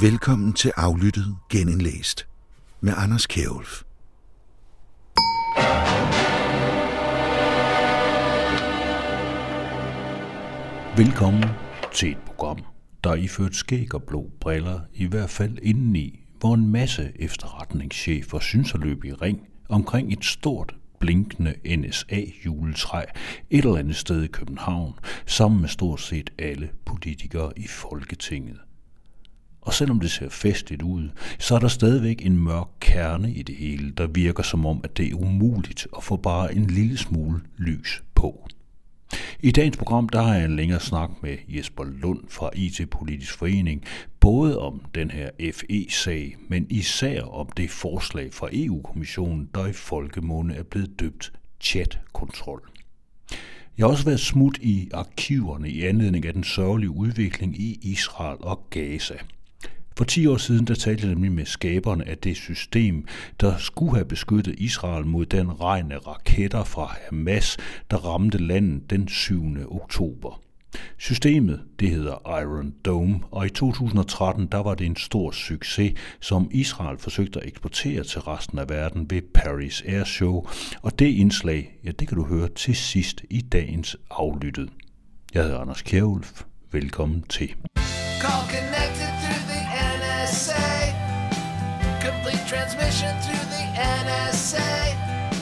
Velkommen 0.00 0.52
til 0.52 0.72
Aflyttet 0.76 1.36
Genindlæst 1.50 2.26
med 2.80 2.92
Anders 2.96 3.26
Kjærulf. 3.26 3.82
Velkommen 10.96 11.44
til 11.94 12.10
et 12.10 12.18
program, 12.26 12.58
der 13.04 13.14
iført 13.14 13.54
skæg 13.54 13.94
og 13.94 14.02
blå 14.02 14.30
briller, 14.40 14.80
i 14.94 15.06
hvert 15.06 15.30
fald 15.30 15.58
indeni, 15.62 16.20
hvor 16.40 16.54
en 16.54 16.72
masse 16.72 17.12
efterretningschefer 17.16 18.38
synes 18.38 18.74
at 18.74 18.80
løbe 18.80 19.08
i 19.08 19.12
ring 19.12 19.48
omkring 19.68 20.12
et 20.12 20.24
stort 20.24 20.74
blinkende 21.00 21.54
NSA-juletræ 21.76 23.04
et 23.50 23.64
eller 23.64 23.76
andet 23.76 23.96
sted 23.96 24.22
i 24.22 24.26
København, 24.26 24.94
sammen 25.26 25.60
med 25.60 25.68
stort 25.68 26.00
set 26.00 26.30
alle 26.38 26.70
politikere 26.84 27.52
i 27.56 27.66
Folketinget. 27.66 28.58
Og 29.60 29.74
selvom 29.74 30.00
det 30.00 30.10
ser 30.10 30.28
festligt 30.28 30.82
ud, 30.82 31.08
så 31.38 31.54
er 31.54 31.58
der 31.58 31.68
stadigvæk 31.68 32.26
en 32.26 32.38
mørk 32.38 32.66
kerne 32.80 33.32
i 33.32 33.42
det 33.42 33.54
hele, 33.54 33.90
der 33.90 34.06
virker 34.06 34.42
som 34.42 34.66
om, 34.66 34.80
at 34.84 34.96
det 34.96 35.10
er 35.10 35.14
umuligt 35.14 35.86
at 35.96 36.04
få 36.04 36.16
bare 36.16 36.54
en 36.54 36.66
lille 36.66 36.98
smule 36.98 37.40
lys 37.56 38.02
på. 38.14 38.48
I 39.40 39.50
dagens 39.50 39.76
program 39.76 40.08
der 40.08 40.22
har 40.22 40.34
jeg 40.34 40.44
en 40.44 40.56
længere 40.56 40.80
snak 40.80 41.10
med 41.22 41.36
Jesper 41.48 41.84
Lund 41.84 42.20
fra 42.28 42.50
IT 42.54 42.90
Politisk 42.90 43.38
Forening, 43.38 43.84
både 44.20 44.58
om 44.58 44.82
den 44.94 45.10
her 45.10 45.30
FE-sag, 45.52 46.36
men 46.48 46.66
især 46.70 47.22
om 47.22 47.48
det 47.56 47.70
forslag 47.70 48.34
fra 48.34 48.48
EU-kommissionen, 48.52 49.48
der 49.54 49.66
i 49.66 49.72
folkemunde 49.72 50.54
er 50.54 50.62
blevet 50.62 51.00
døbt 51.00 51.32
chat-kontrol. 51.60 52.70
Jeg 53.78 53.86
har 53.86 53.90
også 53.90 54.04
været 54.04 54.20
smut 54.20 54.58
i 54.60 54.90
arkiverne 54.94 55.70
i 55.70 55.84
anledning 55.84 56.26
af 56.26 56.32
den 56.32 56.44
sørgelige 56.44 56.90
udvikling 56.90 57.60
i 57.60 57.78
Israel 57.82 58.36
og 58.40 58.66
Gaza– 58.70 59.14
for 59.98 60.04
10 60.04 60.26
år 60.26 60.36
siden 60.36 60.66
der 60.66 60.74
talte 60.74 61.06
jeg 61.06 61.14
nemlig 61.14 61.32
med 61.32 61.44
skaberne 61.44 62.08
af 62.08 62.18
det 62.18 62.36
system, 62.36 63.06
der 63.40 63.56
skulle 63.56 63.94
have 63.94 64.04
beskyttet 64.04 64.54
Israel 64.58 65.06
mod 65.06 65.26
den 65.26 65.60
regn 65.60 65.92
af 65.92 66.06
raketter 66.06 66.64
fra 66.64 66.96
Hamas, 67.04 67.56
der 67.90 67.96
ramte 67.96 68.38
landet 68.38 68.90
den 68.90 69.08
7. 69.08 69.42
oktober. 69.70 70.40
Systemet, 70.98 71.60
det 71.80 71.90
hedder 71.90 72.40
Iron 72.40 72.74
Dome, 72.84 73.20
og 73.30 73.46
i 73.46 73.48
2013 73.48 74.46
der 74.46 74.58
var 74.58 74.74
det 74.74 74.86
en 74.86 74.96
stor 74.96 75.30
succes, 75.30 75.92
som 76.20 76.48
Israel 76.50 76.98
forsøgte 76.98 77.40
at 77.40 77.48
eksportere 77.48 78.04
til 78.04 78.20
resten 78.20 78.58
af 78.58 78.68
verden 78.68 79.10
ved 79.10 79.22
Paris 79.34 79.82
Air 79.86 80.04
Show, 80.04 80.46
og 80.82 80.98
det 80.98 81.06
indslag, 81.06 81.78
ja 81.84 81.90
det 81.90 82.08
kan 82.08 82.16
du 82.16 82.24
høre 82.24 82.48
til 82.48 82.76
sidst 82.76 83.24
i 83.30 83.40
dagens 83.40 83.96
aflyttet. 84.10 84.70
Jeg 85.34 85.42
hedder 85.42 85.58
Anders 85.58 85.82
Kjærulf. 85.82 86.42
Velkommen 86.72 87.22
til. 87.22 87.54
Complete 92.28 92.46
transmission 92.46 93.16
through 93.22 93.46
the 93.48 93.64
NSA. 94.04 94.94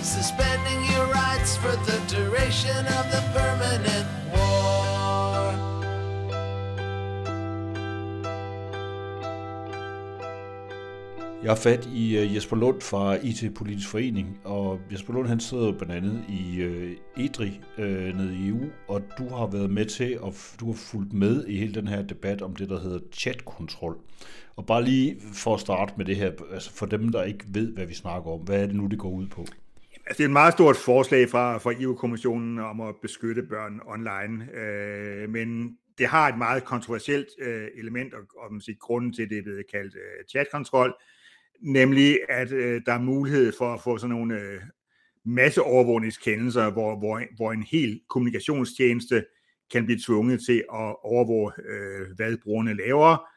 Suspending 0.04 0.84
your 0.92 1.06
rights 1.06 1.56
for 1.56 1.74
the 1.84 2.00
duration 2.06 2.86
of 2.86 3.10
the 3.10 3.24
permanent 3.34 4.06
Jeg 11.46 11.54
har 11.54 11.60
fat 11.60 11.88
i 11.94 12.18
øh, 12.18 12.34
Jesper 12.34 12.56
Lund 12.56 12.80
fra 12.80 13.14
IT 13.14 13.54
Politisk 13.54 13.88
Forening, 13.90 14.40
og 14.44 14.80
Jesper 14.92 15.12
Lund 15.12 15.28
han 15.28 15.40
sidder 15.40 15.72
blandt 15.72 15.94
andet 15.94 16.24
i 16.28 16.60
øh, 16.60 16.96
uh, 17.16 17.24
EDRI 17.24 17.60
øh, 17.78 18.16
nede 18.16 18.36
i 18.36 18.48
EU, 18.48 18.70
og 18.88 19.02
du 19.18 19.28
har 19.28 19.46
været 19.46 19.70
med 19.70 19.86
til, 19.86 20.20
og 20.20 20.34
du 20.60 20.66
har 20.66 20.74
fulgt 20.74 21.12
med 21.12 21.46
i 21.46 21.56
hele 21.56 21.74
den 21.74 21.88
her 21.88 22.02
debat 22.02 22.42
om 22.42 22.56
det, 22.56 22.68
der 22.68 22.80
hedder 22.80 22.98
chatkontrol. 23.12 23.96
Og 24.56 24.66
bare 24.66 24.84
lige 24.84 25.16
for 25.34 25.54
at 25.54 25.60
starte 25.60 25.92
med 25.96 26.04
det 26.04 26.16
her, 26.16 26.32
altså 26.52 26.72
for 26.72 26.86
dem, 26.86 27.08
der 27.08 27.22
ikke 27.22 27.44
ved, 27.48 27.72
hvad 27.74 27.86
vi 27.86 27.94
snakker 27.94 28.30
om, 28.30 28.40
hvad 28.40 28.62
er 28.62 28.66
det 28.66 28.76
nu, 28.76 28.86
det 28.86 28.98
går 28.98 29.10
ud 29.10 29.26
på? 29.26 29.40
Altså, 29.40 30.18
det 30.18 30.20
er 30.20 30.24
et 30.24 30.30
meget 30.30 30.52
stort 30.52 30.76
forslag 30.76 31.28
fra, 31.30 31.58
fra 31.58 31.72
EU-kommissionen 31.80 32.58
om 32.58 32.80
at 32.80 32.94
beskytte 33.02 33.42
børn 33.42 33.80
online, 33.86 34.54
øh, 34.54 35.30
men 35.30 35.76
det 35.98 36.06
har 36.06 36.28
et 36.28 36.38
meget 36.38 36.64
kontroversielt 36.64 37.28
øh, 37.42 37.68
element, 37.78 38.14
og, 38.14 38.20
og 38.38 38.52
man 38.52 38.60
siger, 38.60 38.76
grunden 38.80 39.12
til, 39.12 39.30
det 39.30 39.38
er 39.38 39.42
blevet 39.42 39.64
kaldt 39.72 39.94
øh, 39.94 40.24
chatkontrol, 40.30 40.94
nemlig 41.60 42.18
at 42.28 42.52
øh, 42.52 42.82
der 42.86 42.92
er 42.92 43.00
mulighed 43.00 43.52
for 43.58 43.74
at 43.74 43.80
få 43.84 43.98
sådan 43.98 44.16
nogle 44.16 44.40
øh, 44.40 44.60
masseovervågningskendelser, 45.24 46.70
hvor, 46.70 46.98
hvor, 46.98 47.22
hvor 47.36 47.52
en 47.52 47.62
hel 47.62 48.00
kommunikationstjeneste 48.08 49.24
kan 49.72 49.84
blive 49.84 50.00
tvunget 50.06 50.40
til 50.46 50.58
at 50.58 50.96
overvåge, 51.04 51.52
øh, 51.68 52.06
hvad 52.16 52.36
brugerne 52.42 52.76
laver, 52.76 53.28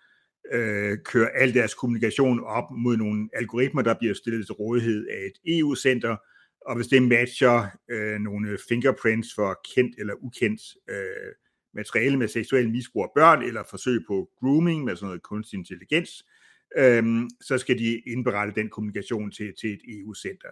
øh, 0.51 0.97
kører 1.05 1.29
al 1.29 1.53
deres 1.53 1.73
kommunikation 1.73 2.43
op 2.43 2.71
mod 2.71 2.97
nogle 2.97 3.29
algoritmer, 3.33 3.81
der 3.81 3.93
bliver 3.99 4.13
stillet 4.13 4.45
til 4.45 4.53
rådighed 4.53 5.07
af 5.07 5.25
et 5.25 5.59
EU-center, 5.59 6.17
og 6.65 6.75
hvis 6.75 6.87
det 6.87 7.03
matcher 7.03 7.67
øh, 7.91 8.19
nogle 8.19 8.57
fingerprints 8.69 9.35
for 9.35 9.59
kendt 9.75 9.95
eller 9.99 10.13
ukendt 10.21 10.61
øh, 10.89 11.33
materiale 11.73 12.17
med 12.17 12.27
seksuel 12.27 12.69
misbrug 12.69 13.03
af 13.03 13.09
børn, 13.15 13.43
eller 13.43 13.63
forsøg 13.69 13.99
på 14.07 14.29
grooming 14.39 14.83
med 14.83 14.95
sådan 14.95 15.07
noget 15.07 15.23
kunstig 15.23 15.57
intelligens, 15.57 16.09
øh, 16.09 16.38
øhm, 16.77 17.29
så 17.41 17.57
skal 17.57 17.77
de 17.77 17.99
indberette 17.99 18.61
den 18.61 18.69
kommunikation 18.69 19.31
til, 19.31 19.53
til 19.61 19.73
et 19.73 19.81
EU-center. 19.87 20.49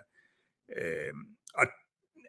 Øhm, 0.77 1.25
og 1.53 1.67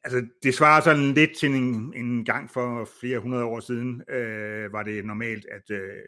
altså, 0.05 0.27
det 0.43 0.55
svarer 0.55 0.81
sådan 0.81 1.15
lidt 1.15 1.37
til 1.37 1.51
en, 1.51 1.95
en 1.97 2.25
gang 2.25 2.51
for 2.51 2.89
flere 3.01 3.19
hundrede 3.19 3.45
år 3.45 3.61
siden, 3.61 4.03
øh, 4.09 4.73
var 4.73 4.83
det 4.83 5.05
normalt, 5.05 5.47
at, 5.51 5.71
øh, 5.71 6.03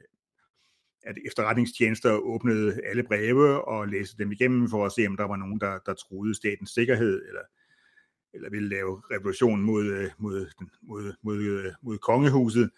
at 1.02 1.18
efterretningstjenester 1.26 2.12
åbnede 2.12 2.80
alle 2.84 3.02
breve 3.02 3.64
og 3.64 3.88
læste 3.88 4.18
dem 4.18 4.32
igennem 4.32 4.68
for 4.68 4.86
at 4.86 4.92
se, 4.92 5.06
om 5.06 5.16
der 5.16 5.24
var 5.24 5.36
nogen, 5.36 5.60
der, 5.60 5.78
der 5.86 5.94
troede 5.94 6.34
statens 6.34 6.70
sikkerhed, 6.70 7.26
eller, 7.28 7.42
eller 8.34 8.50
ville 8.50 8.68
lave 8.68 9.02
revolution 9.10 9.62
mod, 9.62 9.84
øh, 9.84 10.10
mod, 10.18 10.47
mod, 10.82 11.12
mod, 11.22 11.74
mod 11.82 11.98
kongehuset. 11.98 12.70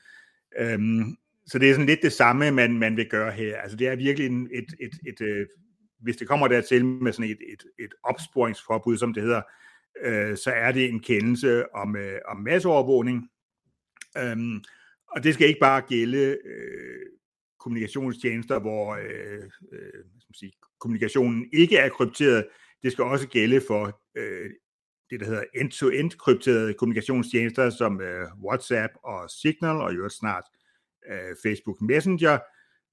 Øhm, 0.59 1.17
så 1.47 1.59
det 1.59 1.71
er 1.71 1.73
sådan 1.73 1.87
lidt 1.87 2.03
det 2.03 2.13
samme, 2.13 2.51
man, 2.51 2.79
man 2.79 2.97
vil 2.97 3.09
gøre 3.09 3.33
her. 3.33 3.57
Altså 3.57 3.77
det 3.77 3.89
er 3.89 3.97
virkelig 3.97 4.27
en, 4.27 4.49
et, 4.53 4.67
et, 4.81 4.93
et, 5.07 5.21
et 5.21 5.49
hvis 6.01 6.17
det 6.17 6.29
kommer 6.29 6.49
dertil 6.49 6.85
med 6.85 7.13
sådan 7.13 7.31
et, 7.31 7.39
et, 7.53 7.85
et 7.85 7.95
opsporingsforbud, 8.03 8.97
som 8.99 9.15
det 9.15 9.23
hedder, 9.23 9.43
øh, 10.03 10.37
så 10.37 10.51
er 10.51 10.73
det 10.73 10.89
en 10.89 11.01
kendelse 11.01 11.75
om, 11.75 11.97
øh, 11.97 12.19
om 12.29 12.37
masseovervågning. 12.37 13.29
Øhm, 14.19 14.65
og 15.09 15.25
det 15.25 15.35
skal 15.35 15.49
ikke 15.49 15.61
bare 15.61 15.83
gælde 15.89 16.39
øh, 16.45 17.07
kommunikationstjenester, 17.61 18.59
hvor 18.59 18.95
øh, 18.95 19.43
øh, 19.73 20.05
sige, 20.35 20.53
kommunikationen 20.81 21.47
ikke 21.53 21.77
er 21.77 21.89
krypteret. 21.89 22.47
Det 22.83 22.93
skal 22.93 23.05
også 23.05 23.29
gælde 23.29 23.61
for 23.67 24.01
øh, 24.17 24.51
det, 25.11 25.21
der 25.21 25.27
hedder 25.27 25.45
end-to-end 25.55 26.11
krypterede 26.11 26.75
kommunikationstjenester, 26.75 27.71
som 27.71 28.01
øh, 28.01 28.27
WhatsApp 28.45 28.93
og 29.05 29.31
Signal, 29.31 29.77
og 29.77 29.93
i 29.93 29.97
øvrigt 29.97 30.15
snart 30.15 30.45
øh, 30.55 30.62
Facebook 31.43 31.81
Messenger, 31.81 32.39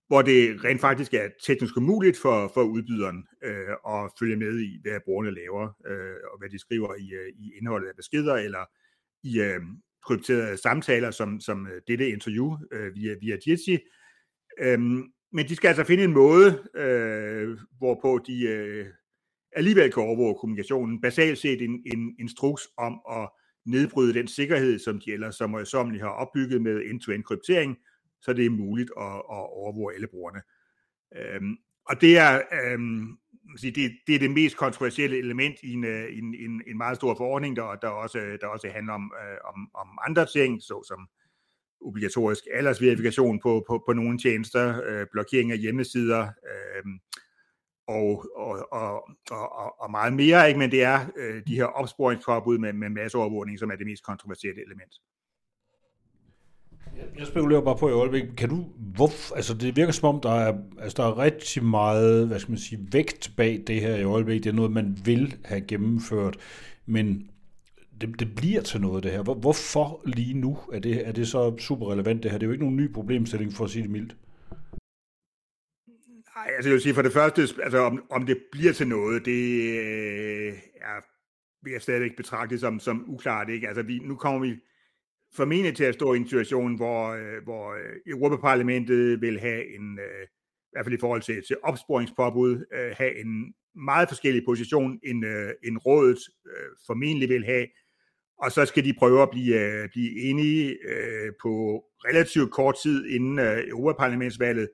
hvor 0.08 0.22
det 0.22 0.64
rent 0.64 0.82
faktisk 0.82 1.14
er 1.14 1.30
teknisk 1.46 1.78
umuligt 1.78 2.18
for, 2.18 2.52
for 2.54 2.64
udbyderen 2.64 3.28
øh, 3.44 3.76
at 3.88 4.12
følge 4.20 4.36
med 4.36 4.60
i, 4.60 4.80
hvad 4.82 5.00
brugerne 5.06 5.32
laver, 5.32 5.64
øh, 5.88 6.16
og 6.32 6.40
hvad 6.40 6.50
de 6.50 6.60
skriver 6.60 6.96
i, 6.96 7.14
øh, 7.14 7.30
i 7.40 7.54
indholdet 7.58 7.88
af 7.88 7.96
beskeder, 7.96 8.36
eller 8.36 8.66
i 9.24 9.40
øh, 9.40 9.62
krypterede 10.06 10.58
samtaler, 10.58 11.12
som, 11.12 11.40
som 11.40 11.68
øh, 11.68 11.82
dette 11.88 12.10
interview 12.10 12.58
øh, 12.72 12.96
via, 12.96 13.16
via 13.22 13.38
Jitsi, 13.48 13.78
Øhm, 14.60 15.04
men 15.32 15.48
de 15.48 15.56
skal 15.56 15.68
altså 15.68 15.84
finde 15.84 16.04
en 16.04 16.14
måde, 16.14 16.64
øh, 16.76 17.58
hvorpå 17.78 18.20
de 18.28 18.48
øh, 18.48 18.86
alligevel 19.56 19.92
kan 19.92 20.04
overvåge 20.04 20.36
kommunikationen. 20.40 21.02
Basalt 21.02 21.38
set 21.38 21.62
en, 21.62 21.84
en 21.86 22.16
instruks 22.20 22.68
om 22.78 23.00
at 23.12 23.30
nedbryde 23.66 24.14
den 24.14 24.28
sikkerhed, 24.28 24.80
som 24.80 25.00
de 25.00 25.14
ellers 25.14 25.36
som 25.36 25.50
møjsommeligt 25.50 26.04
har 26.04 26.10
opbygget 26.10 26.62
med 26.62 26.82
end-to-end 26.86 27.24
kryptering, 27.24 27.78
så 28.22 28.34
det 28.34 28.46
er 28.46 28.50
muligt 28.50 28.92
at, 28.98 29.16
at 29.16 29.46
overvåge 29.62 29.94
alle 29.94 30.08
brugerne. 30.08 30.42
Øhm, 31.16 31.58
og 31.86 32.02
det 32.02 32.18
er, 32.18 32.42
øhm, 32.64 33.18
det, 33.62 33.92
det 34.08 34.16
er 34.16 34.20
det 34.20 34.32
mest 34.32 34.58
kontroversielle 34.58 35.18
element 35.18 35.56
i 35.64 35.74
en, 35.74 35.84
øh, 35.84 36.18
en, 36.18 36.36
en, 36.36 36.62
en 36.68 36.78
meget 36.78 36.96
stor 36.96 37.16
forordning, 37.16 37.56
der, 37.56 37.76
der, 37.76 37.88
også, 37.88 38.38
der 38.42 38.48
også 38.48 38.70
handler 38.70 38.94
om, 38.94 39.14
øh, 39.24 39.38
om, 39.44 39.70
om 39.74 39.88
andre 40.08 40.26
ting, 40.26 40.62
såsom 40.62 41.08
obligatorisk 41.82 42.44
aldersverifikation 42.54 43.40
på, 43.40 43.64
på, 43.68 43.84
på 43.86 43.94
nogle 43.94 44.18
tjenester, 44.18 44.82
øh, 44.86 45.08
blokering 45.12 45.52
af 45.52 45.58
hjemmesider 45.58 46.22
øh, 46.22 46.84
og, 47.88 48.26
og, 48.36 48.74
og, 48.74 49.10
og, 49.32 49.82
og 49.82 49.92
meget 49.92 50.14
mere, 50.14 50.48
ikke? 50.48 50.60
men 50.60 50.72
det 50.72 50.84
er 50.84 51.06
øh, 51.18 51.42
de 51.48 51.56
her 51.56 51.66
opsporingsforbud 51.66 52.58
med, 52.58 52.74
med 52.74 52.90
masseovervågning, 52.90 53.60
som 53.60 53.72
er 53.72 53.76
det 53.76 53.86
mest 53.86 54.04
kontroversielle 54.04 54.66
element. 54.66 54.94
Jeg 57.20 57.28
spekulerer 57.28 57.62
bare 57.62 57.78
på 57.78 57.90
i 57.90 57.92
øjeblikket, 57.92 58.36
kan 58.38 58.50
du, 58.50 58.66
hvor, 58.96 59.36
altså 59.36 59.54
det 59.54 59.76
virker 59.76 59.92
som 59.92 60.16
om, 60.16 60.22
der 60.22 60.32
er, 60.32 60.58
altså 60.80 61.04
der 61.04 61.10
er 61.10 61.18
rigtig 61.18 61.64
meget, 61.64 62.28
hvad 62.28 62.40
skal 62.40 62.52
man 62.52 62.60
sige, 62.60 62.88
vægt 62.92 63.32
bag 63.38 63.64
det 63.68 63.82
her 63.82 63.96
i 63.96 64.04
øjeblikket. 64.04 64.44
Det 64.44 64.50
er 64.50 64.56
noget, 64.56 64.72
man 64.72 64.98
vil 65.06 65.38
have 65.46 65.62
gennemført, 65.62 66.38
men 66.86 67.30
det, 68.02 68.20
det 68.20 68.36
bliver 68.36 68.62
til 68.62 68.82
noget, 68.82 69.04
det 69.04 69.12
her. 69.12 69.24
Hvor, 69.24 69.34
hvorfor 69.34 70.02
lige 70.06 70.34
nu 70.34 70.58
er 70.74 70.80
det, 70.80 71.08
er 71.08 71.12
det 71.12 71.28
så 71.28 71.58
super 71.58 71.92
relevant, 71.92 72.24
det 72.24 72.32
her? 72.32 72.38
Det 72.38 72.46
er 72.46 72.48
jo 72.48 72.52
ikke 72.52 72.64
nogen 72.64 72.78
ny 72.78 72.94
problemstilling, 72.94 73.54
for 73.54 73.66
at 73.66 73.72
sige 73.72 73.84
det 73.84 73.92
mildt. 73.92 74.16
Nej, 76.36 76.48
altså 76.56 76.70
jeg 76.70 76.74
vil 76.74 76.82
sige 76.82 76.94
for 76.94 77.02
det 77.02 77.14
første, 77.14 77.42
altså 77.64 77.78
om, 77.80 78.04
om 78.10 78.26
det 78.26 78.38
bliver 78.52 78.74
til 78.74 78.88
noget, 78.88 79.26
det 79.26 79.72
øh, 79.80 80.54
er, 80.82 81.06
vil 81.64 81.72
jeg 81.72 81.82
stadigvæk 81.82 82.16
betragte 82.18 82.60
som, 82.60 82.80
som 82.80 83.06
uklart. 83.08 83.50
Ikke? 83.50 83.68
Altså 83.68 83.84
vi, 83.84 84.00
nu 84.00 84.16
kommer 84.16 84.40
vi 84.40 84.56
formentlig 85.34 85.76
til 85.76 85.84
at 85.84 85.94
stå 85.94 86.14
i 86.14 86.18
en 86.18 86.28
situation, 86.28 86.76
hvor, 86.76 87.08
øh, 87.10 87.44
hvor 87.44 87.74
øh, 87.74 87.96
Europaparlamentet 88.08 89.22
vil 89.22 89.40
have 89.40 89.76
en, 89.76 90.00
øh, 90.00 90.24
i 90.24 90.72
hvert 90.72 90.86
fald 90.86 90.96
i 90.96 91.00
forhold 91.00 91.22
til, 91.22 91.44
til 91.48 91.58
opsporingspåbud, 91.64 92.66
øh, 92.74 92.92
have 92.98 93.22
en 93.22 93.54
meget 93.76 94.10
forskellig 94.10 94.46
position, 94.46 95.00
end, 95.04 95.26
øh, 95.26 95.52
end 95.64 95.78
rådet 95.86 96.20
øh, 96.48 96.70
formentlig 96.88 97.30
vil 97.30 97.46
have. 97.46 97.68
Og 98.38 98.52
så 98.52 98.66
skal 98.66 98.86
de 98.86 98.94
prøve 98.94 99.22
at 99.22 99.30
blive, 99.30 99.56
øh, 99.62 99.90
blive 99.90 100.22
enige 100.22 100.78
øh, 100.90 101.32
på 101.42 101.84
relativt 102.06 102.52
kort 102.52 102.76
tid 102.84 103.06
inden 103.06 103.40
øh, 103.40 103.68
Europaparlamentsvalget. 103.68 104.70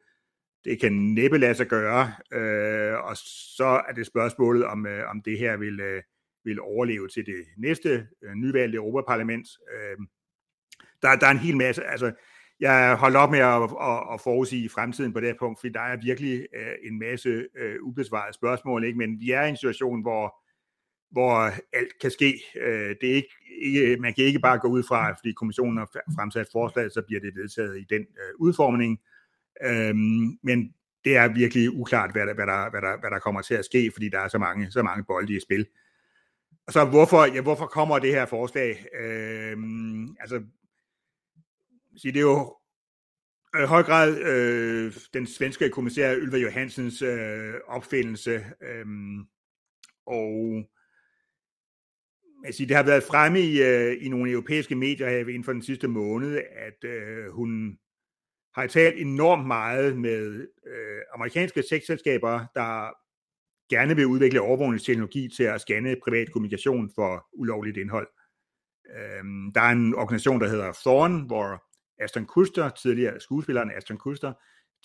Det 0.66 0.80
kan 0.80 0.94
næppe 0.94 1.38
lade 1.38 1.56
sig 1.56 1.68
gøre, 1.68 2.13
øh, 2.34 2.94
og 3.04 3.18
så 3.56 3.84
er 3.88 3.94
det 3.94 4.08
spørgsmålet, 4.08 4.66
om, 4.66 4.88
øh, 4.88 5.10
om 5.10 5.22
det 5.22 5.40
her 5.40 5.58
vil, 5.58 5.80
øh, 5.80 6.01
vil 6.44 6.62
overleve 6.62 7.08
til 7.08 7.25
det 7.25 7.46
næste 7.58 8.08
øh, 8.24 8.34
nyvalgte 8.36 8.75
Europaparlament. 8.75 9.48
Øh, 9.74 9.98
der, 11.06 11.16
der 11.16 11.28
er 11.28 11.31
en 11.31 11.38
hel 11.38 11.57
masse, 11.57 11.84
altså 11.84 12.12
jeg 12.60 12.96
holder 12.96 13.19
op 13.19 13.31
med 13.31 13.40
at, 13.40 13.62
at, 13.63 14.13
at 14.13 14.22
forudsige 14.22 14.69
fremtiden 14.69 15.13
på 15.13 15.19
det 15.19 15.28
her 15.28 15.36
punkt, 15.40 15.60
fordi 15.60 15.74
der 15.74 15.80
er 15.80 15.98
virkelig 15.98 16.48
øh, 16.56 16.75
en 16.84 17.00
masse 17.00 17.48
øh, 17.57 17.75
ubesvarede 17.81 18.34
spørgsmål, 18.34 18.84
ikke? 18.84 18.98
men 18.98 19.19
vi 19.19 19.31
er 19.31 19.44
i 19.44 19.50
en 19.50 19.57
situation, 19.57 20.02
hvor, 20.02 20.36
hvor 21.12 21.34
alt 21.74 22.00
kan 22.02 22.12
ske. 22.12 22.42
Øh, 22.62 22.96
det 23.02 23.12
er 23.12 23.16
ikke, 23.16 23.36
ikke, 23.62 23.98
man 23.98 24.13
kan 24.13 24.25
ikke 24.25 24.40
bare 24.40 24.60
gå 24.60 24.68
ud 24.68 24.84
fra, 24.84 25.12
fordi 25.12 25.31
kommissionen 25.31 25.78
har 25.78 25.90
fremsat 26.16 26.48
forslag, 26.52 26.92
så 26.92 27.02
bliver 27.08 27.22
det 27.22 27.36
vedtaget 27.36 27.78
i 27.78 27.86
den 27.90 28.01
øh, 28.01 28.34
udformning. 28.40 29.00
Øh, 29.63 29.96
men 30.44 30.74
det 31.06 31.18
er 31.18 31.34
virkelig 31.34 31.72
uklart, 31.72 32.12
hvad 32.12 32.28
der, 32.28 32.34
hvad, 32.34 32.48
der, 32.48 32.69
hvad, 32.69 32.81
der, 32.81 33.00
hvad 33.00 33.10
der 33.10 33.19
kommer 33.19 33.42
til 33.42 33.54
at 33.54 33.66
ske, 33.66 33.92
fordi 33.94 34.10
der 34.10 34.19
er 34.19 34.28
så 34.28 34.38
mange, 34.38 34.72
så 34.72 34.84
mange 34.84 35.04
bolde 35.04 35.36
i 35.36 35.40
spil. 35.40 35.66
Og 36.68 36.74
så 36.74 36.86
hvorfor, 36.86 37.25
ja, 37.25 37.42
hvorfor 37.42 37.66
kommer 37.66 38.00
det 38.00 38.12
her 38.12 38.25
forslag? 38.25 38.86
Øh, 39.00 39.58
altså, 40.19 40.42
sige, 41.98 42.12
det 42.12 42.20
er 42.20 42.22
jo 42.22 42.58
i 43.64 43.66
høj 43.66 43.84
grad 43.84 44.18
øh, 44.18 44.94
den 45.14 45.28
svenske 45.28 45.70
kommissær 45.70 46.16
Ylva 46.16 46.38
Johansens 46.38 47.02
øh, 47.02 47.54
opfindelse. 47.68 48.46
Øh, 48.62 48.86
og 50.06 50.64
altså, 52.46 52.66
det 52.66 52.76
har 52.76 52.84
været 52.84 53.04
fremme 53.04 53.40
i, 53.40 53.62
øh, 53.62 54.06
i 54.06 54.10
nogle 54.10 54.32
europæiske 54.32 54.76
medier 54.76 55.10
her 55.10 55.20
inden 55.20 55.44
for 55.44 55.54
den 55.54 55.62
sidste 55.62 55.88
måned, 55.88 56.42
at 56.56 56.90
øh, 56.90 57.32
hun 57.32 57.78
har 58.56 58.68
talt 58.68 59.02
enormt 59.02 59.48
meget 59.48 59.98
med 59.98 60.48
øh, 60.68 61.02
amerikanske 61.14 61.64
sexselskaber, 61.70 62.46
der 62.56 62.92
gerne 63.70 63.96
vil 63.96 64.06
udvikle 64.06 64.42
overvågningsteknologi 64.42 65.30
til 65.36 65.44
at 65.44 65.62
scanne 65.62 65.96
privat 66.04 66.32
kommunikation 66.32 66.92
for 66.96 67.28
ulovligt 67.34 67.78
indhold. 67.78 68.08
Øhm, 68.98 69.54
der 69.54 69.62
er 69.62 69.72
en 69.72 69.96
organisation, 69.96 70.42
der 70.42 70.48
hedder 70.48 70.72
Thorn, 70.72 71.22
hvor 71.28 71.64
Aston 72.00 72.26
Kuster, 72.26 72.70
tidligere 72.70 73.20
skuespilleren 73.20 73.72
Aston 73.72 73.98
Kuster, 73.98 74.34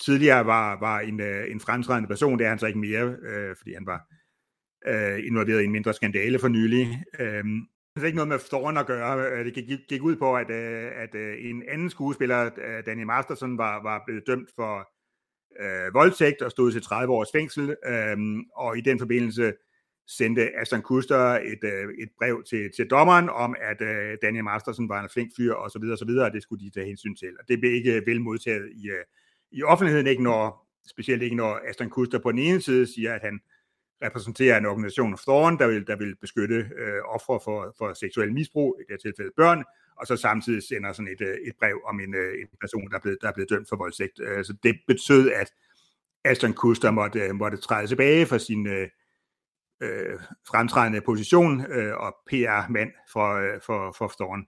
tidligere 0.01 0.47
var, 0.47 0.81
var 0.81 1.01
en, 1.01 1.21
øh, 1.21 1.51
en 1.51 1.61
fremtrædende 1.61 2.09
person, 2.09 2.39
det 2.39 2.45
er 2.45 2.49
han 2.49 2.59
så 2.59 2.67
ikke 2.67 2.79
mere, 2.79 3.17
øh, 3.23 3.57
fordi 3.57 3.75
han 3.75 3.87
var 3.87 4.07
øh, 4.87 5.27
involveret 5.27 5.63
i 5.63 5.65
en 5.65 5.73
mindre 5.73 5.95
skandale 5.95 6.39
for 6.39 6.49
nylig. 6.49 7.03
Øh, 7.19 7.45
det 7.95 8.03
er 8.03 8.07
ikke 8.07 8.17
noget 8.17 8.29
med 8.29 8.39
Thorne 8.39 8.81
at 8.81 8.87
gøre. 8.87 9.31
Øh, 9.31 9.45
det 9.45 9.55
gik, 9.55 9.79
gik 9.89 10.03
ud 10.03 10.17
på, 10.17 10.37
at, 10.37 10.51
øh, 10.51 10.91
at 10.97 11.15
øh, 11.15 11.37
en 11.39 11.63
anden 11.69 11.91
skuespiller, 11.91 12.51
øh, 12.57 12.87
Danny 12.87 13.03
Masterson, 13.03 13.59
var, 13.59 13.83
var 13.83 14.03
blevet 14.07 14.27
dømt 14.27 14.51
for 14.57 14.89
øh, 15.61 15.95
voldtægt 15.95 16.43
og 16.43 16.51
stod 16.51 16.73
til 16.73 16.83
30 16.83 17.13
års 17.13 17.29
fængsel, 17.33 17.77
øh, 17.87 18.17
og 18.57 18.79
i 18.79 18.81
den 18.81 18.99
forbindelse 18.99 19.53
sendte 20.19 20.51
Aston 20.61 20.83
Kuster 20.83 21.19
et, 21.19 21.65
øh, 21.65 21.89
et 21.99 22.09
brev 22.19 22.43
til, 22.51 22.71
til 22.77 22.87
dommeren 22.87 23.29
om, 23.29 23.57
at 23.61 23.81
øh, 23.81 24.19
Daniel 24.23 24.45
Mastersen 24.45 24.89
var 24.89 25.03
en 25.03 25.09
flink 25.09 25.31
fyr, 25.37 25.53
og 25.53 25.71
så 25.71 25.79
videre, 25.79 25.95
og 25.95 25.99
så 25.99 26.05
videre, 26.05 26.27
og 26.27 26.33
det 26.33 26.43
skulle 26.43 26.65
de 26.65 26.71
tage 26.71 26.87
hensyn 26.87 27.17
til. 27.17 27.33
Og 27.41 27.49
det 27.49 27.61
blev 27.61 27.73
ikke 27.73 27.97
øh, 27.97 28.07
vel 28.07 28.21
modtaget 28.21 28.71
i, 28.73 28.89
øh, 28.89 29.05
i 29.53 29.63
offentligheden, 29.63 30.07
ikke 30.07 30.23
når, 30.23 30.69
specielt 30.91 31.23
ikke 31.23 31.37
når 31.37 31.61
Aston 31.69 31.91
Kuster 31.91 32.19
på 32.19 32.31
den 32.33 32.39
ene 32.39 32.61
side 32.61 32.87
siger, 32.95 33.15
at 33.15 33.21
han 33.21 33.41
repræsenterer 34.03 34.59
en 34.59 34.67
organisation 34.67 35.13
of 35.13 35.21
Thorn, 35.21 35.59
der 35.59 35.67
vil, 35.67 35.87
der 35.87 35.97
vil 35.97 36.17
beskytte 36.17 36.55
øh, 36.55 37.01
ofre 37.09 37.41
for, 37.45 37.75
for 37.79 37.93
seksuel 37.93 38.33
misbrug, 38.33 38.77
i 38.79 38.83
det 38.83 38.89
her 38.91 39.11
tilfælde 39.11 39.33
børn, 39.37 39.65
og 39.97 40.07
så 40.07 40.17
samtidig 40.17 40.63
sender 40.63 40.93
sådan 40.93 41.13
et, 41.13 41.21
øh, 41.21 41.37
et 41.49 41.55
brev 41.59 41.81
om 41.85 42.01
en, 42.01 42.15
øh, 42.15 42.41
en 42.41 42.49
person, 42.61 42.91
der 42.91 42.97
er, 42.97 43.01
blevet, 43.01 43.19
der 43.23 43.29
er 43.29 43.33
blevet 43.33 43.51
dømt 43.51 43.69
for 43.69 43.77
voldtægt. 43.77 44.21
Øh, 44.21 44.45
så 44.45 44.55
det 44.63 44.81
betød, 44.87 45.31
at 45.31 45.53
Aston 46.25 46.53
Kuster 46.53 46.91
måtte, 46.91 47.21
øh, 47.21 47.35
måtte 47.35 47.57
træde 47.57 47.87
tilbage 47.87 48.27
fra 48.27 48.39
sin, 48.39 48.67
øh, 48.67 48.89
øh, 49.81 50.19
fremtrædende 50.49 51.01
position 51.01 51.67
øh, 51.67 51.95
og 51.97 52.17
PR-mand 52.27 52.91
for, 53.13 53.35
øh, 53.35 53.61
for, 53.67 53.95
for 53.99 54.13
Thorn. 54.21 54.47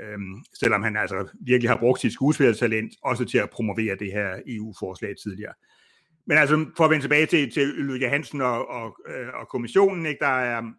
Øhm, 0.00 0.44
selvom 0.60 0.82
han 0.82 0.96
altså 0.96 1.28
virkelig 1.40 1.70
har 1.70 1.76
brugt 1.76 2.00
sit 2.00 2.12
skuespillertalent 2.12 2.92
også 3.02 3.24
til 3.24 3.38
at 3.38 3.50
promovere 3.50 3.96
det 3.96 4.12
her 4.12 4.42
EU-forslag 4.46 5.14
tidligere. 5.22 5.54
Men 6.26 6.38
altså, 6.38 6.66
for 6.76 6.84
at 6.84 6.90
vende 6.90 7.04
tilbage 7.04 7.26
til, 7.26 7.50
til 7.50 7.80
Ulrike 7.80 8.08
Hansen 8.08 8.40
og, 8.40 8.68
og, 8.68 8.98
øh, 9.08 9.28
og 9.34 9.48
kommissionen, 9.48 10.06
ikke, 10.06 10.20
der 10.20 10.26
er 10.26 10.58
øhm, 10.58 10.74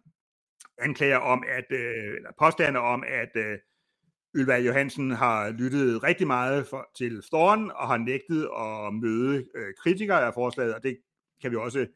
anklager 0.78 1.16
om, 1.16 1.44
at, 1.48 1.64
øh, 1.70 2.14
eller 2.16 2.30
påstande 2.38 2.80
om, 2.80 3.04
at 3.08 3.30
øh, 3.34 3.58
Ylva 4.34 4.56
Johansen 4.56 5.10
har 5.10 5.50
lyttet 5.50 6.02
rigtig 6.02 6.26
meget 6.26 6.66
for, 6.66 6.90
til 6.96 7.22
Storen 7.22 7.70
og 7.70 7.88
har 7.88 7.96
nægtet 7.96 8.48
at 8.58 8.94
møde 8.94 9.44
øh, 9.54 9.74
kritikere 9.82 10.26
af 10.26 10.34
forslaget, 10.34 10.74
og 10.74 10.82
det 10.82 10.98
kan 11.42 11.50
vi 11.50 11.56
også 11.56 11.86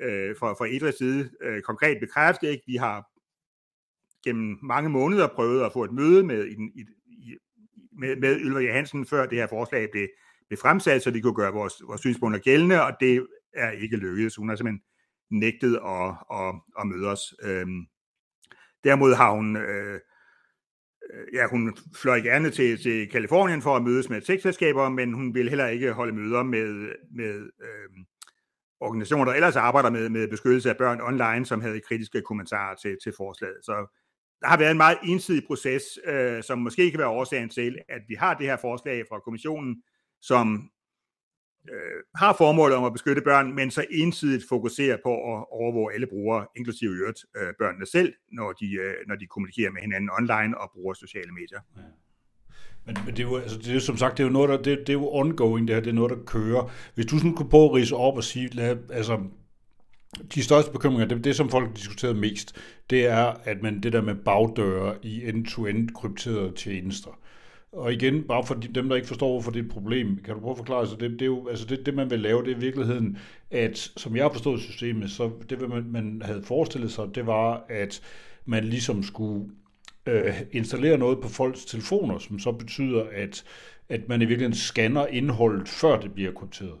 øh, 0.00 0.36
fra, 0.36 0.52
fra 0.52 0.66
Edres 0.66 0.94
side 0.94 1.30
øh, 1.42 1.62
konkret 1.62 2.00
bekræfte. 2.00 2.50
Ikke? 2.50 2.62
Vi 2.66 2.76
har 2.76 3.04
gennem 4.24 4.58
mange 4.62 4.90
måneder 4.90 5.28
prøvet 5.28 5.64
at 5.64 5.72
få 5.72 5.84
et 5.84 5.92
møde 5.92 6.22
med, 6.22 6.46
i, 6.46 6.56
i, 7.06 7.36
med, 7.92 8.16
med 8.16 8.40
Ylva 8.40 8.60
Johansen, 8.60 9.06
før 9.06 9.26
det 9.26 9.38
her 9.38 9.46
forslag 9.46 9.90
blev, 9.92 10.08
blev 10.48 10.58
fremsat, 10.58 11.02
så 11.02 11.10
vi 11.10 11.20
kunne 11.20 11.34
gøre 11.34 11.52
vores, 11.52 11.74
vores 11.86 12.00
synspunkter 12.00 12.40
gældende, 12.40 12.82
og 12.82 12.92
det 13.00 13.26
er 13.54 13.70
ikke 13.70 13.96
lykkedes. 13.96 14.36
Hun 14.36 14.48
har 14.48 14.56
simpelthen 14.56 14.82
nægtet 15.30 15.74
at, 15.86 16.10
at, 16.32 16.54
at 16.80 16.86
møde 16.86 17.08
os. 17.08 17.34
Øhm, 17.42 17.86
derimod 18.84 19.14
har 19.14 19.32
hun, 19.32 19.56
øh, 19.56 19.94
øh 19.94 21.26
ja, 21.32 21.46
hun 21.50 21.76
fløj 21.96 22.18
gerne 22.20 22.50
til, 22.50 22.82
til 22.82 23.08
Kalifornien 23.10 23.62
for 23.62 23.76
at 23.76 23.82
mødes 23.82 24.08
med 24.08 24.20
tekstselskaber, 24.20 24.88
men 24.88 25.12
hun 25.12 25.34
vil 25.34 25.48
heller 25.48 25.66
ikke 25.66 25.92
holde 25.92 26.12
møder 26.12 26.42
med, 26.42 26.92
med 27.10 27.50
øh, 27.62 28.04
organisationer, 28.86 29.24
der 29.24 29.32
ellers 29.32 29.56
arbejder 29.56 29.90
med, 29.90 30.08
med 30.08 30.28
beskyttelse 30.28 30.70
af 30.70 30.76
børn 30.76 31.00
online, 31.00 31.46
som 31.46 31.60
havde 31.60 31.80
kritiske 31.80 32.22
kommentarer 32.22 32.74
til, 32.74 32.96
til 33.02 33.12
forslaget. 33.16 33.56
Så 33.62 33.72
der 34.40 34.46
har 34.46 34.58
været 34.58 34.70
en 34.70 34.76
meget 34.76 34.98
ensidig 35.04 35.42
proces, 35.46 35.82
øh, 36.04 36.42
som 36.42 36.58
måske 36.58 36.90
kan 36.90 36.98
være 36.98 37.08
årsagen 37.08 37.48
til, 37.48 37.78
at 37.88 38.02
vi 38.08 38.14
har 38.14 38.34
det 38.34 38.46
her 38.46 38.56
forslag 38.56 39.04
fra 39.08 39.20
kommissionen, 39.20 39.82
som 40.20 40.70
øh, 41.70 42.02
har 42.14 42.32
formålet 42.32 42.76
om 42.76 42.84
at 42.84 42.92
beskytte 42.92 43.22
børn, 43.22 43.54
men 43.54 43.70
så 43.70 43.86
ensidigt 43.90 44.48
fokuserer 44.48 44.98
på 45.02 45.12
at 45.12 45.44
overvåge 45.50 45.94
alle 45.94 46.06
brugere, 46.06 46.46
inklusive 46.56 46.90
øvrigt 46.90 47.24
øh, 47.36 47.54
børnene 47.58 47.86
selv, 47.86 48.14
når 48.32 48.52
de, 48.52 48.74
øh, 48.74 48.94
når 49.06 49.16
de 49.16 49.26
kommunikerer 49.26 49.70
med 49.70 49.80
hinanden 49.80 50.10
online 50.18 50.58
og 50.58 50.70
bruger 50.74 50.94
sociale 50.94 51.32
medier. 51.32 51.60
Ja. 51.76 51.82
Men, 52.86 52.96
men 53.06 53.16
det, 53.16 53.18
er 53.18 53.28
jo, 53.28 53.36
altså, 53.36 53.58
det 53.58 53.76
er 53.76 53.80
som 53.80 53.96
sagt, 53.96 54.18
det 54.18 54.22
er 54.22 54.26
jo 54.26 54.32
noget, 54.32 54.48
der, 54.50 54.56
det, 54.56 54.78
det 54.78 54.88
er 54.88 54.92
jo 54.92 55.08
ongoing, 55.12 55.68
det 55.68 55.76
her, 55.76 55.82
det 55.82 55.90
er 55.90 55.94
noget, 55.94 56.10
der 56.10 56.24
kører. 56.26 56.70
Hvis 56.94 57.06
du 57.06 57.18
sådan 57.18 57.34
kunne 57.34 57.50
på 57.50 57.64
at 57.64 57.74
rise 57.74 57.96
op 57.96 58.16
og 58.16 58.24
sige, 58.24 58.48
lad, 58.48 58.76
altså, 58.92 59.18
de 60.34 60.42
største 60.42 60.72
bekymringer, 60.72 61.06
det, 61.06 61.24
det 61.24 61.36
som 61.36 61.48
folk 61.48 61.76
diskuterer 61.76 62.14
mest, 62.14 62.56
det 62.90 63.06
er, 63.06 63.34
at 63.44 63.62
man 63.62 63.80
det 63.80 63.92
der 63.92 64.02
med 64.02 64.14
bagdøre 64.14 64.94
i 65.02 65.28
end-to-end 65.28 65.88
krypterede 65.94 66.52
tjenester. 66.56 67.18
Og 67.72 67.92
igen, 67.92 68.22
bare 68.22 68.46
for 68.46 68.54
dem, 68.54 68.88
der 68.88 68.96
ikke 68.96 69.08
forstår, 69.08 69.32
hvorfor 69.32 69.50
det 69.50 69.60
er 69.60 69.64
et 69.64 69.70
problem, 69.70 70.18
kan 70.24 70.34
du 70.34 70.40
prøve 70.40 70.50
at 70.50 70.56
forklare 70.56 70.86
sig, 70.86 71.00
det, 71.00 71.10
det 71.10 71.22
er 71.22 71.26
jo, 71.26 71.48
altså 71.48 71.66
det, 71.66 71.86
det 71.86 71.94
man 71.94 72.10
vil 72.10 72.20
lave, 72.20 72.42
det 72.42 72.52
er 72.52 72.56
i 72.56 72.60
virkeligheden, 72.60 73.18
at 73.50 73.78
som 73.96 74.16
jeg 74.16 74.24
har 74.24 74.32
forstået 74.32 74.60
systemet, 74.60 75.10
så 75.10 75.30
det, 75.50 75.68
man, 75.68 75.84
man 75.84 76.22
havde 76.24 76.42
forestillet 76.42 76.92
sig, 76.92 77.04
det 77.14 77.26
var, 77.26 77.64
at 77.68 78.00
man 78.44 78.64
ligesom 78.64 79.02
skulle 79.02 79.50
øh, 80.06 80.34
installere 80.52 80.98
noget 80.98 81.22
på 81.22 81.28
folks 81.28 81.64
telefoner, 81.64 82.18
som 82.18 82.38
så 82.38 82.52
betyder, 82.52 83.08
at, 83.12 83.44
at 83.88 84.08
man 84.08 84.22
i 84.22 84.24
virkeligheden 84.24 84.56
scanner 84.56 85.06
indholdet, 85.06 85.68
før 85.68 86.00
det 86.00 86.14
bliver 86.14 86.32
krypteret. 86.32 86.80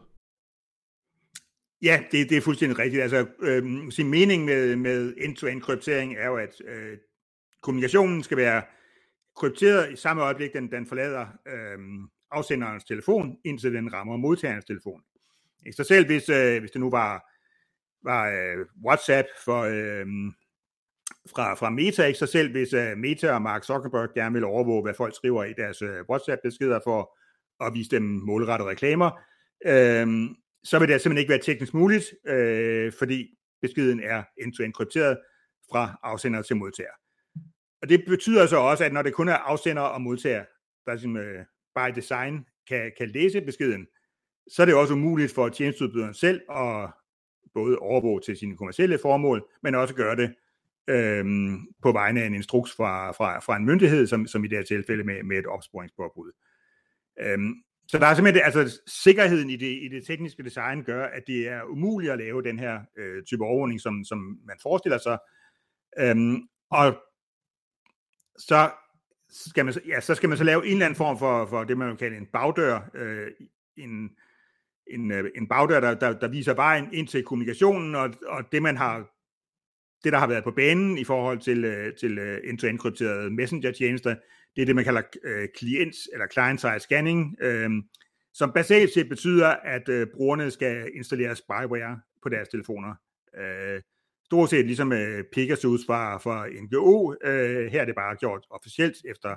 Ja, 1.82 2.02
det, 2.12 2.30
det 2.30 2.36
er 2.36 2.40
fuldstændig 2.40 2.78
rigtigt. 2.78 3.02
Altså, 3.02 3.26
øh, 3.40 3.90
sin 3.90 4.08
mening 4.10 4.44
med, 4.44 4.76
med 4.76 5.14
end-to-end 5.18 5.60
kryptering 5.60 6.16
er 6.16 6.26
jo, 6.26 6.36
at 6.36 6.60
øh, 6.64 6.98
kommunikationen 7.62 8.22
skal 8.22 8.36
være 8.36 8.62
krypteret 9.36 9.92
i 9.92 9.96
samme 9.96 10.22
øjeblik, 10.22 10.52
den, 10.52 10.70
den 10.70 10.86
forlader 10.86 11.26
øh, 11.46 11.78
afsenderens 12.30 12.84
telefon, 12.84 13.36
indtil 13.44 13.74
den 13.74 13.92
rammer 13.92 14.16
modtagerens 14.16 14.64
telefon. 14.64 15.02
Så 15.76 15.84
selv 15.84 16.06
hvis, 16.06 16.28
øh, 16.28 16.60
hvis 16.60 16.70
det 16.70 16.80
nu 16.80 16.90
var, 16.90 17.32
var 18.02 18.30
øh, 18.30 18.66
WhatsApp 18.86 19.28
for, 19.44 19.60
øh, 19.60 20.06
fra, 21.34 21.54
fra 21.54 21.70
Meta, 21.70 22.04
ikke 22.04 22.18
sig 22.18 22.28
selv 22.28 22.50
hvis 22.50 22.74
uh, 22.74 22.98
Meta 22.98 23.32
og 23.32 23.42
Mark 23.42 23.64
Zuckerberg 23.64 24.14
gerne 24.14 24.32
vil 24.32 24.44
overvåge, 24.44 24.82
hvad 24.82 24.94
folk 24.94 25.14
skriver 25.16 25.44
i 25.44 25.52
deres 25.52 25.82
uh, 25.82 25.88
WhatsApp-beskeder 26.10 26.80
for 26.84 27.16
at 27.60 27.74
vise 27.74 27.90
dem 27.90 28.02
målrettede 28.02 28.68
reklamer, 28.68 29.10
øh, 29.66 30.06
så 30.64 30.78
vil 30.78 30.88
det 30.88 31.00
simpelthen 31.00 31.18
ikke 31.18 31.30
være 31.30 31.42
teknisk 31.42 31.74
muligt, 31.74 32.04
øh, 32.26 32.92
fordi 32.98 33.26
beskeden 33.62 34.00
er 34.00 34.22
end-to-end 34.42 34.72
krypteret 34.72 35.18
fra 35.70 35.98
afsender 36.02 36.42
til 36.42 36.56
modtager. 36.56 36.90
Og 37.82 37.88
det 37.88 38.04
betyder 38.06 38.46
så 38.46 38.56
også, 38.56 38.84
at 38.84 38.92
når 38.92 39.02
det 39.02 39.14
kun 39.14 39.28
er 39.28 39.34
afsender 39.34 39.82
og 39.82 40.00
modtager, 40.00 40.44
der 40.86 40.96
som, 40.96 41.16
øh, 41.16 41.44
by 41.76 41.94
design 41.94 42.46
kan, 42.68 42.92
kan 42.98 43.08
læse 43.08 43.40
beskeden, 43.40 43.86
så 44.50 44.62
er 44.62 44.66
det 44.66 44.74
også 44.74 44.94
umuligt 44.94 45.34
for 45.34 45.48
tjenestudbyderen 45.48 46.14
selv 46.14 46.40
at 46.50 46.90
både 47.54 47.78
overvåge 47.78 48.20
til 48.20 48.36
sine 48.36 48.56
kommercielle 48.56 48.98
formål, 49.02 49.48
men 49.62 49.74
også 49.74 49.94
gøre 49.94 50.16
det 50.16 50.34
øhm, 50.88 51.66
på 51.82 51.92
vegne 51.92 52.22
af 52.22 52.26
en 52.26 52.34
instruks 52.34 52.72
fra, 52.76 53.12
fra, 53.12 53.38
fra 53.38 53.56
en 53.56 53.64
myndighed, 53.64 54.06
som, 54.06 54.26
som 54.26 54.44
i 54.44 54.48
det 54.48 54.58
her 54.58 54.64
tilfælde 54.64 55.04
med, 55.04 55.22
med 55.22 55.38
et 55.38 55.46
opsporingspåbud. 55.46 56.32
Øhm, 57.20 57.54
så 57.88 57.98
der 57.98 58.06
er 58.06 58.14
simpelthen, 58.14 58.44
altså 58.44 58.80
sikkerheden 58.86 59.50
i 59.50 59.56
det, 59.56 59.82
i 59.82 59.88
det 59.88 60.06
tekniske 60.06 60.42
design 60.42 60.84
gør, 60.84 61.06
at 61.06 61.22
det 61.26 61.48
er 61.48 61.62
umuligt 61.62 62.12
at 62.12 62.18
lave 62.18 62.42
den 62.42 62.58
her 62.58 62.80
øh, 62.98 63.24
type 63.24 63.44
overvågning, 63.44 63.80
som, 63.80 64.04
som 64.04 64.38
man 64.44 64.56
forestiller 64.62 64.98
sig. 64.98 65.18
Øhm, 65.98 66.48
og 66.70 66.96
så 68.38 68.70
skal 69.30 69.64
man, 69.64 69.74
ja, 69.86 70.00
så 70.00 70.14
skal 70.14 70.28
man 70.28 70.38
så 70.38 70.44
lave 70.44 70.66
en 70.66 70.72
eller 70.72 70.86
anden 70.86 70.96
form 70.96 71.18
for, 71.18 71.46
for 71.46 71.64
det, 71.64 71.78
man 71.78 71.88
vil 71.88 71.96
kalde 71.96 72.16
en 72.16 72.26
bagdør, 72.26 72.90
øh, 72.94 73.30
en, 73.76 74.10
en, 74.86 75.10
øh, 75.10 75.30
en 75.36 75.48
bagdør, 75.48 75.80
der, 75.80 75.94
der, 75.94 76.18
der 76.18 76.28
viser 76.28 76.54
vejen 76.54 76.88
ind 76.92 77.08
til 77.08 77.24
kommunikationen, 77.24 77.94
og, 77.94 78.14
og 78.26 78.52
det, 78.52 78.62
man 78.62 78.76
har, 78.76 79.15
det, 80.04 80.12
der 80.12 80.18
har 80.18 80.26
været 80.26 80.44
på 80.44 80.50
banen 80.50 80.98
i 80.98 81.04
forhold 81.04 81.38
til, 81.38 81.64
øh, 81.64 81.94
til 81.94 82.18
øh, 82.18 82.40
end-to-end 82.44 82.78
krypterede 82.78 83.30
messenger-tjenester, 83.30 84.14
det 84.56 84.62
er 84.62 84.66
det, 84.66 84.74
man 84.74 84.84
kalder 84.84 85.02
uh, 85.24 85.30
eller 86.12 86.26
client-side 86.32 86.80
scanning, 86.80 87.36
øh, 87.40 87.70
som 88.34 88.52
basalt 88.52 88.94
set 88.94 89.08
betyder, 89.08 89.48
at 89.48 89.88
øh, 89.88 90.06
brugerne 90.14 90.50
skal 90.50 90.90
installere 90.94 91.36
spyware 91.36 92.00
på 92.22 92.28
deres 92.28 92.48
telefoner. 92.48 92.94
Uh, 93.38 93.80
stort 94.24 94.50
set 94.50 94.66
ligesom 94.66 94.92
uh, 94.92 95.20
Pegasus 95.32 95.88
var 95.88 96.18
for 96.18 96.46
NGO. 96.62 97.06
Uh, 97.06 97.72
her 97.72 97.80
er 97.80 97.84
det 97.84 97.94
bare 97.94 98.16
gjort 98.16 98.46
officielt 98.50 98.96
efter 99.04 99.36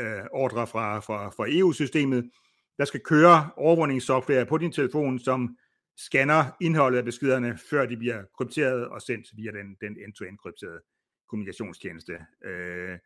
uh, 0.00 0.26
ordre 0.32 0.66
fra, 0.66 1.00
fra, 1.00 1.30
fra 1.30 1.46
EU-systemet. 1.48 2.30
Der 2.78 2.84
skal 2.84 3.00
køre 3.00 3.50
overvågningssoftware 3.56 4.46
på 4.46 4.58
din 4.58 4.72
telefon, 4.72 5.18
som 5.18 5.56
scanner 5.98 6.56
indholdet 6.60 6.98
af 6.98 7.04
beskederne, 7.04 7.58
før 7.70 7.86
de 7.86 7.96
bliver 7.96 8.24
krypteret 8.36 8.88
og 8.88 9.02
sendt 9.02 9.26
via 9.36 9.52
den, 9.52 9.76
den 9.80 9.96
end-to-end 10.04 10.38
krypterede 10.38 10.80
kommunikationstjeneste. 11.28 12.12
Øh, 12.44 12.98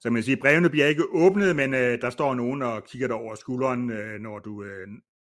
så 0.00 0.10
man 0.10 0.22
siger, 0.22 0.36
brevene 0.40 0.70
bliver 0.70 0.86
ikke 0.86 1.04
åbnet, 1.10 1.56
men 1.56 1.74
øh, 1.74 2.00
der 2.00 2.10
står 2.10 2.34
nogen 2.34 2.62
og 2.62 2.84
kigger 2.84 3.06
dig 3.06 3.16
over 3.16 3.34
skulderen, 3.34 3.90
øh, 3.90 4.20
når, 4.20 4.38
du, 4.38 4.64
øh, 4.64 4.88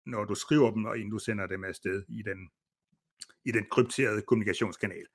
når 0.06 0.26
du 0.26 0.36
skriver 0.36 0.72
dem, 0.72 0.86
og 0.86 0.98
inden 0.98 1.12
du 1.12 1.20
sender 1.20 1.48
dem 1.48 1.64
afsted 1.64 2.04
i 2.10 2.22
den, 2.22 2.50
i 3.46 3.52
den 3.52 3.66
krypterede 3.72 4.22
kommunikationskanal. 4.22 5.06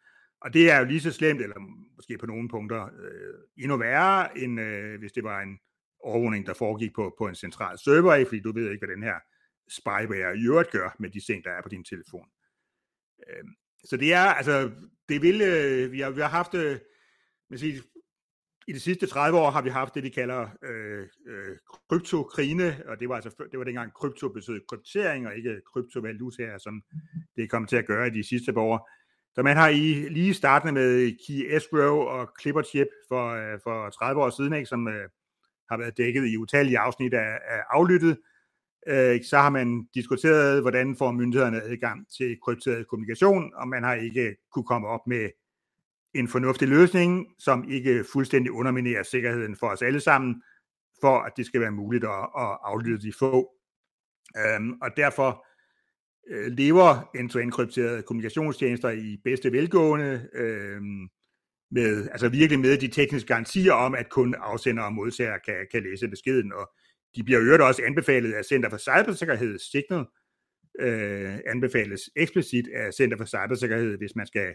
Og 0.40 0.54
det 0.54 0.70
er 0.70 0.78
jo 0.78 0.84
lige 0.84 1.00
så 1.00 1.12
slemt, 1.12 1.42
eller 1.42 1.56
måske 1.96 2.18
på 2.18 2.26
nogle 2.26 2.48
punkter 2.48 2.84
øh, 2.84 3.34
endnu 3.56 3.76
værre, 3.76 4.38
end 4.38 4.60
øh, 4.60 4.98
hvis 4.98 5.12
det 5.12 5.24
var 5.24 5.40
en 5.40 5.58
overvågning, 6.00 6.46
der 6.46 6.54
foregik 6.54 6.94
på, 6.94 7.14
på 7.18 7.26
en 7.26 7.34
central 7.34 7.78
server, 7.78 8.24
fordi 8.24 8.40
du 8.40 8.52
ved 8.52 8.70
ikke, 8.70 8.86
hvad 8.86 8.96
den 8.96 9.02
her 9.02 9.18
spyware 9.78 10.36
i 10.36 10.46
øvrigt 10.46 10.70
gør 10.70 10.96
med 10.98 11.10
de 11.10 11.20
ting, 11.20 11.44
der 11.44 11.50
er 11.50 11.62
på 11.62 11.68
din 11.68 11.84
telefon. 11.84 12.26
Øh, 13.28 13.44
så 13.84 13.96
det 13.96 14.12
er, 14.12 14.20
altså, 14.20 14.70
det 15.08 15.22
vil, 15.22 15.40
øh, 15.42 15.92
vi, 15.92 16.00
har, 16.00 16.10
vi 16.10 16.20
har 16.20 16.28
haft, 16.28 16.54
øh, 16.54 16.78
man 17.50 17.58
siger, 17.58 17.82
i 18.68 18.72
de 18.72 18.80
sidste 18.80 19.06
30 19.06 19.38
år 19.38 19.50
har 19.50 19.62
vi 19.62 19.70
haft 19.70 19.94
det, 19.94 20.02
de 20.02 20.10
kalder 20.10 20.48
øh, 20.64 21.06
øh, 21.26 21.56
kryptokrine, 21.88 22.82
og 22.86 23.00
det 23.00 23.08
var 23.08 23.14
altså 23.14 23.48
det 23.50 23.58
var 23.58 23.64
dengang 23.64 23.92
krypto 23.92 24.28
betød 24.28 24.60
kryptering, 24.68 25.26
og 25.26 25.36
ikke 25.36 25.60
kryptovalutaer, 25.72 26.58
som 26.58 26.82
det 27.36 27.44
er 27.44 27.48
kommet 27.48 27.68
til 27.68 27.76
at 27.76 27.86
gøre 27.86 28.06
i 28.06 28.10
de 28.10 28.28
sidste 28.28 28.52
par 28.52 28.60
år. 28.60 28.90
Så 29.34 29.42
man 29.42 29.56
har 29.56 29.68
i 29.68 30.08
lige 30.08 30.34
startet 30.34 30.74
med 30.74 31.12
Key 31.26 31.56
Escrow 31.56 31.96
og 31.96 32.32
Clipper 32.40 32.62
Chip 32.62 32.88
for, 33.08 33.28
øh, 33.28 33.58
for 33.62 33.90
30 33.90 34.22
år 34.22 34.30
siden, 34.30 34.52
ikke, 34.52 34.66
som 34.66 34.88
øh, 34.88 35.08
har 35.70 35.76
været 35.76 35.96
dækket 35.96 36.26
i 36.26 36.36
utallige 36.36 36.78
afsnit 36.78 37.14
af, 37.14 37.38
af 37.48 37.60
aflyttet. 37.70 38.18
Øh, 38.86 39.24
så 39.24 39.38
har 39.38 39.50
man 39.50 39.86
diskuteret, 39.94 40.62
hvordan 40.62 40.96
får 40.96 41.12
myndighederne 41.12 41.62
adgang 41.62 42.06
til 42.18 42.38
krypteret 42.44 42.88
kommunikation, 42.88 43.52
og 43.54 43.68
man 43.68 43.82
har 43.82 43.94
ikke 43.94 44.36
kunne 44.52 44.64
komme 44.64 44.88
op 44.88 45.06
med 45.06 45.30
en 46.14 46.28
fornuftig 46.28 46.68
løsning, 46.68 47.26
som 47.38 47.70
ikke 47.70 48.04
fuldstændig 48.12 48.52
underminerer 48.52 49.02
sikkerheden 49.02 49.56
for 49.56 49.66
os 49.66 49.82
alle 49.82 50.00
sammen, 50.00 50.42
for 51.00 51.18
at 51.18 51.32
det 51.36 51.46
skal 51.46 51.60
være 51.60 51.70
muligt 51.70 52.04
at, 52.04 52.28
at 52.38 52.58
aflytte 52.62 53.06
de 53.06 53.12
få. 53.18 53.50
Øhm, 54.36 54.72
og 54.82 54.90
derfor 54.96 55.46
øh, 56.30 56.46
lever 56.46 57.10
end-to-end 57.14 57.52
krypterede 57.52 58.02
kommunikationstjenester 58.02 58.90
i 58.90 59.20
bedste 59.24 59.52
velgående, 59.52 60.28
øhm, 60.34 61.08
med, 61.70 62.08
altså 62.10 62.28
virkelig 62.28 62.60
med 62.60 62.78
de 62.78 62.88
tekniske 62.88 63.26
garantier 63.26 63.72
om, 63.72 63.94
at 63.94 64.10
kun 64.10 64.34
afsender 64.38 64.82
og 64.82 64.92
modtager 64.92 65.38
kan, 65.38 65.66
kan 65.72 65.82
læse 65.82 66.08
beskeden, 66.08 66.52
og 66.52 66.70
de 67.16 67.24
bliver 67.24 67.40
øvrigt 67.40 67.62
også 67.62 67.82
anbefalet 67.86 68.32
af 68.32 68.44
Center 68.44 68.70
for 68.70 68.78
Cybersikkerhed, 68.78 69.58
Signal, 69.58 70.04
øh, 70.80 71.38
anbefales 71.46 72.00
eksplicit 72.16 72.68
af 72.74 72.94
Center 72.94 73.16
for 73.16 73.24
Cybersikkerhed, 73.24 73.98
hvis 73.98 74.16
man 74.16 74.26
skal 74.26 74.54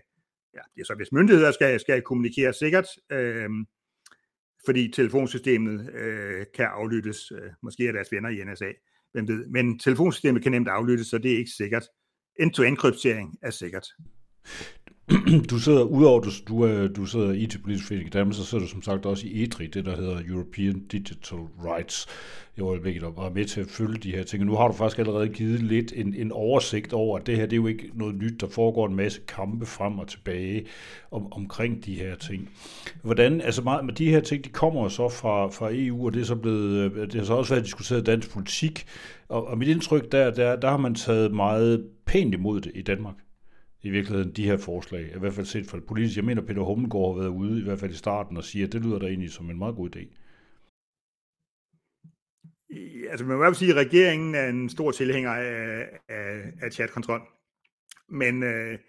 ja, 0.55 0.61
det 0.75 0.81
er 0.81 0.85
så 0.85 0.95
hvis 0.95 1.11
myndigheder 1.11 1.51
skal, 1.51 1.79
skal 1.79 2.01
kommunikere 2.01 2.53
sikkert, 2.53 2.87
øh, 3.11 3.49
fordi 4.65 4.91
telefonsystemet 4.91 5.93
øh, 5.93 6.45
kan 6.55 6.65
aflyttes, 6.65 7.31
øh, 7.31 7.51
måske 7.63 7.87
af 7.87 7.93
deres 7.93 8.11
venner 8.11 8.29
i 8.29 8.43
NSA, 8.43 8.71
hvem 9.11 9.27
ved. 9.27 9.47
Men 9.47 9.79
telefonsystemet 9.79 10.43
kan 10.43 10.51
nemt 10.51 10.67
aflyttes, 10.67 11.07
så 11.07 11.17
det 11.17 11.33
er 11.33 11.37
ikke 11.37 11.51
sikkert. 11.51 11.83
End-to-end 12.39 12.77
kryptering 12.77 13.37
er 13.41 13.49
sikkert. 13.49 13.87
du 15.49 15.59
sidder, 15.59 15.83
udover 15.83 16.19
du, 16.19 16.29
du, 16.47 16.65
øh, 16.65 16.95
du 16.95 17.05
sidder 17.05 17.31
i 17.31 17.37
IT-politisk 17.37 17.87
forening 17.87 18.07
i 18.07 18.09
Danmark, 18.09 18.35
så 18.35 18.45
sidder 18.45 18.63
du 18.63 18.69
som 18.69 18.81
sagt 18.81 19.05
også 19.05 19.27
i 19.27 19.43
EDRI, 19.43 19.67
det 19.67 19.85
der 19.85 19.95
hedder 19.95 20.21
European 20.29 20.79
Digital 20.91 21.39
Rights 21.65 22.07
i 22.57 22.61
øjeblikket, 22.61 23.03
og 23.03 23.25
er 23.25 23.33
med 23.33 23.45
til 23.45 23.61
at 23.61 23.67
følge 23.67 23.97
de 23.97 24.11
her 24.11 24.23
ting. 24.23 24.41
Og 24.41 24.47
nu 24.47 24.55
har 24.55 24.67
du 24.67 24.73
faktisk 24.73 24.99
allerede 24.99 25.29
givet 25.29 25.63
lidt 25.63 25.93
en, 25.95 26.13
en 26.13 26.31
oversigt 26.31 26.93
over, 26.93 27.19
at 27.19 27.27
det 27.27 27.35
her 27.35 27.45
det 27.45 27.53
er 27.53 27.57
jo 27.57 27.67
ikke 27.67 27.89
noget 27.93 28.15
nyt, 28.15 28.41
der 28.41 28.47
foregår 28.47 28.87
en 28.87 28.95
masse 28.95 29.21
kampe 29.27 29.65
frem 29.65 29.99
og 29.99 30.07
tilbage 30.07 30.65
om, 31.11 31.33
omkring 31.33 31.85
de 31.85 31.95
her 31.95 32.15
ting. 32.15 32.49
Hvordan, 33.01 33.41
altså 33.41 33.61
meget, 33.61 33.85
med 33.85 33.93
de 33.93 34.09
her 34.09 34.19
ting, 34.19 34.45
de 34.45 34.49
kommer 34.49 34.89
så 34.89 35.09
fra, 35.09 35.47
fra 35.47 35.69
EU, 35.71 36.05
og 36.05 36.13
det 36.13 36.21
er 36.21 36.25
så 36.25 36.35
blevet, 36.35 36.91
øh, 36.91 37.07
det 37.07 37.13
har 37.13 37.23
så 37.23 37.33
også 37.33 37.53
været 37.53 37.65
diskuteret 37.65 38.01
i 38.01 38.03
dansk 38.03 38.33
politik, 38.33 38.85
og, 39.29 39.47
og 39.47 39.57
mit 39.57 39.67
indtryk 39.67 40.11
der, 40.11 40.31
der, 40.31 40.55
der 40.55 40.69
har 40.69 40.77
man 40.77 40.95
taget 40.95 41.31
meget 41.31 41.85
pænt 42.05 42.33
imod 42.33 42.61
det 42.61 42.71
i 42.75 42.81
Danmark 42.81 43.15
i 43.85 43.89
virkeligheden 43.89 44.31
de 44.31 44.45
her 44.45 44.57
forslag, 44.57 45.15
i 45.15 45.19
hvert 45.19 45.33
fald 45.33 45.45
set 45.45 45.65
fra 45.65 45.77
det 45.77 45.87
politiske. 45.87 46.19
Jeg 46.19 46.25
mener, 46.25 46.41
Peter 46.41 46.61
Hummelgaard 46.61 47.13
har 47.13 47.21
været 47.21 47.33
ude, 47.33 47.61
i 47.61 47.63
hvert 47.63 47.79
fald 47.79 47.91
i 47.91 47.97
starten, 47.97 48.37
og 48.37 48.43
siger, 48.43 48.67
at 48.67 48.73
det 48.73 48.85
lyder 48.85 48.99
da 48.99 49.05
egentlig 49.05 49.31
som 49.31 49.49
en 49.49 49.57
meget 49.57 49.75
god 49.75 49.95
idé. 49.95 50.03
Altså, 53.09 53.25
man 53.25 53.37
må 53.37 53.53
sige, 53.53 53.71
at 53.71 53.77
regeringen 53.77 54.35
er 54.35 54.49
en 54.49 54.69
stor 54.69 54.91
tilhænger 54.91 55.31
af, 55.31 55.89
af, 56.09 56.53
af 56.61 56.71
chatkontrol. 56.71 57.21
Men 58.09 58.43
øh, 58.43 58.79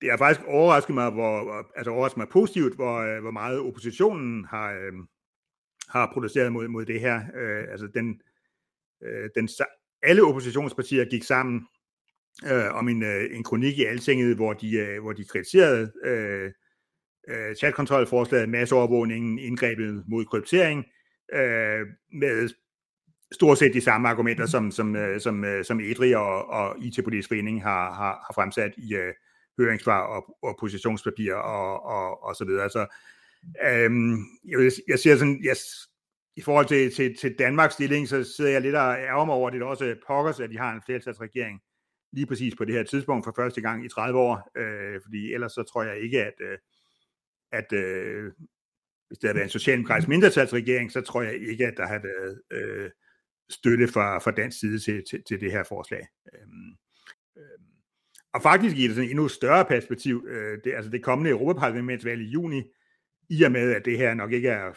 det 0.00 0.10
har 0.10 0.18
faktisk 0.18 0.46
overrasket 0.46 0.94
mig, 0.94 1.10
hvor, 1.10 1.66
altså 1.76 1.90
overrasket 1.90 2.18
mig 2.18 2.28
positivt, 2.28 2.74
hvor, 2.74 2.96
øh, 2.98 3.20
hvor 3.20 3.30
meget 3.30 3.58
oppositionen 3.58 4.44
har, 4.44 4.72
øh, 4.72 4.92
har 5.88 6.10
protesteret 6.12 6.52
mod, 6.52 6.68
mod 6.68 6.84
det 6.84 7.00
her. 7.00 7.16
Øh, 7.34 7.64
altså, 7.70 7.86
den, 7.94 8.20
øh, 9.04 9.30
den, 9.34 9.48
alle 10.02 10.22
oppositionspartier 10.22 11.04
gik 11.04 11.22
sammen 11.22 11.66
øh, 12.46 12.74
om 12.74 12.88
en, 12.88 13.02
øh, 13.02 13.36
en 13.36 13.44
kronik 13.44 13.78
i 13.78 13.84
Altinget, 13.84 14.36
hvor 14.36 14.52
de, 14.52 14.76
øh, 14.76 15.02
hvor 15.02 15.12
de 15.12 15.24
kritiserede 15.24 15.92
øh, 16.04 16.50
øh, 17.28 17.54
chatkontrolforslaget, 17.56 18.48
masseovervågningen, 18.48 19.38
indgrebet 19.38 20.04
mod 20.08 20.24
kryptering, 20.24 20.84
øh, 21.34 21.86
med 22.12 22.48
stort 23.32 23.58
set 23.58 23.74
de 23.74 23.80
samme 23.80 24.08
argumenter, 24.08 24.46
som, 24.46 24.70
som, 24.70 24.96
øh, 24.96 25.20
som, 25.20 25.44
øh, 25.44 25.64
som 25.64 25.80
EDRI 25.80 26.14
og, 26.14 26.48
og 26.48 26.76
IT-politisk 26.78 27.28
forening 27.28 27.62
har, 27.62 27.92
har, 27.92 28.24
har 28.26 28.32
fremsat 28.34 28.72
i 28.76 28.94
øh, 28.94 29.12
høringssvar 29.58 30.00
og, 30.00 30.36
og 30.42 30.56
positionspapir 30.60 31.34
og, 31.34 31.84
og, 31.84 32.22
og 32.24 32.36
så 32.36 32.44
videre. 32.44 32.70
Så, 32.70 32.86
øhm, 33.64 34.16
jeg, 34.44 34.70
jeg 34.88 34.98
siger 34.98 35.16
sådan, 35.16 35.44
yes, 35.50 35.60
i 36.36 36.42
forhold 36.42 36.66
til, 36.66 36.94
til, 36.94 37.16
til 37.16 37.34
Danmarks 37.38 37.74
stilling, 37.74 38.08
så 38.08 38.24
sidder 38.36 38.50
jeg 38.50 38.60
lidt 38.60 38.74
og 38.74 38.94
ærger 38.94 39.24
mig 39.24 39.34
over, 39.34 39.48
at 39.48 39.52
det 39.52 39.62
er 39.62 39.66
også 39.66 39.96
pokkers, 40.06 40.40
at 40.40 40.50
de 40.50 40.58
har 40.58 40.72
en 40.72 40.82
flertalsregering, 40.86 41.60
lige 42.12 42.26
præcis 42.26 42.54
på 42.56 42.64
det 42.64 42.74
her 42.74 42.82
tidspunkt 42.82 43.24
for 43.24 43.32
første 43.36 43.60
gang 43.60 43.84
i 43.84 43.88
30 43.88 44.18
år, 44.18 44.50
øh, 44.56 45.00
fordi 45.04 45.32
ellers 45.32 45.52
så 45.52 45.62
tror 45.62 45.82
jeg 45.82 46.00
ikke, 46.00 46.24
at, 46.24 46.34
øh, 46.40 46.58
at 47.52 47.72
øh, 47.72 48.32
hvis 49.08 49.18
det 49.18 49.28
havde 49.28 49.34
været 49.34 49.44
en 49.44 49.58
socialdemokratisk 49.58 50.08
mindretalsregering, 50.08 50.92
så 50.92 51.00
tror 51.00 51.22
jeg 51.22 51.34
ikke, 51.34 51.66
at 51.66 51.74
der 51.76 51.86
har 51.86 51.98
været 51.98 52.42
øh, 52.50 52.90
støtte 53.50 53.88
fra, 53.88 54.18
fra 54.18 54.30
dansk 54.30 54.60
side 54.60 54.78
til, 54.78 55.04
til, 55.10 55.22
til 55.28 55.40
det 55.40 55.52
her 55.52 55.64
forslag. 55.64 56.06
Øhm, 56.34 56.70
øh, 57.36 57.58
og 58.34 58.42
faktisk 58.42 58.76
i 58.76 58.84
et 58.84 58.94
sådan 58.94 59.10
endnu 59.10 59.28
større 59.28 59.64
perspektiv, 59.64 60.26
øh, 60.28 60.58
det, 60.64 60.74
altså 60.74 60.90
det 60.90 61.04
kommende 61.04 61.30
Europaparlamentsvalg 61.30 62.20
i 62.20 62.30
juni, 62.30 62.62
i 63.30 63.42
og 63.42 63.52
med, 63.52 63.72
at 63.72 63.84
det 63.84 63.98
her 63.98 64.14
nok 64.14 64.32
ikke 64.32 64.48
er 64.48 64.72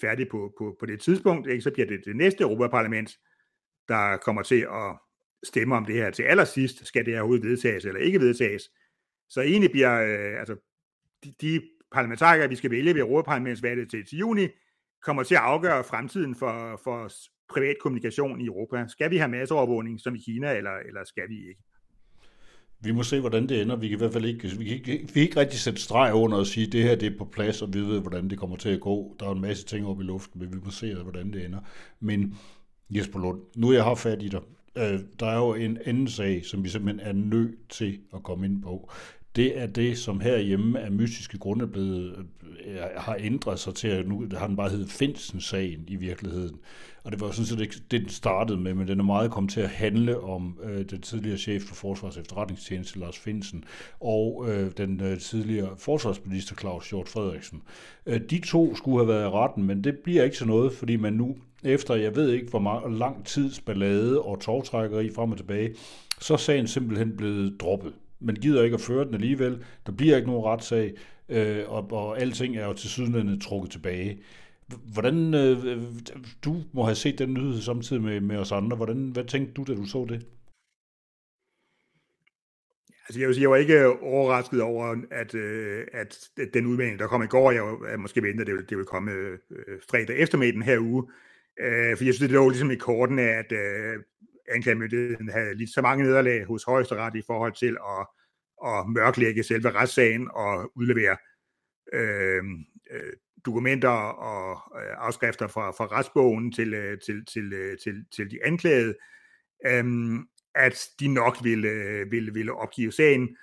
færdigt 0.00 0.30
på, 0.30 0.52
på, 0.58 0.76
på 0.80 0.86
det 0.86 1.00
tidspunkt, 1.00 1.48
ikke, 1.48 1.62
så 1.62 1.70
bliver 1.70 1.86
det 1.86 2.04
det 2.04 2.16
næste 2.16 2.42
Europaparlament, 2.42 3.18
der 3.88 4.16
kommer 4.16 4.42
til 4.42 4.60
at 4.60 4.98
stemme 5.46 5.76
om 5.76 5.84
det 5.84 5.94
her 5.94 6.10
til 6.10 6.22
allersidst, 6.22 6.86
skal 6.86 7.04
det 7.04 7.12
her 7.12 7.20
overhovedet 7.20 7.48
vedtages 7.48 7.84
eller 7.84 8.00
ikke 8.00 8.20
vedtages. 8.20 8.62
Så 9.28 9.40
egentlig 9.40 9.70
bliver 9.70 10.02
øh, 10.02 10.38
altså, 10.38 10.56
de, 11.24 11.34
de 11.40 11.60
parlamentarikere, 11.92 12.48
vi 12.48 12.56
skal 12.56 12.70
vælge 12.70 12.94
ved 12.94 13.00
Europaparlamentsvalget 13.00 13.90
til, 13.90 14.06
til 14.06 14.18
juni, 14.18 14.48
kommer 15.02 15.22
til 15.22 15.34
at 15.34 15.40
afgøre 15.40 15.84
fremtiden 15.84 16.34
for, 16.34 16.80
for 16.84 17.10
privat 17.48 17.76
kommunikation 17.82 18.40
i 18.40 18.46
Europa. 18.46 18.84
Skal 18.88 19.10
vi 19.10 19.16
have 19.16 19.28
masseovervågning 19.28 20.00
som 20.00 20.14
i 20.14 20.18
Kina, 20.18 20.56
eller, 20.56 20.76
eller 20.88 21.04
skal 21.04 21.28
vi 21.28 21.48
ikke? 21.48 21.62
Vi 22.80 22.92
må 22.92 23.02
se, 23.02 23.20
hvordan 23.20 23.48
det 23.48 23.62
ender. 23.62 23.76
Vi 23.76 23.88
kan 23.88 23.96
i 23.96 23.98
hvert 23.98 24.12
fald 24.12 24.24
ikke, 24.24 24.48
vi 24.58 24.64
kan 24.64 24.76
ikke, 24.76 24.86
vi 24.86 25.12
kan 25.12 25.22
ikke 25.22 25.40
rigtig 25.40 25.60
sætte 25.60 25.80
streg 25.80 26.14
under 26.14 26.38
og 26.38 26.46
sige, 26.46 26.66
at 26.66 26.72
det 26.72 26.82
her 26.82 26.94
det 26.94 27.12
er 27.12 27.18
på 27.18 27.24
plads, 27.24 27.62
og 27.62 27.74
vi 27.74 27.80
ved, 27.80 28.00
hvordan 28.00 28.30
det 28.30 28.38
kommer 28.38 28.56
til 28.56 28.68
at 28.68 28.80
gå. 28.80 29.16
Der 29.20 29.26
er 29.26 29.32
en 29.32 29.40
masse 29.40 29.64
ting 29.64 29.86
oppe 29.86 30.04
i 30.04 30.06
luften, 30.06 30.40
men 30.40 30.52
vi 30.52 30.58
må 30.64 30.70
se, 30.70 30.94
hvordan 30.94 31.32
det 31.32 31.44
ender. 31.44 31.60
Men 32.00 32.38
Jesper 32.90 33.18
Lund, 33.18 33.40
nu 33.56 33.72
jeg 33.72 33.84
har 33.84 33.94
fat 33.94 34.22
i 34.22 34.28
dig. 34.28 34.40
Øh, 34.76 35.00
der 35.20 35.26
er 35.26 35.36
jo 35.36 35.54
en 35.54 35.78
anden 35.84 36.08
sag, 36.08 36.44
som 36.44 36.64
vi 36.64 36.68
simpelthen 36.68 37.08
er 37.08 37.12
nødt 37.12 37.68
til 37.68 37.98
at 38.14 38.22
komme 38.22 38.46
ind 38.46 38.62
på 38.62 38.90
det 39.36 39.58
er 39.58 39.66
det, 39.66 39.98
som 39.98 40.20
herhjemme 40.20 40.80
af 40.80 40.92
mystiske 40.92 41.38
grunde 41.38 41.66
blevet, 41.66 42.26
øh, 42.66 42.76
har 42.96 43.16
ændret 43.20 43.58
sig 43.58 43.74
til, 43.74 43.88
at 43.88 44.08
nu 44.08 44.26
har 44.36 44.46
den 44.46 44.56
bare 44.56 44.70
heddet 44.70 44.90
Finsen-sagen 44.90 45.84
i 45.88 45.96
virkeligheden. 45.96 46.56
Og 47.04 47.12
det 47.12 47.20
var 47.20 47.30
sådan 47.30 47.46
set 47.46 47.60
ikke 47.60 47.74
det, 47.90 48.00
den 48.00 48.08
startede 48.08 48.58
med, 48.58 48.74
men 48.74 48.88
den 48.88 49.00
er 49.00 49.04
meget 49.04 49.30
kommet 49.30 49.52
til 49.52 49.60
at 49.60 49.68
handle 49.68 50.20
om 50.20 50.58
øh, 50.62 50.84
den 50.90 51.00
tidligere 51.00 51.38
chef 51.38 51.62
for 51.62 51.74
Forsvars 51.74 52.16
efterretningstjeneste, 52.16 52.98
Lars 52.98 53.18
Finsen, 53.18 53.64
og 54.00 54.44
øh, 54.48 54.70
den 54.76 55.00
øh, 55.00 55.18
tidligere 55.18 55.70
forsvarsminister, 55.78 56.56
Claus 56.56 56.90
Hjort 56.90 57.08
Frederiksen. 57.08 57.62
Øh, 58.06 58.20
de 58.30 58.40
to 58.40 58.74
skulle 58.74 58.98
have 58.98 59.08
været 59.08 59.24
i 59.24 59.30
retten, 59.30 59.64
men 59.64 59.84
det 59.84 59.98
bliver 59.98 60.24
ikke 60.24 60.36
så 60.36 60.46
noget, 60.46 60.72
fordi 60.72 60.96
man 60.96 61.12
nu, 61.12 61.36
efter 61.64 61.94
jeg 61.94 62.16
ved 62.16 62.30
ikke 62.30 62.50
hvor 62.50 62.58
meget, 62.58 62.92
lang 62.92 63.26
tids 63.26 63.60
ballade 63.60 64.22
og 64.22 64.40
togtrækkeri 64.40 65.10
frem 65.10 65.30
og 65.30 65.36
tilbage, 65.36 65.74
så 66.20 66.32
er 66.32 66.38
sagen 66.38 66.66
simpelthen 66.66 67.16
blevet 67.16 67.60
droppet 67.60 67.92
man 68.20 68.34
gider 68.34 68.62
ikke 68.62 68.74
at 68.74 68.80
føre 68.80 69.04
den 69.04 69.14
alligevel, 69.14 69.64
der 69.86 69.92
bliver 69.92 70.16
ikke 70.16 70.28
nogen 70.28 70.44
retssag, 70.44 70.94
øh, 71.28 71.64
og, 71.68 71.92
og 71.92 72.20
alting 72.20 72.56
er 72.56 72.66
jo 72.66 72.72
til 72.72 72.90
sydenlandet 72.90 73.42
trukket 73.42 73.70
tilbage. 73.70 74.22
Hvordan, 74.92 75.34
øh, 75.34 75.64
øh, 75.64 75.82
du 76.44 76.62
må 76.72 76.82
have 76.82 76.94
set 76.94 77.18
den 77.18 77.34
nyhed 77.34 77.60
samtidig 77.60 78.02
med, 78.02 78.20
med 78.20 78.36
os 78.36 78.52
andre, 78.52 78.76
hvordan, 78.76 79.10
hvad 79.10 79.24
tænkte 79.24 79.54
du, 79.54 79.64
da 79.64 79.74
du 79.74 79.84
så 79.84 80.06
det? 80.08 80.26
Altså 83.08 83.20
jeg 83.20 83.26
vil 83.26 83.34
sige, 83.34 83.42
jeg 83.42 83.50
var 83.50 83.56
ikke 83.56 83.88
overrasket 84.02 84.62
over, 84.62 84.96
at, 85.10 85.34
øh, 85.34 85.86
at 85.92 86.28
den 86.54 86.66
udmelding, 86.66 86.98
der 86.98 87.06
kom 87.06 87.22
i 87.22 87.26
går, 87.26 87.50
jeg 87.50 87.62
var 87.62 87.96
måske 87.96 88.22
ventet, 88.22 88.40
at 88.40 88.46
det 88.46 88.54
ville, 88.54 88.66
det 88.66 88.76
ville 88.76 88.86
komme 88.86 89.10
øh, 89.10 89.38
fredag 89.90 90.18
eftermiddag 90.18 90.64
her 90.64 90.78
uge, 90.78 91.04
øh, 91.60 91.96
for 91.96 92.04
jeg 92.04 92.14
synes, 92.14 92.18
det 92.18 92.30
lå 92.30 92.48
ligesom 92.48 92.70
i 92.70 92.76
korten 92.76 93.18
af, 93.18 93.38
at 93.38 93.52
øh, 93.52 94.02
anklagemyndigheden 94.54 95.28
havde 95.28 95.54
lidt 95.54 95.74
så 95.74 95.82
mange 95.82 96.04
nederlag 96.04 96.44
hos 96.44 96.64
højesteret 96.64 97.16
i 97.16 97.22
forhold 97.26 97.52
til 97.52 97.76
at, 97.98 98.06
at 98.66 98.88
mørklægge 98.88 99.42
selve 99.42 99.70
retssagen 99.70 100.30
og 100.34 100.72
udlevere 100.76 101.16
øh, 101.92 102.42
øh, 102.90 103.12
dokumenter 103.46 103.88
og 103.88 104.80
øh, 104.82 104.94
afskrifter 104.98 105.46
fra, 105.46 105.70
fra 105.70 105.86
retsbogen 105.86 106.52
til, 106.52 106.74
øh, 106.74 106.98
til, 107.06 107.24
til, 107.26 107.52
øh, 107.52 107.78
til, 107.78 108.04
til 108.16 108.30
de 108.30 108.38
anklagede, 108.44 108.94
øh, 109.66 109.84
at 110.54 110.88
de 111.00 111.08
nok 111.08 111.36
ville, 111.42 112.04
ville, 112.10 112.32
ville 112.32 112.52
opgive 112.52 112.92
sagen. 112.92 113.36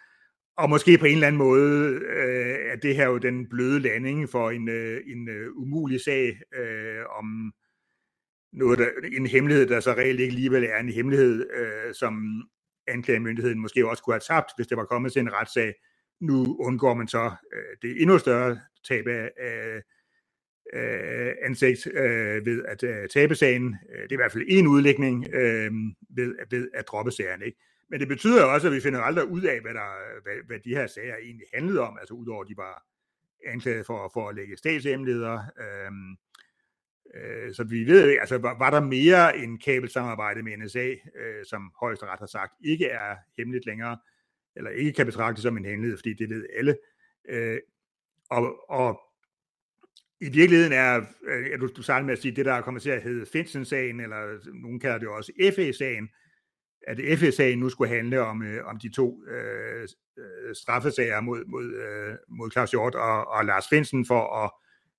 Og 0.58 0.70
måske 0.70 0.98
på 0.98 1.06
en 1.06 1.14
eller 1.14 1.28
anden 1.28 1.38
måde 1.38 1.90
øh, 1.90 2.72
er 2.72 2.76
det 2.76 2.96
her 2.96 3.06
jo 3.08 3.18
den 3.18 3.50
bløde 3.50 3.80
landing 3.80 4.30
for 4.30 4.50
en, 4.50 4.70
øh, 4.70 5.02
en 5.08 5.30
øh, 5.30 5.48
umulig 5.56 6.02
sag 6.02 6.40
øh, 6.56 7.06
om 7.20 7.54
noget, 8.54 8.80
der, 8.80 8.90
en 9.18 9.26
hemmelighed, 9.26 9.68
der 9.68 9.80
så 9.80 9.92
reelt 9.92 10.20
ikke 10.20 10.32
alligevel 10.32 10.64
er 10.64 10.78
en 10.78 10.90
hemmelighed, 10.90 11.50
øh, 11.54 11.94
som 11.94 12.44
anklagemyndigheden 12.88 13.60
måske 13.60 13.90
også 13.90 14.04
kunne 14.04 14.14
have 14.14 14.22
tabt, 14.28 14.52
hvis 14.56 14.68
det 14.68 14.78
var 14.78 14.86
kommet 14.86 15.14
til 15.14 15.20
en 15.20 15.34
retssag. 15.34 15.74
Nu 16.22 16.58
undgår 16.60 16.94
man 16.94 17.08
så 17.08 17.32
øh, 17.54 17.78
det 17.82 18.02
endnu 18.02 18.18
større 18.18 18.60
tab 18.88 19.08
af, 19.08 19.32
af, 19.38 19.82
øh, 20.74 21.34
ansigt 21.44 21.88
øh, 21.94 22.46
ved 22.46 22.66
at 22.68 22.84
øh, 22.84 23.10
tabe 23.10 23.36
sagen. 23.36 23.76
Øh, 23.90 24.04
det 24.04 24.12
er 24.12 24.16
i 24.16 24.16
hvert 24.16 24.32
fald 24.32 24.46
en 24.48 24.68
udlægning 24.68 25.28
øh, 25.34 25.72
ved, 26.10 26.36
ved 26.50 26.70
at 26.74 26.88
droppe 26.88 27.12
sagen. 27.12 27.42
Ikke? 27.42 27.58
Men 27.90 28.00
det 28.00 28.08
betyder 28.08 28.44
også, 28.44 28.68
at 28.68 28.74
vi 28.74 28.80
finder 28.80 29.02
aldrig 29.02 29.26
ud 29.26 29.42
af, 29.42 29.62
hvad, 29.62 29.74
der, 29.74 30.22
hvad, 30.24 30.34
hvad 30.48 30.60
de 30.60 30.76
her 30.76 30.88
sager 30.88 31.16
egentlig 31.16 31.48
handlede 31.54 31.80
om, 31.80 31.98
altså 32.00 32.14
udover 32.14 32.42
at 32.42 32.50
de 32.50 32.58
var 32.58 32.84
anklaget 33.46 33.86
for, 33.86 34.12
for 34.14 34.30
at 34.30 34.36
lægge 34.36 34.58
statshemmeligheder. 34.58 35.40
Øh, 35.60 35.92
Øh, 37.16 37.54
så 37.54 37.64
vi 37.64 37.84
ved, 37.84 38.18
altså 38.20 38.38
var, 38.38 38.58
var 38.58 38.70
der 38.70 38.82
mere 38.82 39.38
end 39.38 39.60
kabelsamarbejde 39.60 40.44
med 40.44 40.58
NSA, 40.58 40.88
øh, 40.90 41.46
som 41.50 41.72
højesteret 41.80 42.20
har 42.20 42.26
sagt, 42.26 42.54
ikke 42.66 42.86
er 42.86 43.16
hemmeligt 43.38 43.66
længere, 43.66 43.98
eller 44.56 44.72
ikke 44.72 44.94
kan 44.94 45.06
betragtes 45.06 45.42
som 45.42 45.58
en 45.58 45.66
hemmelighed, 45.66 45.98
fordi 45.98 46.14
det 46.14 46.30
ved 46.30 46.46
alle. 46.58 46.78
Øh, 47.30 47.60
og, 48.30 48.70
og 48.70 49.02
i 50.22 50.30
virkeligheden 50.30 50.74
er, 50.74 51.02
øh, 51.28 51.48
er 51.54 51.58
du, 51.58 51.68
du 51.68 51.84
startede 51.84 52.06
med 52.06 52.14
at 52.14 52.22
sige, 52.22 52.36
det 52.36 52.46
der 52.46 52.62
kommer 52.62 52.80
til 52.80 52.90
at 52.90 53.02
hedde 53.02 53.26
Finsen-sagen, 53.26 54.00
eller 54.00 54.40
nogen 54.62 54.80
kalder 54.80 54.98
det 54.98 55.08
også 55.08 55.32
FE-sagen, 55.56 56.10
at 56.88 57.20
FE-sagen 57.20 57.60
nu 57.60 57.70
skulle 57.70 57.96
handle 57.96 58.22
om, 58.22 58.44
øh, 58.44 58.66
om 58.66 58.80
de 58.80 58.90
to 58.90 59.24
øh, 59.28 59.88
øh, 60.18 60.56
straffesager 60.56 61.22
mod, 61.22 61.46
mod, 61.46 61.74
øh, 61.74 62.16
mod 62.30 62.52
Claus 62.52 62.72
Hjort 62.72 62.96
og, 62.96 63.28
og 63.28 63.46
Lars 63.46 63.70
Finsen 63.70 64.06
for 64.06 64.44
at 64.44 64.52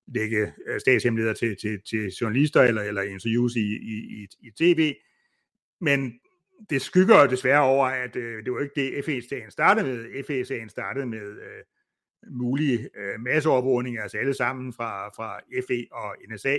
lægge 0.07 0.53
øh, 0.67 0.79
statshemmeligheder 0.79 1.35
til, 1.35 1.57
til, 1.61 1.81
til 1.89 2.07
journalister 2.21 2.61
eller, 2.61 2.81
eller 2.81 3.01
interviews 3.01 3.55
i, 3.55 3.75
i, 3.75 4.23
i, 4.23 4.27
i 4.41 4.51
tv. 4.51 4.95
Men 5.81 6.19
det 6.69 6.81
skygger 6.81 7.27
desværre 7.27 7.63
over, 7.63 7.87
at 7.87 8.15
øh, 8.15 8.45
det 8.45 8.53
var 8.53 8.59
ikke 8.59 8.81
det, 8.81 9.05
FE-sagen 9.05 9.51
startede 9.51 9.87
med. 9.87 10.23
FE-sagen 10.23 10.69
startede 10.69 11.05
med 11.05 11.27
øh, 11.29 11.63
mulige 12.27 12.89
øh, 12.97 13.19
masseovervågninger, 13.19 14.01
altså 14.01 14.17
alle 14.17 14.33
sammen 14.33 14.73
fra, 14.73 15.09
fra 15.09 15.39
FE 15.67 15.87
og 15.91 16.15
NSA. 16.29 16.57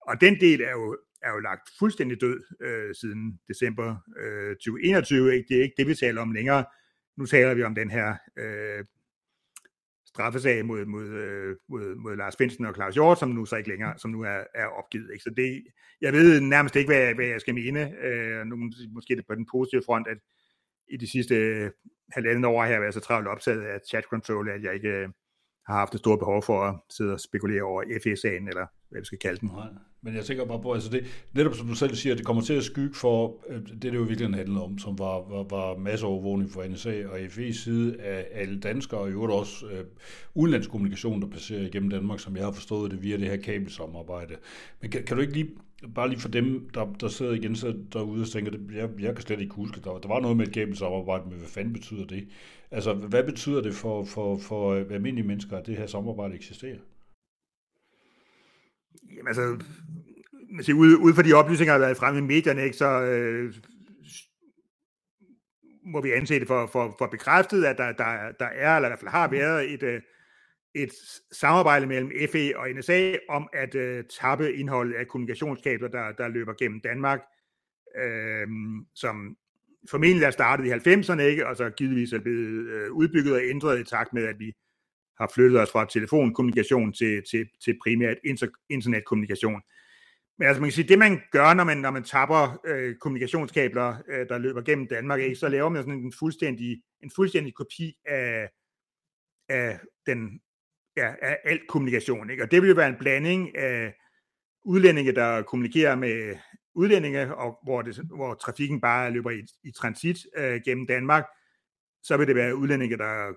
Og 0.00 0.20
den 0.20 0.40
del 0.40 0.60
er 0.60 0.70
jo, 0.70 0.98
er 1.22 1.30
jo 1.30 1.38
lagt 1.38 1.70
fuldstændig 1.78 2.20
død 2.20 2.40
øh, 2.60 2.94
siden 2.94 3.40
december 3.48 3.96
øh, 4.18 4.56
2021. 4.56 5.34
Ikke? 5.34 5.48
Det 5.48 5.58
er 5.58 5.62
ikke 5.62 5.74
det, 5.76 5.86
vi 5.86 5.94
taler 5.94 6.22
om 6.22 6.32
længere. 6.32 6.64
Nu 7.16 7.26
taler 7.26 7.54
vi 7.54 7.62
om 7.62 7.74
den 7.74 7.90
her 7.90 8.14
øh, 8.38 8.84
straffesag 10.14 10.66
mod, 10.66 10.86
mod, 10.86 11.08
øh, 11.08 11.56
mod, 11.68 11.94
mod 11.94 12.16
Lars 12.16 12.36
Finsen 12.36 12.64
og 12.64 12.74
Claus 12.74 12.94
Hjort, 12.94 13.18
som 13.18 13.28
nu 13.28 13.46
så 13.46 13.56
ikke 13.56 13.68
længere, 13.68 13.98
som 13.98 14.10
nu 14.10 14.22
er, 14.22 14.44
er 14.54 14.66
opgivet. 14.66 15.10
Ikke? 15.12 15.22
Så 15.22 15.30
det, 15.36 15.62
jeg 16.00 16.12
ved 16.12 16.40
nærmest 16.40 16.76
ikke, 16.76 16.88
hvad, 16.88 17.14
hvad 17.14 17.26
jeg 17.26 17.40
skal 17.40 17.54
mene. 17.54 17.94
Øh, 18.04 18.46
nu, 18.46 18.56
måske 18.92 19.16
det 19.16 19.26
på 19.28 19.34
den 19.34 19.46
positive 19.52 19.82
front, 19.86 20.08
at 20.08 20.18
i 20.88 20.96
de 20.96 21.10
sidste 21.10 21.34
øh, 21.34 21.70
halvandet 22.12 22.44
år 22.44 22.62
har 22.62 22.70
jeg 22.70 22.80
været 22.80 22.94
så 22.94 23.00
travlt 23.00 23.28
optaget 23.28 23.62
af 23.62 23.80
chat 23.88 24.04
control, 24.04 24.48
at 24.48 24.62
jeg 24.62 24.74
ikke 24.74 24.88
øh, 24.88 25.08
har 25.70 25.78
haft 25.78 25.94
et 25.94 26.00
stort 26.00 26.18
behov 26.18 26.42
for 26.42 26.62
at 26.62 26.74
sidde 26.90 27.12
og 27.12 27.20
spekulere 27.20 27.62
over 27.62 27.82
FE-sagen, 28.02 28.48
eller 28.48 28.66
hvad 28.90 29.00
vi 29.00 29.04
skal 29.04 29.18
kalde 29.18 29.40
den. 29.40 29.50
Nej. 29.54 29.68
Men 30.02 30.14
jeg 30.14 30.24
tænker 30.24 30.44
bare 30.44 30.62
på, 30.62 30.72
altså 30.72 30.90
det, 30.90 31.28
netop 31.32 31.54
som 31.54 31.66
du 31.66 31.74
selv 31.74 31.94
siger, 31.94 32.14
det 32.14 32.24
kommer 32.24 32.42
til 32.42 32.54
at 32.54 32.64
skygge 32.64 32.94
for 32.94 33.44
øh, 33.48 33.60
det, 33.68 33.82
det 33.82 33.94
jo 33.94 34.02
virkelig 34.02 34.34
handlede 34.34 34.64
om, 34.64 34.78
som 34.78 34.98
var, 34.98 35.28
var, 35.28 35.42
var 35.50 35.76
masseovervågning 35.76 36.50
fra 36.50 36.66
NSA 36.66 37.02
og 37.06 37.18
FE's 37.18 37.52
side 37.52 38.00
af 38.00 38.26
alle 38.32 38.60
danskere, 38.60 39.00
og 39.00 39.08
i 39.08 39.12
øvrigt 39.12 39.32
også 39.32 39.66
øh, 39.66 39.84
udenlandskommunikation, 40.34 41.22
der 41.22 41.28
passerer 41.28 41.60
igennem 41.60 41.90
Danmark, 41.90 42.20
som 42.20 42.36
jeg 42.36 42.44
har 42.44 42.52
forstået 42.52 42.90
det 42.90 43.02
via 43.02 43.16
det 43.16 43.28
her 43.28 43.36
kabelsamarbejde. 43.36 44.36
Men 44.80 44.90
kan, 44.90 45.04
kan 45.04 45.16
du 45.16 45.22
ikke 45.22 45.34
lige, 45.34 45.50
bare 45.94 46.08
lige 46.08 46.20
for 46.20 46.28
dem, 46.28 46.70
der, 46.74 46.86
der 47.00 47.08
sidder 47.08 47.32
igen 47.32 47.56
så 47.56 47.74
derude 47.92 48.22
og 48.22 48.28
tænker, 48.28 48.50
det, 48.50 48.60
jeg, 48.74 48.88
jeg 49.00 49.14
kan 49.14 49.22
slet 49.22 49.40
ikke 49.40 49.54
huske, 49.54 49.80
der, 49.84 49.98
der 49.98 50.08
var 50.08 50.20
noget 50.20 50.36
med 50.36 50.46
et 50.46 50.54
kabelsamarbejde, 50.54 51.24
men 51.28 51.38
hvad 51.38 51.48
fanden 51.48 51.72
betyder 51.72 52.06
det? 52.06 52.28
Altså, 52.70 52.94
hvad 52.94 53.24
betyder 53.24 53.62
det 53.62 53.74
for, 53.74 54.04
for, 54.04 54.38
for 54.38 54.70
øh, 54.70 54.86
almindelige 54.90 55.26
mennesker, 55.26 55.56
at 55.56 55.66
det 55.66 55.76
her 55.76 55.86
samarbejde 55.86 56.34
eksisterer? 56.34 56.78
Jamen 59.16 59.28
altså, 59.28 59.64
man 60.50 60.64
siger, 60.64 60.76
ude, 60.76 60.98
ude 60.98 61.14
for 61.14 61.22
de 61.22 61.32
oplysninger, 61.32 61.72
der 61.72 61.78
har 61.78 61.86
været 61.86 61.96
fremme 61.96 62.18
i 62.18 62.22
medierne, 62.22 62.64
ikke, 62.64 62.76
så 62.76 63.02
øh, 63.02 63.54
må 65.84 66.00
vi 66.02 66.12
anse 66.12 66.40
det 66.40 66.46
for, 66.46 66.66
for, 66.66 66.94
for 66.98 67.06
bekræftet, 67.06 67.64
at 67.64 67.78
der, 67.78 67.92
der, 67.92 68.32
der 68.38 68.46
er, 68.46 68.76
eller 68.76 68.88
i 68.88 68.90
hvert 68.90 68.98
fald 68.98 69.10
har 69.10 69.28
været 69.30 69.74
et, 69.74 69.82
øh, 69.82 70.02
et 70.74 70.92
samarbejde 71.32 71.86
mellem 71.86 72.12
FE 72.32 72.58
og 72.58 72.70
NSA 72.70 73.16
om 73.28 73.48
at 73.52 73.74
øh, 73.74 74.04
tappe 74.20 74.54
indholdet 74.54 74.94
af 74.94 75.08
kommunikationskabler, 75.08 75.88
der, 75.88 76.12
der 76.12 76.28
løber 76.28 76.52
gennem 76.54 76.80
Danmark, 76.80 77.20
øh, 77.98 78.46
som 78.94 79.36
formentlig 79.88 80.26
er 80.26 80.30
startet 80.30 80.66
i 80.66 80.70
90'erne, 80.70 81.20
ikke? 81.20 81.46
og 81.46 81.56
så 81.56 81.70
givetvis 81.70 82.12
er 82.12 82.18
blevet 82.18 82.68
øh, 82.68 82.92
udbygget 82.92 83.34
og 83.34 83.42
ændret 83.44 83.80
i 83.80 83.84
takt 83.84 84.12
med, 84.12 84.24
at 84.24 84.38
vi 84.38 84.52
har 85.20 85.30
flyttet 85.34 85.60
os 85.60 85.70
fra 85.70 85.86
telefonkommunikation 85.90 86.92
til, 86.92 87.22
til, 87.30 87.46
til 87.64 87.78
primært 87.82 88.16
inter, 88.24 88.46
internetkommunikation. 88.68 89.62
Men 90.38 90.48
altså 90.48 90.60
man 90.60 90.68
kan 90.68 90.74
sige, 90.74 90.88
det 90.88 90.98
man 90.98 91.20
gør, 91.30 91.54
når 91.54 91.64
man, 91.64 91.78
når 91.78 91.90
man 91.90 92.04
tapper 92.04 92.60
øh, 92.66 92.96
kommunikationskabler, 92.96 93.96
øh, 94.08 94.28
der 94.28 94.38
løber 94.38 94.62
gennem 94.62 94.88
Danmark, 94.88 95.20
ikke, 95.20 95.36
så 95.36 95.48
laver 95.48 95.68
man 95.68 95.82
sådan 95.82 95.98
en 95.98 96.12
fuldstændig, 96.18 96.82
en 97.02 97.10
fuldstændig 97.16 97.54
kopi 97.54 97.94
af, 98.06 98.48
af, 99.48 99.80
den, 100.06 100.40
ja, 100.96 101.14
af 101.22 101.38
alt 101.44 101.66
kommunikation. 101.68 102.30
Ikke? 102.30 102.42
Og 102.42 102.50
det 102.50 102.62
vil 102.62 102.68
jo 102.68 102.74
være 102.74 102.88
en 102.88 102.98
blanding 102.98 103.56
af 103.56 103.94
udlændinge, 104.64 105.12
der 105.12 105.42
kommunikerer 105.42 105.96
med 105.96 106.36
udlændinge, 106.74 107.34
og 107.34 107.58
hvor, 107.62 107.82
det, 107.82 107.96
hvor 107.96 108.34
trafikken 108.34 108.80
bare 108.80 109.10
løber 109.10 109.30
i, 109.30 109.46
i 109.64 109.70
transit 109.70 110.16
øh, 110.36 110.60
gennem 110.64 110.86
Danmark, 110.86 111.24
så 112.02 112.16
vil 112.16 112.26
det 112.26 112.36
være 112.36 112.56
udlændinge, 112.56 112.96
der 112.96 113.34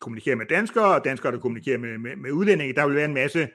kommunikerer 0.00 0.36
med 0.36 0.46
danskere, 0.46 0.94
og 0.94 1.04
danskere, 1.04 1.32
der 1.32 1.38
kommunikerer 1.38 1.78
med, 1.78 1.98
med, 1.98 2.16
med 2.16 2.32
udlændinge. 2.32 2.74
Der 2.74 2.86
vil 2.86 2.96
være 2.96 3.04
en 3.04 3.14
masse 3.14 3.48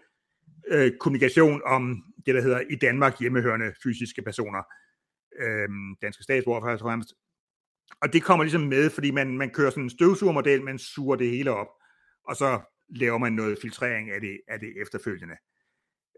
øh, 0.68 0.92
kommunikation 1.00 1.62
om 1.66 2.04
det, 2.26 2.36
der 2.36 2.42
hedder 2.42 2.60
i 2.70 2.76
Danmark 2.76 3.20
hjemmehørende 3.20 3.74
fysiske 3.84 4.22
personer. 4.22 4.64
Øh, 5.40 5.70
danske 6.02 6.24
statsborger 6.24 6.66
først 6.66 6.82
og 6.82 6.86
fremmest. 6.88 7.14
Og 8.02 8.14
det 8.14 8.24
kommer 8.24 8.44
ligesom 8.44 8.62
med, 8.62 8.90
fordi 8.90 9.12
man, 9.12 9.38
man 9.38 9.50
kører 9.50 9.70
sådan 9.70 9.84
en 9.84 9.90
støvsugermodel, 9.90 10.64
man 10.64 10.80
suger 10.80 11.16
det 11.16 11.30
hele 11.30 11.52
op, 11.52 11.68
og 12.28 12.36
så 12.36 12.60
laver 12.90 13.18
man 13.18 13.34
noget 13.34 13.58
filtrering 13.62 14.12
af 14.12 14.22
det, 14.22 14.40
af 14.48 14.60
det 14.60 14.82
efterfølgende. 14.82 15.36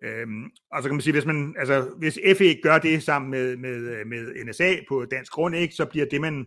Øhm, 0.02 0.44
og 0.72 0.84
så 0.84 0.90
kan 0.90 0.96
man 0.96 1.02
sige, 1.02 1.14
hvis, 1.14 1.26
man, 1.26 1.56
altså, 1.58 1.94
hvis 1.98 2.20
FE 2.38 2.62
gør 2.62 2.78
det 2.78 3.04
sammen 3.04 3.32
med, 3.32 3.58
med, 3.58 3.76
øh, 3.76 4.08
med 4.08 4.46
NSA 4.46 4.76
på 4.88 5.06
dansk 5.06 5.32
grund, 5.32 5.56
ikke, 5.56 5.76
så 5.76 5.86
bliver 5.86 6.06
det, 6.06 6.22
man, 6.22 6.46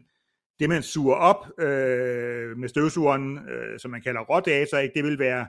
det, 0.61 0.69
man 0.69 0.83
suger 0.83 1.15
op 1.15 1.61
øh, 1.61 2.59
med 2.59 2.69
støvsugeren, 2.69 3.49
øh, 3.49 3.79
som 3.79 3.91
man 3.91 4.03
kalder 4.03 4.21
rådata, 4.21 4.79
ikke, 4.79 4.95
det 4.95 5.05
vil 5.05 5.19
være 5.19 5.47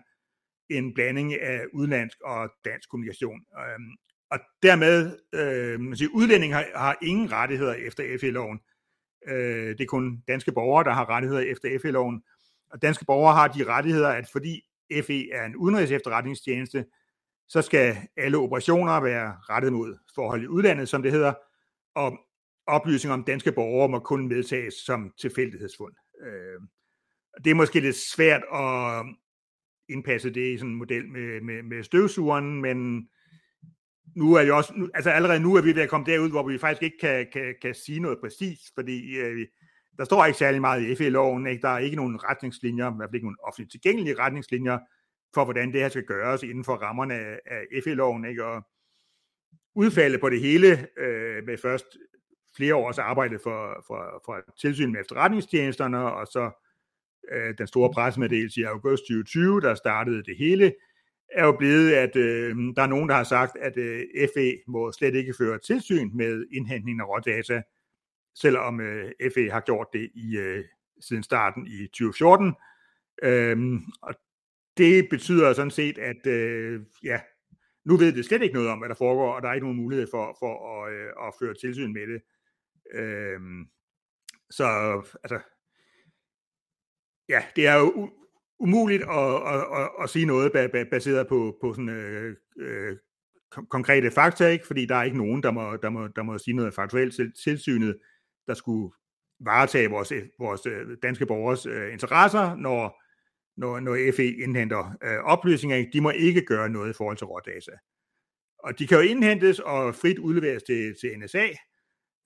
en 0.70 0.94
blanding 0.94 1.42
af 1.42 1.66
udlandsk 1.74 2.18
og 2.22 2.50
dansk 2.66 2.90
kommunikation. 2.90 3.42
Øhm, 3.60 3.92
og 4.32 4.40
dermed, 4.64 5.18
øh, 5.34 5.80
man 5.80 5.98
siger, 5.98 6.10
udlændinge 6.14 6.56
har, 6.56 6.66
har 6.76 6.98
ingen 7.02 7.32
rettigheder 7.32 7.74
efter 7.74 8.18
FE-loven. 8.22 8.60
Øh, 9.28 9.68
det 9.68 9.82
er 9.82 9.86
kun 9.86 10.24
danske 10.28 10.52
borgere, 10.52 10.84
der 10.84 10.92
har 10.92 11.10
rettigheder 11.10 11.42
efter 11.42 11.80
FE-loven. 11.82 12.24
Og 12.72 12.82
danske 12.82 13.06
borgere 13.06 13.36
har 13.36 13.48
de 13.48 13.64
rettigheder, 13.64 14.10
at 14.10 14.26
fordi 14.32 14.62
FE 15.04 15.32
er 15.32 15.46
en 15.46 15.56
udenrigs 15.56 15.92
efterretningstjeneste, 15.92 16.86
så 17.48 17.62
skal 17.62 17.98
alle 18.18 18.38
operationer 18.38 19.00
være 19.00 19.38
rettet 19.50 19.74
mod 19.74 19.98
forhold 20.16 20.44
i 20.44 20.48
udlandet, 20.48 20.90
som 20.90 21.04
det 21.04 21.12
hedder, 21.12 21.34
og 21.96 22.20
oplysninger 22.68 23.14
om 23.14 23.24
danske 23.24 23.52
borgere 23.52 23.90
må 23.90 24.00
kun 24.00 24.28
medtages 24.28 24.74
som 24.74 25.12
tilfældighedsfund. 25.20 25.94
Øh, 26.26 26.62
det 27.44 27.52
er 27.52 27.56
måske 27.56 27.80
lidt 27.80 27.96
svært 27.96 28.42
at 28.54 29.06
indpasse 29.90 30.30
det 30.30 30.54
i 30.54 30.58
sådan 30.58 30.72
en 30.72 30.78
model 30.78 31.10
med, 31.10 31.42
med, 31.42 31.64
med 31.64 31.84
støvsugeren, 31.84 32.62
men 32.62 33.10
nu 34.16 34.34
er 34.34 34.42
jeg 34.42 34.54
også, 34.54 34.74
nu, 34.76 34.90
altså 34.94 35.10
allerede 35.10 35.40
nu 35.40 35.56
er 35.56 35.62
vi 35.62 35.76
ved 35.76 35.82
at 35.82 35.90
komme 35.90 36.06
derud, 36.06 36.30
hvor 36.30 36.48
vi 36.48 36.58
faktisk 36.58 36.84
ikke 36.84 36.98
kan, 37.02 37.28
kan, 37.34 37.56
kan 37.62 37.76
sige 37.76 38.00
noget 38.00 38.18
præcis, 38.22 38.60
fordi 38.76 39.16
øh, 39.18 39.48
der 39.98 40.06
står 40.06 40.26
ikke 40.26 40.38
særlig 40.38 40.62
meget 40.62 40.82
i 40.82 40.96
FE-loven, 40.96 41.48
ikke? 41.48 41.62
der 41.62 41.70
er 41.70 41.78
ikke 41.78 41.96
nogen 41.96 42.24
retningslinjer, 42.24 42.92
i 42.92 42.96
hvert 42.96 43.08
fald 43.08 43.16
ikke 43.16 43.28
nogen 43.28 43.38
offentligt 43.44 43.72
tilgængelige 43.72 44.20
retningslinjer, 44.20 44.80
for 45.34 45.44
hvordan 45.44 45.72
det 45.74 45.82
her 45.82 45.90
skal 45.90 46.04
gøres 46.04 46.44
inden 46.44 46.64
for 46.64 46.76
rammerne 46.76 47.14
af, 47.14 47.66
FE-loven, 47.84 48.26
ikke? 48.26 48.46
og 48.46 48.62
udfaldet 49.76 50.22
på 50.22 50.30
det 50.30 50.42
hele 50.42 50.88
øh, 50.98 51.46
med 51.46 51.58
først 51.58 51.86
flere 52.56 52.76
års 52.76 53.00
arbejde 53.00 53.40
for, 53.40 53.84
for, 53.88 54.22
for 54.26 54.42
tilsyn 54.62 54.92
med 54.92 55.02
efterretningstjenesterne, 55.02 56.14
og 56.14 56.28
så 56.28 56.52
øh, 57.32 57.54
den 57.58 57.68
store 57.68 57.94
pressemeddelelse 57.94 58.62
i 58.62 58.64
august 58.64 59.02
2020, 59.02 59.62
der 59.62 59.76
startede 59.76 60.24
det 60.24 60.38
hele, 60.38 60.74
er 61.32 61.46
jo 61.46 61.52
blevet, 61.52 61.94
at 61.94 62.16
øh, 62.16 62.56
der 62.76 62.82
er 62.82 62.88
nogen, 62.88 63.10
der 63.10 63.16
har 63.16 63.24
sagt, 63.24 63.58
at 63.58 63.78
øh, 63.78 64.04
FE 64.34 64.58
må 64.68 64.92
slet 64.92 65.16
ikke 65.16 65.34
føre 65.38 65.60
tilsyn 65.60 66.10
med 66.14 66.46
indhentningen 66.52 67.02
af 67.02 67.08
rådata, 67.08 67.62
selvom 68.36 68.82
øh, 68.82 69.12
FE 69.34 69.50
har 69.52 69.60
gjort 69.60 69.88
det 69.94 70.12
i 70.16 70.38
øh, 70.38 70.64
siden 71.02 71.24
starten 71.24 71.68
i 71.68 71.88
2014. 71.88 72.54
Øhm, 73.24 73.80
og 74.02 74.16
det 74.78 75.08
betyder 75.10 75.54
sådan 75.54 75.72
set, 75.72 75.98
at 75.98 76.28
øh, 76.28 76.82
ja, 77.04 77.22
nu 77.86 77.98
ved 77.98 78.14
det 78.14 78.26
slet 78.26 78.42
ikke 78.42 78.54
noget 78.54 78.70
om, 78.70 78.78
hvad 78.78 78.90
der 78.90 78.96
foregår, 78.96 79.34
og 79.34 79.42
der 79.42 79.50
er 79.50 79.54
ikke 79.54 79.66
nogen 79.66 79.82
mulighed 79.82 80.08
for, 80.12 80.38
for 80.40 80.84
at, 80.84 80.94
øh, 80.94 81.28
at 81.28 81.34
føre 81.40 81.54
tilsyn 81.54 81.94
med 81.94 82.08
det. 82.08 82.22
Øh, 82.94 83.40
så 84.50 84.66
altså, 85.24 85.40
ja, 87.30 87.44
det 87.56 87.68
er 87.68 87.76
jo 87.76 88.12
umuligt 88.60 89.04
at, 89.04 89.36
at, 89.54 89.82
at, 89.82 89.90
at 90.04 90.10
sige 90.10 90.26
noget 90.26 90.52
baseret 90.92 91.28
på, 91.28 91.58
på 91.62 91.74
sådan 91.74 91.90
øh, 91.90 92.36
øh, 92.58 92.98
konkrete 93.70 94.12
fakta, 94.12 94.48
ikke? 94.48 94.68
fordi 94.68 94.86
der 94.86 94.96
er 94.96 95.04
ikke 95.04 95.18
nogen, 95.18 95.44
der 95.44 95.52
må, 95.52 95.76
der 95.76 95.90
må, 95.90 96.08
der 96.08 96.24
må 96.24 96.38
sige 96.38 96.56
noget 96.56 96.74
faktuelt 96.74 97.16
til 97.16 97.34
tilsynet, 97.44 98.00
der 98.48 98.54
skulle 98.54 98.94
varetage 99.40 99.90
vores, 99.90 100.14
vores 100.40 100.66
øh, 100.66 100.98
danske 101.04 101.26
borgers 101.26 101.66
øh, 101.66 101.94
interesser, 101.94 102.56
når, 102.56 103.03
når, 103.58 103.80
når 103.80 103.98
FE 104.16 104.28
indhenter 104.28 104.98
øh, 105.04 105.20
oplysninger. 105.24 105.86
De 105.94 106.02
må 106.02 106.10
ikke 106.10 106.42
gøre 106.42 106.70
noget 106.70 106.90
i 106.90 106.98
forhold 106.98 107.18
til 107.18 107.28
rådata. 107.28 107.72
Og 108.60 108.80
de 108.80 108.88
kan 108.88 108.98
jo 108.98 109.04
indhentes 109.04 109.60
og 109.60 109.96
frit 109.96 110.20
udleveres 110.20 110.64
til, 110.64 110.96
til 111.02 111.20
NSA, 111.20 111.48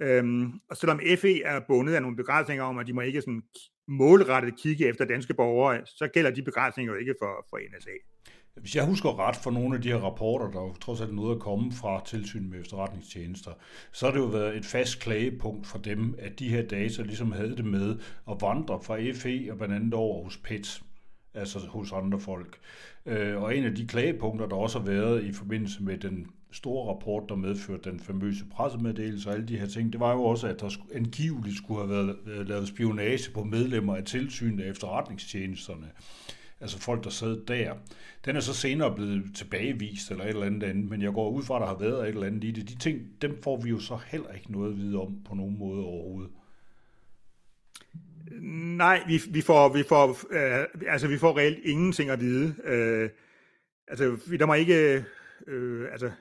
øhm, 0.01 0.51
og 0.69 0.77
selvom 0.77 0.99
FE 1.17 1.43
er 1.43 1.59
bundet 1.67 1.93
af 1.93 2.01
nogle 2.01 2.17
begrænsninger 2.17 2.63
om, 2.63 2.77
at 2.77 2.87
de 2.87 2.93
må 2.93 3.01
ikke 3.01 3.21
sådan 3.21 3.41
målrettet 3.87 4.59
kigge 4.59 4.87
efter 4.87 5.05
danske 5.05 5.33
borgere, 5.33 5.85
så 5.85 6.07
gælder 6.13 6.31
de 6.31 6.43
begrænsninger 6.43 6.93
jo 6.93 6.99
ikke 6.99 7.15
for, 7.21 7.45
for 7.49 7.57
NSA. 7.57 7.91
Hvis 8.61 8.75
jeg 8.75 8.85
husker 8.85 9.19
ret 9.19 9.35
for 9.35 9.51
nogle 9.51 9.75
af 9.75 9.81
de 9.81 9.91
her 9.91 9.99
rapporter, 9.99 10.51
der 10.51 10.61
jo 10.61 10.73
trods 10.73 11.01
alt 11.01 11.15
noget 11.15 11.35
at 11.35 11.41
komme 11.41 11.71
fra 11.71 12.03
tilsyn 12.05 12.49
med 12.49 12.59
efterretningstjenester, 12.59 13.51
så 13.91 14.05
har 14.05 14.13
det 14.13 14.19
jo 14.19 14.25
været 14.25 14.57
et 14.57 14.65
fast 14.65 14.99
klagepunkt 14.99 15.67
for 15.67 15.77
dem, 15.77 16.15
at 16.19 16.39
de 16.39 16.49
her 16.49 16.67
data 16.67 17.01
ligesom 17.01 17.31
havde 17.31 17.57
det 17.57 17.65
med 17.65 17.99
at 18.31 18.37
vandre 18.41 18.79
fra 18.83 18.97
FE 19.13 19.51
og 19.51 19.57
blandt 19.57 19.75
andet 19.75 19.93
over 19.93 20.23
hos 20.23 20.37
PET, 20.37 20.81
altså 21.37 21.59
hos 21.59 21.91
andre 21.91 22.19
folk. 22.19 22.57
Øh, 23.05 23.41
og 23.41 23.57
en 23.57 23.63
af 23.63 23.75
de 23.75 23.87
klagepunkter, 23.87 24.47
der 24.47 24.55
også 24.55 24.79
har 24.79 24.85
været 24.85 25.23
i 25.23 25.31
forbindelse 25.31 25.83
med 25.83 25.97
den 25.97 26.27
store 26.51 26.93
rapport, 26.93 27.23
der 27.29 27.35
medførte 27.35 27.91
den 27.91 27.99
famøse 27.99 28.45
pressemeddelelse 28.45 29.29
og 29.29 29.35
alle 29.35 29.47
de 29.47 29.57
her 29.57 29.67
ting, 29.67 29.93
det 29.93 29.99
var 29.99 30.13
jo 30.13 30.23
også, 30.23 30.47
at 30.47 30.61
der 30.61 30.69
angiveligt 30.93 31.57
skulle 31.57 31.79
have 31.81 31.89
været 31.89 32.17
øh, 32.25 32.47
lavet 32.47 32.67
spionage 32.67 33.31
på 33.31 33.43
medlemmer 33.43 33.95
af 33.95 34.03
tilsynet 34.03 34.63
af 34.63 34.69
efterretningstjenesterne. 34.69 35.87
Altså 36.61 36.79
folk, 36.79 37.03
der 37.03 37.09
sad 37.09 37.45
der. 37.45 37.73
Den 38.25 38.35
er 38.35 38.39
så 38.39 38.53
senere 38.53 38.95
blevet 38.95 39.35
tilbagevist 39.35 40.11
eller 40.11 40.23
et 40.23 40.29
eller 40.29 40.45
andet 40.45 40.63
andet, 40.63 40.89
men 40.89 41.01
jeg 41.01 41.13
går 41.13 41.29
ud 41.29 41.43
fra, 41.43 41.55
at 41.55 41.61
der 41.61 41.67
har 41.67 41.77
været 41.77 42.01
et 42.01 42.07
eller 42.07 42.27
andet 42.27 42.43
i 42.43 42.51
det. 42.51 42.69
De 42.69 42.75
ting, 42.75 42.99
dem 43.21 43.41
får 43.43 43.61
vi 43.61 43.69
jo 43.69 43.79
så 43.79 43.97
heller 44.07 44.29
ikke 44.29 44.51
noget 44.51 44.71
at 44.71 44.77
vide 44.77 45.01
om 45.01 45.17
på 45.25 45.35
nogen 45.35 45.59
måde 45.59 45.85
overhovedet. 45.85 46.31
Nej, 48.31 49.03
vi, 49.07 49.21
vi 49.29 49.41
får, 49.41 49.73
vi 49.73 49.83
får, 49.83 50.09
øh, 50.09 50.65
altså 50.87 51.07
vi 51.07 51.17
får 51.17 51.37
reelt 51.37 51.59
ingenting 51.65 52.09
at 52.09 52.19
vide. 52.19 52.55
Øh, 52.63 53.09
altså, 53.87 54.19
vi 54.29 54.37
der 54.37 54.45
må 54.45 54.53
ikke, 54.53 55.05
øh, 55.47 55.91
altså, 55.91 56.11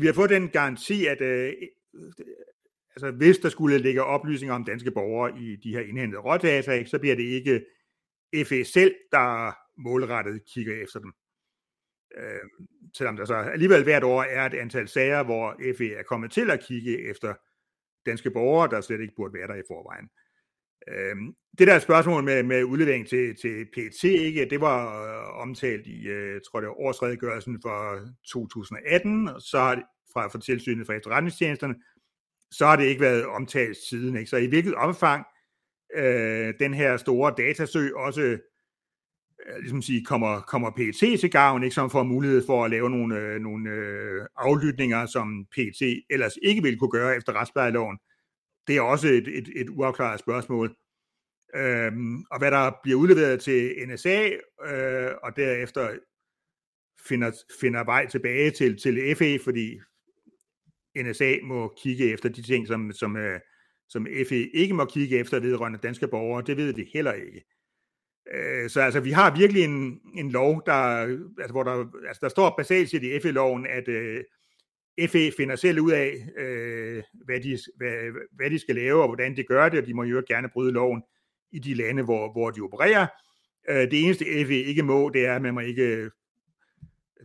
vi 0.00 0.06
har 0.06 0.12
fået 0.12 0.30
den 0.30 0.48
garanti, 0.48 1.06
at 1.06 1.20
øh, 1.20 1.52
øh, 1.94 2.12
altså, 2.96 3.10
hvis 3.10 3.38
der 3.38 3.48
skulle 3.48 3.78
ligge 3.78 4.02
oplysninger 4.02 4.54
om 4.54 4.64
danske 4.64 4.90
borgere 4.90 5.40
i 5.40 5.56
de 5.56 5.72
her 5.72 5.80
indhentede 5.80 6.20
rådata, 6.20 6.84
så 6.84 6.98
bliver 6.98 7.16
det 7.16 7.22
ikke 7.22 7.64
FE 8.44 8.64
selv, 8.64 8.94
der 9.12 9.52
målrettet 9.80 10.44
kigger 10.44 10.82
efter 10.82 11.00
dem. 11.00 11.12
Øh, 12.16 12.68
selvom 12.96 13.16
der 13.16 13.24
så 13.24 13.34
alligevel 13.34 13.82
hvert 13.82 14.04
år 14.04 14.22
er 14.22 14.46
et 14.46 14.54
antal 14.54 14.88
sager, 14.88 15.22
hvor 15.22 15.60
FE 15.78 15.94
er 15.94 16.02
kommet 16.02 16.30
til 16.32 16.50
at 16.50 16.60
kigge 16.60 17.10
efter 17.10 17.34
danske 18.06 18.30
borgere, 18.30 18.70
der 18.70 18.80
slet 18.80 19.00
ikke 19.00 19.14
burde 19.16 19.34
være 19.34 19.48
der 19.48 19.54
i 19.54 19.68
forvejen. 19.68 20.04
Øh, 20.04 20.27
Øhm, 20.88 21.34
det 21.58 21.66
der 21.66 21.78
spørgsmål 21.78 22.24
med, 22.24 22.42
med 22.42 22.64
udlevering 22.64 23.08
til, 23.08 23.36
til 23.42 23.66
PET, 23.74 24.04
ikke, 24.04 24.48
det 24.50 24.60
var 24.60 25.02
øh, 25.04 25.40
omtalt 25.40 25.86
i, 25.86 26.06
øh, 26.06 26.40
tror 26.40 26.60
det 26.60 26.68
var 26.68 26.80
årsredegørelsen 26.80 27.58
for 27.62 28.00
2018, 28.32 29.30
så 29.40 29.58
har 29.58 29.74
det, 29.74 29.84
fra, 30.12 30.28
fra 30.28 30.40
tilsynet 30.40 30.86
for 30.86 30.92
efterretningstjenesterne, 30.92 31.74
så 32.50 32.66
har 32.66 32.76
det 32.76 32.84
ikke 32.84 33.00
været 33.00 33.26
omtalt 33.26 33.76
siden. 33.88 34.16
Ikke? 34.16 34.30
Så 34.30 34.36
i 34.36 34.46
hvilket 34.46 34.74
omfang 34.74 35.24
øh, 35.96 36.54
den 36.60 36.74
her 36.74 36.96
store 36.96 37.34
datasø 37.38 37.88
også 37.96 38.20
øh, 38.20 38.38
ligesom 39.60 39.82
sige, 39.82 40.04
kommer, 40.04 40.40
kommer 40.40 40.70
PET 40.70 41.20
til 41.20 41.30
gavn, 41.30 41.62
ikke, 41.62 41.74
som 41.74 41.90
får 41.90 42.02
mulighed 42.02 42.46
for 42.46 42.64
at 42.64 42.70
lave 42.70 42.90
nogle, 42.90 43.16
øh, 43.16 43.40
nogle 43.40 43.70
øh, 43.70 44.26
aflytninger, 44.36 45.06
som 45.06 45.46
PET 45.54 46.02
ellers 46.10 46.38
ikke 46.42 46.62
ville 46.62 46.78
kunne 46.78 46.90
gøre 46.90 47.16
efter 47.16 47.32
retsplejeloven. 47.32 47.98
Det 48.68 48.76
er 48.76 48.80
også 48.80 49.08
et, 49.08 49.28
et, 49.28 49.48
et 49.56 49.68
uafklaret 49.68 50.20
spørgsmål. 50.20 50.76
Øhm, 51.54 52.24
og 52.30 52.38
hvad 52.38 52.50
der 52.50 52.72
bliver 52.82 52.98
udleveret 52.98 53.40
til 53.40 53.88
NSA, 53.88 54.30
øh, 54.66 55.12
og 55.22 55.36
derefter 55.36 55.98
finder, 57.08 57.32
finder 57.60 57.84
vej 57.84 58.06
tilbage 58.06 58.50
til, 58.50 58.80
til 58.80 59.16
FE, 59.16 59.38
fordi 59.44 59.80
NSA 60.96 61.36
må 61.42 61.74
kigge 61.82 62.12
efter 62.12 62.28
de 62.28 62.42
ting, 62.42 62.66
som, 62.66 62.92
som, 62.92 63.16
øh, 63.16 63.40
som 63.88 64.06
FE 64.28 64.50
ikke 64.50 64.74
må 64.74 64.84
kigge 64.84 65.18
efter 65.18 65.40
vedrørende 65.40 65.78
danske 65.78 66.08
borgere, 66.08 66.44
det 66.46 66.56
ved 66.56 66.74
vi 66.74 66.90
heller 66.94 67.12
ikke. 67.12 67.44
Øh, 68.34 68.70
så 68.70 68.80
altså, 68.80 69.00
vi 69.00 69.10
har 69.10 69.36
virkelig 69.36 69.64
en, 69.64 70.00
en 70.14 70.30
lov, 70.30 70.62
der, 70.66 70.72
altså, 70.72 71.50
hvor 71.52 71.62
der, 71.62 71.86
altså, 72.06 72.20
der 72.22 72.28
står 72.28 72.54
basalt 72.56 72.90
set 72.90 73.02
i 73.02 73.20
FE-loven, 73.20 73.66
at 73.66 73.88
øh, 73.88 74.24
FE 75.08 75.32
finder 75.36 75.56
selv 75.56 75.80
ud 75.80 75.92
af, 75.92 76.28
øh, 76.36 77.02
hvad, 77.24 77.40
de, 77.40 77.58
hvad, 77.76 78.26
hvad 78.32 78.50
de 78.50 78.58
skal 78.58 78.74
lave, 78.74 79.02
og 79.02 79.08
hvordan 79.08 79.36
de 79.36 79.42
gør 79.42 79.68
det, 79.68 79.80
og 79.80 79.86
de 79.86 79.94
må 79.94 80.02
jo 80.02 80.22
gerne 80.28 80.48
bryde 80.48 80.72
loven 80.72 81.02
i 81.52 81.58
de 81.58 81.74
lande, 81.74 82.02
hvor, 82.02 82.32
hvor 82.32 82.50
de 82.50 82.60
opererer. 82.60 83.06
Øh, 83.68 83.90
det 83.90 84.04
eneste 84.04 84.24
FE 84.24 84.62
ikke 84.62 84.82
må, 84.82 85.10
det 85.14 85.26
er, 85.26 85.34
at 85.34 85.42
man 85.42 85.54
må 85.54 85.60
ikke 85.60 86.10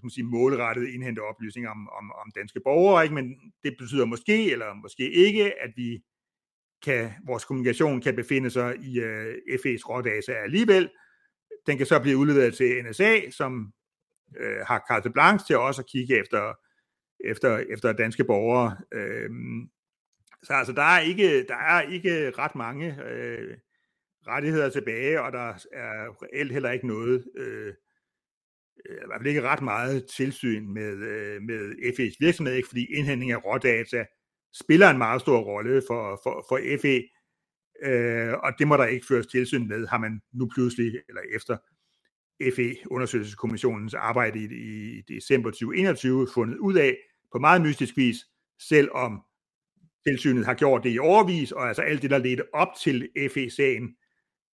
man 0.04 0.10
sige, 0.10 0.24
målrettet 0.24 0.88
indhente 0.88 1.20
oplysninger 1.20 1.72
om, 1.72 1.90
om, 1.90 2.12
om 2.12 2.32
danske 2.36 2.60
borgere, 2.64 3.04
ikke? 3.04 3.16
men 3.16 3.54
det 3.64 3.76
betyder 3.80 4.06
måske, 4.06 4.52
eller 4.52 4.74
måske 4.74 5.12
ikke, 5.12 5.62
at 5.64 5.72
vi 5.76 6.04
kan, 6.84 7.12
vores 7.26 7.46
kommunikation 7.46 8.02
kan 8.02 8.16
befinde 8.16 8.50
sig 8.50 8.78
i 8.78 9.00
øh, 9.00 9.36
FE's 9.36 9.90
rådata 9.90 10.32
alligevel. 10.32 10.90
Den 11.68 11.78
kan 11.78 11.86
så 11.86 12.00
blive 12.00 12.18
udleveret 12.18 12.54
til 12.54 12.86
NSA, 12.86 13.30
som 13.32 13.74
øh, 14.40 14.58
har 14.68 14.84
carte 14.88 15.10
blanche 15.10 15.46
til 15.48 15.58
også 15.58 15.82
at 15.82 15.90
kigge 15.92 16.20
efter, 16.20 16.54
efter, 17.24 17.58
efter 17.58 17.94
danske 17.94 18.24
borgere. 18.24 18.78
Øh, 18.92 19.30
så 20.44 20.54
altså, 20.54 20.74
der 20.74 20.82
er 20.82 21.00
ikke, 21.00 21.44
der 21.44 21.56
er 21.56 21.82
ikke 21.82 22.32
ret 22.32 22.56
mange 22.56 23.04
øh, 23.06 23.58
rettigheder 24.28 24.70
tilbage, 24.70 25.22
og 25.22 25.32
der 25.32 25.48
er 25.74 26.24
reelt 26.24 26.52
heller 26.52 26.72
ikke 26.72 26.88
noget, 26.88 27.26
øh, 27.38 27.74
øh 28.86 28.96
i 28.96 29.06
hvert 29.06 29.20
fald 29.20 29.28
ikke 29.28 29.42
ret 29.42 29.62
meget 29.62 30.06
tilsyn 30.06 30.74
med, 30.74 30.94
øh, 30.94 31.42
med 31.42 31.72
FE's 31.72 32.16
virksomhed, 32.20 32.54
ikke? 32.54 32.68
fordi 32.68 32.86
indhentning 32.94 33.32
af 33.32 33.46
rådata 33.46 34.06
spiller 34.54 34.90
en 34.90 34.98
meget 34.98 35.22
stor 35.22 35.40
rolle 35.40 35.82
for, 35.88 36.20
for, 36.24 36.46
for 36.50 36.60
FE, 36.82 37.04
øh, 37.84 38.34
og 38.34 38.54
det 38.60 38.68
må 38.68 38.78
der 38.78 38.86
ikke 38.86 39.06
føres 39.06 39.28
tilsyn 39.28 39.68
med, 39.68 39.88
har 39.88 39.98
man 39.98 40.22
nu 40.34 40.50
pludselig, 40.56 41.02
eller 41.10 41.22
efter 41.36 41.58
FE-undersøgelseskommissionens 42.56 43.94
arbejde 43.94 44.40
i, 44.40 44.48
i 44.98 45.02
december 45.02 45.50
2021 45.50 46.28
fundet 46.34 46.58
ud 46.58 46.76
af 46.76 46.98
på 47.34 47.40
meget 47.40 47.62
mystisk 47.62 47.98
vis, 47.98 48.18
selvom 48.60 49.22
tilsynet 50.08 50.46
har 50.46 50.54
gjort 50.54 50.84
det 50.84 50.94
i 50.94 51.00
overvis, 51.00 51.52
og 51.52 51.68
altså 51.68 51.82
alt 51.82 52.02
det, 52.02 52.10
der 52.10 52.18
ledte 52.18 52.56
op 52.56 52.68
til 52.84 53.10
FE-sagen, 53.34 53.96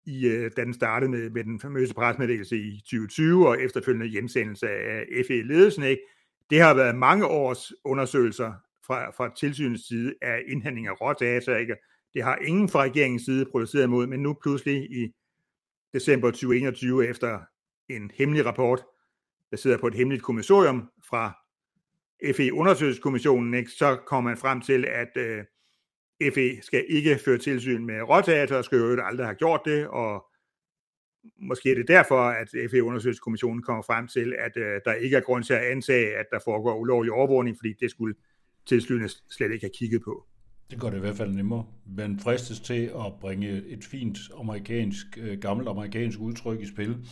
i, 0.05 0.27
øh, 0.27 0.51
da 0.57 0.63
den 0.63 0.73
startede 0.73 1.11
med, 1.11 1.29
med 1.29 1.43
den 1.43 1.59
famøse 1.59 1.93
presmeddelelse 1.93 2.57
i 2.57 2.79
2020 2.79 3.47
og 3.47 3.61
efterfølgende 3.61 4.07
hjemsendelse 4.07 4.69
af 4.69 5.05
FE-ledelsen. 5.27 5.83
Ikke? 5.83 6.01
Det 6.49 6.61
har 6.61 6.73
været 6.73 6.95
mange 6.95 7.25
års 7.25 7.73
undersøgelser 7.83 8.53
fra, 8.85 9.11
fra 9.11 9.33
tilsynets 9.35 9.87
side 9.87 10.13
af 10.21 10.43
indhandling 10.47 10.87
af 10.87 11.01
rådata. 11.01 11.55
Ikke? 11.55 11.75
Det 12.13 12.23
har 12.23 12.35
ingen 12.35 12.69
fra 12.69 12.83
regeringens 12.83 13.25
side 13.25 13.45
produceret 13.51 13.83
imod, 13.83 14.07
men 14.07 14.19
nu 14.19 14.37
pludselig 14.41 14.91
i 14.91 15.13
december 15.93 16.31
2021 16.31 17.07
efter 17.07 17.39
en 17.89 18.11
hemmelig 18.13 18.45
rapport, 18.45 18.83
baseret 19.51 19.79
på 19.79 19.87
et 19.87 19.93
hemmeligt 19.93 20.23
kommissorium 20.23 20.89
fra 21.09 21.46
FE-undersøgelseskommissionen, 22.35 23.53
ikke? 23.53 23.71
så 23.71 23.95
kommer 23.95 24.31
man 24.31 24.37
frem 24.37 24.61
til, 24.61 24.85
at 24.85 25.17
øh, 25.17 25.43
FE 26.33 26.61
skal 26.61 26.85
ikke 26.89 27.19
føre 27.25 27.37
tilsyn 27.37 27.85
med 27.85 28.01
råteater, 28.01 28.57
og 28.57 28.65
skal 28.65 28.77
jo 28.77 29.01
aldrig 29.03 29.27
have 29.27 29.35
gjort 29.35 29.61
det, 29.65 29.87
og 29.87 30.25
måske 31.41 31.71
er 31.71 31.75
det 31.75 31.87
derfor, 31.87 32.21
at 32.21 32.49
FE-undersøgelseskommissionen 32.71 33.63
kommer 33.63 33.83
frem 33.83 34.07
til, 34.07 34.35
at 34.39 34.57
øh, 34.57 34.81
der 34.85 34.93
ikke 34.93 35.17
er 35.17 35.21
grund 35.21 35.43
til 35.43 35.53
at 35.53 35.71
antage, 35.71 36.17
at 36.17 36.25
der 36.31 36.39
foregår 36.45 36.75
ulovlig 36.77 37.11
overvågning, 37.11 37.57
fordi 37.57 37.73
det 37.79 37.91
skulle 37.91 38.15
tilsynet 38.65 39.23
slet 39.31 39.51
ikke 39.51 39.63
have 39.63 39.77
kigget 39.77 40.01
på. 40.03 40.25
Det 40.71 40.79
gør 40.81 40.89
det 40.89 40.97
i 40.97 40.99
hvert 40.99 41.15
fald 41.15 41.31
nemmere. 41.31 41.65
Man 41.97 42.19
fristes 42.19 42.59
til 42.59 42.83
at 42.85 43.13
bringe 43.21 43.63
et 43.67 43.85
fint 43.85 44.17
amerikansk, 44.39 45.05
øh, 45.17 45.39
gammelt 45.39 45.69
amerikansk 45.69 46.19
udtryk 46.19 46.59
i 46.59 46.65
spil, 46.65 47.07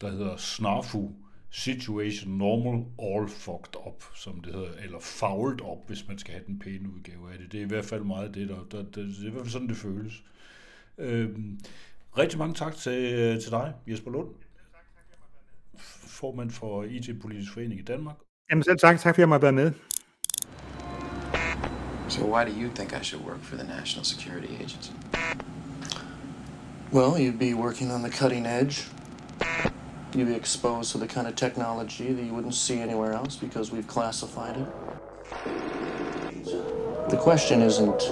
der 0.00 0.10
hedder 0.10 0.36
snarfu, 0.36 1.12
situation 1.50 2.38
normal, 2.38 2.84
all 2.98 3.28
fucked 3.28 3.76
up, 3.86 4.04
som 4.14 4.40
det 4.40 4.54
hedder, 4.54 4.72
eller 4.84 5.00
fouled 5.00 5.60
up, 5.60 5.78
hvis 5.86 6.08
man 6.08 6.18
skal 6.18 6.32
have 6.34 6.44
den 6.46 6.58
pæne 6.58 6.88
udgave 6.96 7.32
af 7.32 7.38
det. 7.38 7.52
Det 7.52 7.60
er 7.60 7.64
i 7.64 7.68
hvert 7.68 7.84
fald 7.84 8.04
meget 8.04 8.34
det, 8.34 8.48
der, 8.48 8.66
der, 8.70 8.78
der 8.78 9.02
det 9.02 9.22
er 9.22 9.26
i 9.26 9.30
hvert 9.30 9.42
fald 9.42 9.52
sådan, 9.52 9.68
det 9.68 9.76
føles. 9.76 10.22
Øhm, 10.98 11.60
rigtig 12.18 12.38
mange 12.38 12.54
tak 12.54 12.76
til, 12.76 13.40
til 13.42 13.50
dig, 13.50 13.74
Jesper 13.86 14.10
Lund, 14.10 14.28
formand 16.20 16.50
for 16.50 16.84
IT-politisk 16.84 17.52
forening 17.52 17.80
i 17.80 17.84
Danmark. 17.84 18.16
Jamen 18.50 18.62
selv 18.62 18.78
tak, 18.78 19.00
tak 19.00 19.14
fordi 19.14 19.20
jeg 19.20 19.28
måtte 19.28 19.42
være 19.42 19.52
med. 19.52 19.72
So 22.08 22.34
why 22.34 22.44
do 22.44 22.52
you 22.62 22.70
think 22.74 22.92
I 22.92 23.04
should 23.04 23.26
work 23.26 23.40
for 23.42 23.56
the 23.56 23.66
National 23.66 24.04
Security 24.04 24.52
Agency? 24.62 24.92
Well, 26.92 27.18
you'd 27.18 27.38
be 27.38 27.54
working 27.54 27.92
on 27.92 28.00
the 28.00 28.10
cutting 28.10 28.46
edge 28.46 28.97
you'd 30.14 30.28
be 30.28 30.34
exposed 30.34 30.92
to 30.92 30.98
the 30.98 31.06
kind 31.06 31.26
of 31.26 31.36
technology 31.36 32.12
that 32.12 32.22
you 32.22 32.32
wouldn't 32.32 32.54
see 32.54 32.78
anywhere 32.78 33.12
else 33.12 33.36
because 33.36 33.70
we've 33.70 33.86
classified 33.86 34.56
it. 34.56 34.66
The 37.10 37.16
question 37.16 37.62
isn't 37.62 38.02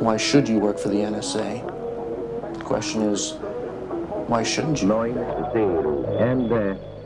why 0.00 0.16
should 0.16 0.48
you 0.48 0.58
work 0.58 0.78
for 0.78 0.88
the 0.88 0.96
NSA? 0.96 2.58
The 2.58 2.64
question 2.64 3.02
is 3.02 3.34
why 4.26 4.42
shouldn't 4.42 4.82
you? 4.82 4.88
Nine, 4.88 5.14
zero, 5.52 6.16
and, 6.18 6.52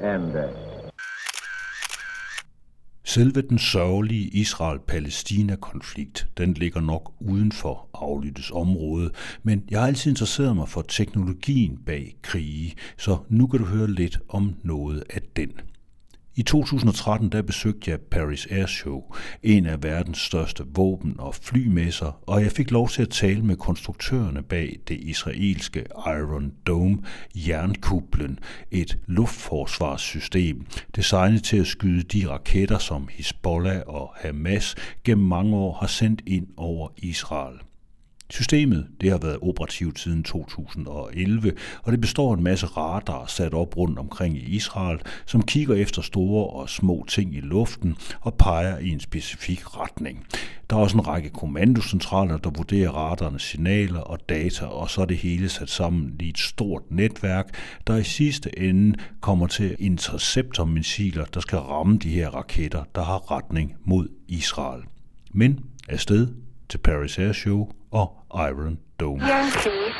and. 0.00 0.67
Selve 3.08 3.42
den 3.42 3.58
sørgelige 3.58 4.28
Israel-Palæstina-konflikt, 4.28 6.28
den 6.38 6.54
ligger 6.54 6.80
nok 6.80 7.12
uden 7.20 7.52
for 7.52 7.88
aflyttes 7.94 8.50
område, 8.50 9.10
men 9.42 9.64
jeg 9.70 9.80
har 9.80 9.86
altid 9.86 10.10
interesseret 10.10 10.56
mig 10.56 10.68
for 10.68 10.82
teknologien 10.82 11.78
bag 11.86 12.16
krige, 12.22 12.74
så 12.98 13.18
nu 13.28 13.46
kan 13.46 13.60
du 13.60 13.66
høre 13.66 13.90
lidt 13.90 14.18
om 14.28 14.54
noget 14.62 15.04
af 15.10 15.20
den. 15.36 15.50
I 16.38 16.42
2013 16.42 17.28
der 17.32 17.42
besøgte 17.42 17.90
jeg 17.90 18.00
Paris 18.00 18.46
Air 18.50 18.66
Show, 18.66 19.02
en 19.42 19.66
af 19.66 19.82
verdens 19.82 20.18
største 20.18 20.64
våben- 20.74 21.20
og 21.20 21.34
flymesser, 21.34 22.20
og 22.26 22.42
jeg 22.42 22.52
fik 22.52 22.70
lov 22.70 22.88
til 22.88 23.02
at 23.02 23.10
tale 23.10 23.42
med 23.42 23.56
konstruktørerne 23.56 24.42
bag 24.42 24.78
det 24.88 25.00
israelske 25.00 25.84
Iron 26.06 26.52
Dome 26.66 26.98
jernkuplen, 27.34 28.38
et 28.70 28.98
luftforsvarssystem 29.06 30.66
designet 30.96 31.42
til 31.42 31.56
at 31.56 31.66
skyde 31.66 32.02
de 32.02 32.28
raketter, 32.28 32.78
som 32.78 33.08
Hezbollah 33.10 33.82
og 33.86 34.12
Hamas 34.16 34.74
gennem 35.04 35.26
mange 35.26 35.56
år 35.56 35.72
har 35.80 35.86
sendt 35.86 36.22
ind 36.26 36.46
over 36.56 36.88
Israel. 36.96 37.58
Systemet 38.30 38.86
det 39.00 39.10
har 39.10 39.18
været 39.18 39.38
operativt 39.42 39.98
siden 39.98 40.22
2011, 40.22 41.52
og 41.82 41.92
det 41.92 42.00
består 42.00 42.32
af 42.32 42.36
en 42.36 42.44
masse 42.44 42.66
radar 42.66 43.26
sat 43.26 43.54
op 43.54 43.76
rundt 43.76 43.98
omkring 43.98 44.36
i 44.36 44.40
Israel, 44.40 44.98
som 45.26 45.42
kigger 45.42 45.74
efter 45.74 46.02
store 46.02 46.46
og 46.46 46.68
små 46.68 47.04
ting 47.08 47.34
i 47.34 47.40
luften 47.40 47.96
og 48.20 48.34
peger 48.34 48.78
i 48.78 48.88
en 48.88 49.00
specifik 49.00 49.76
retning. 49.76 50.26
Der 50.70 50.76
er 50.76 50.80
også 50.80 50.96
en 50.96 51.06
række 51.06 51.30
kommandocentraler, 51.30 52.36
der 52.36 52.50
vurderer 52.50 52.90
radarnes 52.90 53.42
signaler 53.42 54.00
og 54.00 54.28
data, 54.28 54.66
og 54.66 54.90
så 54.90 55.00
er 55.00 55.06
det 55.06 55.16
hele 55.16 55.48
sat 55.48 55.70
sammen 55.70 56.16
i 56.20 56.28
et 56.28 56.38
stort 56.38 56.82
netværk, 56.90 57.54
der 57.86 57.96
i 57.96 58.04
sidste 58.04 58.58
ende 58.58 58.98
kommer 59.20 59.46
til 59.46 59.76
interceptormissiler, 59.78 61.24
der 61.24 61.40
skal 61.40 61.58
ramme 61.58 61.98
de 61.98 62.10
her 62.10 62.28
raketter, 62.28 62.84
der 62.94 63.02
har 63.02 63.30
retning 63.30 63.74
mod 63.84 64.08
Israel. 64.28 64.82
Men 65.32 65.60
afsted 65.88 66.28
til 66.68 66.78
Paris 66.78 67.18
Air 67.18 67.32
Show 67.32 67.68
og 67.92 68.12
Iron 68.34 68.78
Dome. 69.00 69.20
Yankee, 69.26 69.92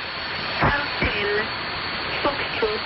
Hotel, 0.61 1.31
Foxtrot. 2.23 2.85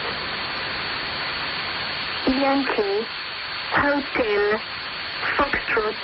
Yankee, 2.28 3.06
Hotel, 3.72 4.60
Foxtrot. 5.36 5.96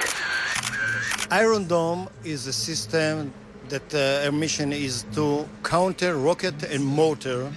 Iron 1.30 1.68
Dome 1.68 2.08
is 2.24 2.46
a 2.46 2.52
system 2.52 3.32
that 3.68 3.94
uh, 3.94 4.24
our 4.24 4.32
mission 4.32 4.72
is 4.72 5.04
to 5.14 5.46
counter 5.62 6.16
rocket 6.16 6.62
and 6.64 6.84
mortar 6.84 7.52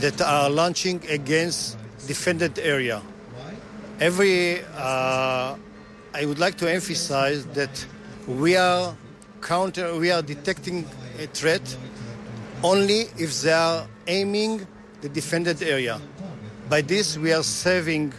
that 0.00 0.20
are 0.20 0.50
launching 0.50 1.00
against 1.08 1.78
defended 2.06 2.58
area. 2.58 3.00
Every, 4.00 4.60
uh, 4.76 5.56
I 6.14 6.26
would 6.26 6.40
like 6.40 6.56
to 6.58 6.70
emphasize 6.70 7.46
that 7.54 7.86
we 8.26 8.56
are 8.56 8.94
counter, 9.44 9.98
we 10.00 10.10
are 10.10 10.22
detecting 10.22 10.86
a 11.22 11.26
threat 11.26 11.78
only 12.62 13.00
if 13.18 13.30
they 13.42 13.52
are 13.52 13.86
aiming 14.06 14.66
the 15.02 15.08
defended 15.08 15.62
area. 15.62 16.00
By 16.70 16.80
this, 16.82 17.18
we 17.18 17.32
are 17.32 17.42
saving, 17.42 18.14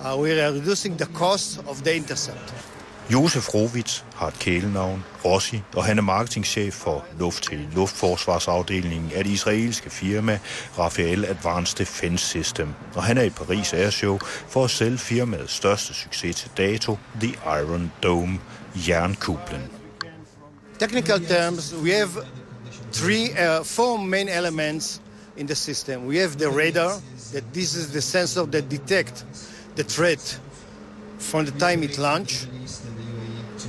uh, 0.00 0.16
we 0.20 0.40
are 0.40 0.52
reducing 0.52 0.96
the 0.96 1.06
cost 1.06 1.58
of 1.66 1.82
the 1.84 1.96
intercept. 1.96 2.54
Josef 3.10 3.54
Rovitz 3.54 4.04
har 4.14 4.28
et 4.28 4.38
kælenavn, 4.38 5.04
Rossi, 5.24 5.62
og 5.76 5.84
han 5.84 5.98
er 5.98 6.02
marketingchef 6.02 6.74
for 6.74 7.04
luft 7.18 7.42
til 7.42 7.68
luftforsvarsafdelingen 7.74 9.10
af 9.14 9.24
det 9.24 9.30
israelske 9.30 9.90
firma 9.90 10.38
Rafael 10.78 11.24
Advanced 11.24 11.78
Defense 11.78 12.26
System. 12.26 12.74
Og 12.94 13.02
han 13.02 13.18
er 13.18 13.22
i 13.22 13.30
Paris 13.30 13.72
Airshow 13.72 14.18
for 14.48 14.64
at 14.64 14.70
sælge 14.70 14.98
firmaets 14.98 15.52
største 15.52 15.94
succes 15.94 16.36
til 16.36 16.50
dato, 16.56 16.98
The 17.20 17.34
Iron 17.46 17.92
Dome, 18.02 18.38
jernkuplen. 18.88 19.81
Technical 20.82 21.20
terms, 21.20 21.72
we 21.76 21.90
have 21.90 22.12
three, 22.90 23.32
uh, 23.34 23.62
four 23.62 24.00
main 24.00 24.28
elements 24.28 24.98
in 25.36 25.46
the 25.46 25.54
system. 25.54 26.06
We 26.06 26.16
have 26.16 26.38
the 26.38 26.50
radar, 26.50 27.00
that 27.32 27.44
this 27.54 27.76
is 27.76 27.92
the 27.92 28.02
sensor 28.02 28.44
that 28.46 28.68
detect 28.68 29.22
the 29.76 29.84
threat 29.84 30.22
from 31.18 31.44
the 31.44 31.52
time 31.52 31.84
it 31.84 31.98
launch. 31.98 32.46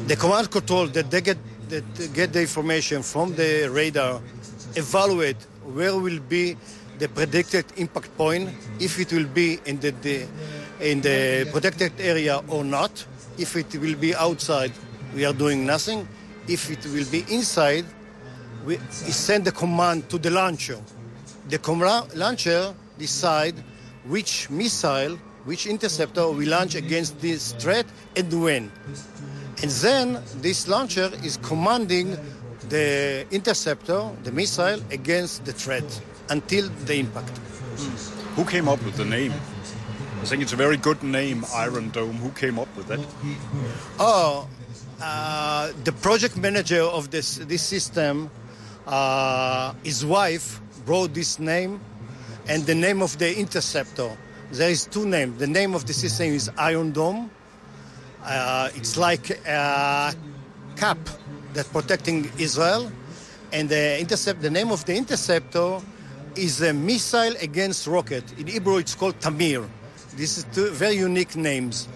The 0.07 0.15
command 0.15 0.49
control 0.49 0.87
that 0.87 1.11
they 1.11 1.21
get 1.21 1.37
that 1.69 1.85
get 2.15 2.33
the 2.33 2.41
information 2.41 3.03
from 3.03 3.35
the 3.35 3.69
radar, 3.69 4.19
evaluate 4.75 5.41
where 5.75 5.95
will 5.95 6.21
be 6.37 6.57
the 6.97 7.09
predicted 7.09 7.65
impact 7.77 8.09
point, 8.17 8.49
if 8.79 8.99
it 8.99 9.13
will 9.13 9.29
be 9.41 9.59
in 9.65 9.79
the, 9.79 9.91
the 10.01 10.25
in 10.79 11.01
the 11.01 11.47
protected 11.51 11.93
area 11.99 12.41
or 12.47 12.63
not. 12.63 13.05
If 13.37 13.55
it 13.55 13.69
will 13.75 13.95
be 13.95 14.15
outside, 14.15 14.73
we 15.13 15.25
are 15.25 15.33
doing 15.33 15.63
nothing. 15.63 16.07
If 16.47 16.69
it 16.69 16.85
will 16.85 17.05
be 17.09 17.25
inside, 17.33 17.85
we 18.65 18.77
send 18.91 19.45
the 19.45 19.51
command 19.51 20.09
to 20.09 20.17
the 20.17 20.29
launcher. 20.29 20.79
The 21.49 21.57
com- 21.57 21.81
launcher 22.15 22.73
decide 22.97 23.55
which 24.05 24.49
missile, 24.49 25.17
which 25.45 25.65
interceptor 25.67 26.29
we 26.29 26.45
launch 26.45 26.75
against 26.75 27.19
this 27.19 27.53
threat 27.53 27.85
and 28.15 28.41
when. 28.41 28.71
And 29.61 29.71
then 29.71 30.21
this 30.41 30.67
launcher 30.67 31.11
is 31.23 31.37
commanding 31.37 32.17
the 32.69 33.25
interceptor, 33.31 34.09
the 34.23 34.31
missile, 34.31 34.81
against 34.91 35.45
the 35.45 35.53
threat 35.53 36.01
until 36.29 36.69
the 36.85 36.95
impact. 36.95 37.37
Who 38.35 38.45
came 38.45 38.67
up 38.67 38.83
with 38.83 38.95
the 38.95 39.05
name? 39.05 39.33
I 40.21 40.25
think 40.25 40.41
it's 40.41 40.53
a 40.53 40.55
very 40.55 40.77
good 40.77 41.03
name, 41.03 41.45
Iron 41.53 41.89
Dome. 41.89 42.15
Who 42.15 42.29
came 42.31 42.57
up 42.57 42.69
with 42.77 42.87
that? 42.87 42.99
Oh, 43.99 44.47
ah, 44.47 44.62
uh, 45.03 45.73
the 45.83 45.91
project 45.91 46.37
manager 46.37 46.81
of 46.81 47.11
this 47.11 47.35
this 47.51 47.61
system, 47.61 48.31
uh, 48.87 49.73
his 49.83 50.05
wife 50.05 50.61
wrote 50.85 51.13
this 51.13 51.39
name, 51.39 51.81
and 52.47 52.65
the 52.65 52.75
name 52.75 53.01
of 53.01 53.17
the 53.17 53.37
interceptor. 53.37 54.17
There 54.51 54.69
is 54.69 54.85
two 54.85 55.05
names. 55.05 55.39
The 55.39 55.47
name 55.47 55.75
of 55.75 55.85
the 55.85 55.93
system 55.93 56.27
is 56.27 56.49
Iron 56.57 56.93
Dome. 56.93 57.29
Uh, 58.23 58.69
it's 58.75 58.95
like 58.95 59.29
a 59.45 60.15
cap 60.77 60.99
that 61.53 61.65
protecting 61.73 62.31
Israel, 62.39 62.89
and 63.51 63.67
the 63.67 63.99
intercept. 63.99 64.41
The 64.41 64.51
name 64.51 64.71
of 64.71 64.85
the 64.85 64.95
interceptor 64.95 65.81
is 66.37 66.61
a 66.61 66.73
missile 66.73 67.35
against 67.41 67.87
rocket. 67.87 68.23
In 68.39 68.47
Hebrew, 68.47 68.77
it's 68.77 68.95
called 68.95 69.19
Tamir. 69.19 69.67
This 70.15 70.37
is 70.37 70.45
two 70.53 70.69
very 70.69 70.95
unique 70.95 71.35
names. 71.35 71.89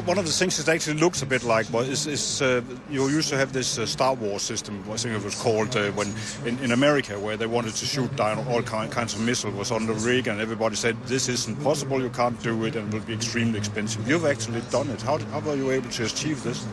One 0.00 0.16
of 0.16 0.24
the 0.24 0.32
things 0.32 0.58
it 0.58 0.68
actually 0.70 0.98
looks 0.98 1.20
a 1.20 1.26
bit 1.26 1.44
like 1.44 1.70
well, 1.70 1.82
is, 1.82 2.06
is 2.06 2.40
uh, 2.40 2.62
you 2.88 3.06
used 3.10 3.28
to 3.28 3.36
have 3.36 3.52
this 3.52 3.78
uh, 3.78 3.84
Star 3.84 4.14
Wars 4.14 4.40
system. 4.40 4.82
I 4.90 4.96
think 4.96 5.14
it 5.14 5.22
was 5.22 5.34
called 5.34 5.76
uh, 5.76 5.90
when 5.90 6.14
in, 6.46 6.58
in 6.60 6.72
America, 6.72 7.20
where 7.20 7.36
they 7.36 7.44
wanted 7.44 7.74
to 7.74 7.84
shoot 7.84 8.16
down 8.16 8.38
all 8.48 8.62
kind, 8.62 8.90
kinds 8.90 9.12
of 9.12 9.20
missiles 9.20 9.54
was 9.54 9.70
on 9.70 9.84
the 9.84 9.92
rig, 9.92 10.28
and 10.28 10.40
everybody 10.40 10.76
said 10.76 10.96
this 11.04 11.28
isn't 11.28 11.62
possible. 11.62 12.00
You 12.00 12.08
can't 12.08 12.42
do 12.42 12.64
it, 12.64 12.74
and 12.74 12.88
it 12.88 12.96
will 12.96 13.04
be 13.04 13.12
extremely 13.12 13.58
expensive. 13.58 14.08
You've 14.08 14.24
actually 14.24 14.62
done 14.70 14.88
it. 14.88 15.02
How, 15.02 15.18
how 15.18 15.40
were 15.40 15.56
you 15.56 15.70
able 15.70 15.90
to 15.90 16.04
achieve 16.06 16.42
this? 16.42 16.64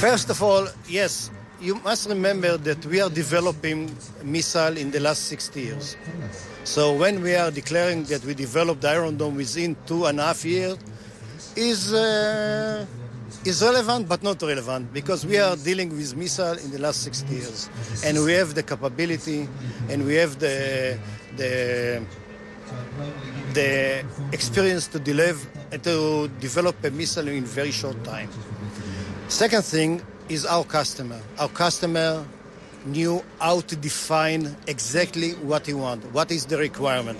First 0.00 0.30
of 0.30 0.42
all, 0.42 0.66
yes, 0.88 1.30
you 1.60 1.76
must 1.76 2.08
remember 2.08 2.56
that 2.56 2.84
we 2.86 3.00
are 3.00 3.10
developing 3.10 3.96
missile 4.24 4.76
in 4.76 4.90
the 4.90 4.98
last 4.98 5.26
60 5.26 5.60
years. 5.60 5.96
So 6.64 6.92
when 6.92 7.22
we 7.22 7.36
are 7.36 7.52
declaring 7.52 8.02
that 8.04 8.24
we 8.24 8.34
developed 8.34 8.80
the 8.80 8.88
Iron 8.90 9.16
Dome 9.16 9.36
within 9.36 9.76
two 9.86 10.06
and 10.06 10.18
a 10.18 10.24
half 10.24 10.44
years, 10.44 10.76
is 11.58 11.92
uh, 11.92 12.86
is 13.44 13.62
relevant 13.62 14.08
but 14.08 14.22
not 14.22 14.40
relevant 14.42 14.92
because 14.92 15.26
we 15.26 15.38
are 15.38 15.56
dealing 15.56 15.90
with 15.90 16.16
missile 16.16 16.56
in 16.58 16.70
the 16.70 16.78
last 16.78 17.02
60 17.02 17.34
years, 17.34 17.68
and 18.04 18.22
we 18.24 18.32
have 18.32 18.54
the 18.54 18.62
capability, 18.62 19.48
and 19.90 20.06
we 20.06 20.14
have 20.14 20.38
the 20.38 20.96
the 21.36 22.02
the 23.54 24.04
experience 24.32 24.86
to 24.88 24.98
deliver 25.00 25.40
to 25.82 26.28
develop 26.40 26.76
a 26.84 26.90
missile 26.90 27.28
in 27.28 27.44
very 27.44 27.72
short 27.72 28.02
time. 28.04 28.30
Second 29.28 29.64
thing 29.64 30.02
is 30.28 30.46
our 30.46 30.64
customer. 30.64 31.20
Our 31.38 31.48
customer 31.48 32.24
knew 32.86 33.22
how 33.40 33.60
to 33.60 33.76
define 33.76 34.56
exactly 34.66 35.32
what 35.50 35.66
he 35.66 35.74
wants, 35.74 36.06
what 36.12 36.30
is 36.30 36.46
the 36.46 36.56
requirement. 36.56 37.18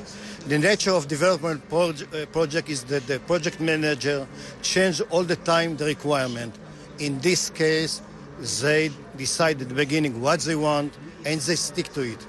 The 0.48 0.58
nature 0.58 0.92
of 0.92 1.08
development 1.08 1.68
proj- 1.68 2.04
uh, 2.04 2.24
project 2.32 2.70
is 2.70 2.84
that 2.84 3.06
the 3.06 3.20
project 3.20 3.60
manager 3.60 4.26
change 4.62 5.02
all 5.10 5.22
the 5.22 5.36
time 5.36 5.76
the 5.76 5.84
requirement. 5.84 6.54
In 6.98 7.20
this 7.20 7.50
case, 7.50 8.00
they 8.62 8.90
decide 9.18 9.60
at 9.60 9.68
the 9.68 9.74
beginning 9.74 10.22
what 10.22 10.40
they 10.40 10.56
want 10.56 10.96
and 11.26 11.38
they 11.38 11.54
stick 11.54 11.92
to 11.92 12.00
it. 12.00 12.26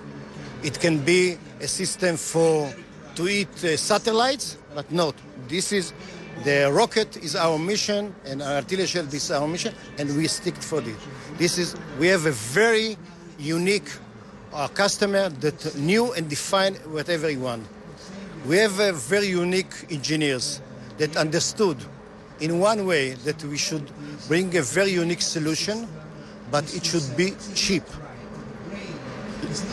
It 0.63 0.82
can 0.82 0.99
be 0.99 1.38
a 1.62 1.67
system 1.69 2.17
for 2.17 2.73
to 3.15 3.29
eat 3.29 3.63
uh, 3.63 3.77
satellites, 3.77 4.58
but 4.75 4.91
not. 4.91 5.15
This 5.47 5.71
is 5.71 5.93
the 6.43 6.69
rocket 6.73 7.15
is 7.23 7.38
our 7.38 7.58
mission, 7.58 8.13
and 8.25 8.41
artillery 8.41 8.88
shell 8.88 9.05
is 9.05 9.32
our 9.32 9.47
mission, 9.47 9.73
and 9.97 10.13
we 10.17 10.27
stick 10.27 10.55
for 10.55 10.82
it. 10.82 10.97
This 11.38 11.58
is 11.58 11.73
we 11.97 12.08
have 12.08 12.25
a 12.25 12.32
very 12.32 12.97
unique 13.38 13.89
uh, 14.51 14.67
customer 14.67 15.29
that 15.29 15.73
knew 15.77 16.12
and 16.12 16.27
defined 16.27 16.75
whatever 16.91 17.29
he 17.29 17.38
want. 17.38 17.65
We 18.45 18.58
have 18.58 18.71
very 18.95 19.28
unique 19.28 19.73
engineers 19.89 20.62
that 20.97 21.15
understood 21.17 21.78
in 22.39 22.60
one 22.60 22.86
way 22.86 23.12
that 23.25 23.43
we 23.43 23.58
should 23.58 23.91
bring 24.28 24.56
a 24.56 24.62
very 24.62 24.91
unique 24.91 25.21
solution, 25.21 25.88
but 26.49 26.63
it 26.73 26.86
should 26.86 27.17
be 27.17 27.34
cheap. 27.54 27.84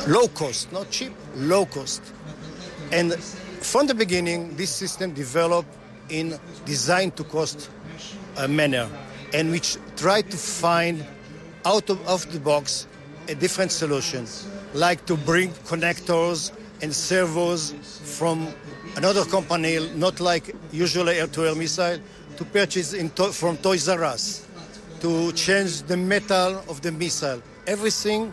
Low 0.09 0.29
cost, 0.29 0.73
not 0.73 0.91
cheap, 0.91 1.13
low 1.37 1.67
cost. 1.67 2.03
And 2.93 3.15
from 3.63 3.87
the 3.87 3.95
beginning, 3.95 4.57
this 4.57 4.71
system 4.71 5.13
developed 5.13 5.69
in 6.09 6.39
design 6.65 7.13
to 7.13 7.25
cost 7.25 7.71
uh, 8.37 8.49
manner, 8.49 8.89
and 9.33 9.51
which 9.51 9.77
try 9.97 10.23
to 10.23 10.37
find 10.37 11.05
out 11.65 11.89
of, 11.89 12.05
of 12.07 12.31
the 12.33 12.41
box 12.41 12.87
a 13.29 13.35
different 13.35 13.73
solution, 13.73 14.27
like 14.75 15.05
to 15.07 15.17
bring 15.17 15.51
connectors 15.67 16.53
and 16.83 16.93
servos 16.95 17.73
from 18.19 18.49
another 18.97 19.25
company, 19.25 19.79
not 19.97 20.21
like 20.21 20.55
usually 20.73 21.19
air-to-air 21.19 21.55
missile, 21.55 21.99
to 22.37 22.45
purchase 22.45 22.95
to- 23.15 23.33
from 23.33 23.57
Toys 23.57 23.89
R 23.89 24.05
Us, 24.15 24.43
to 25.01 25.33
change 25.33 25.83
the 25.89 25.97
metal 25.97 26.62
of 26.69 26.81
the 26.81 26.91
missile. 26.91 27.41
Everything 27.67 28.33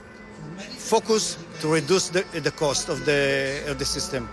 focus 0.77 1.37
to 1.61 1.73
reduce 1.73 2.09
the, 2.09 2.23
the 2.41 2.51
cost 2.51 2.89
of 2.89 3.05
the, 3.05 3.61
of 3.71 3.77
the 3.77 3.85
system. 3.85 4.27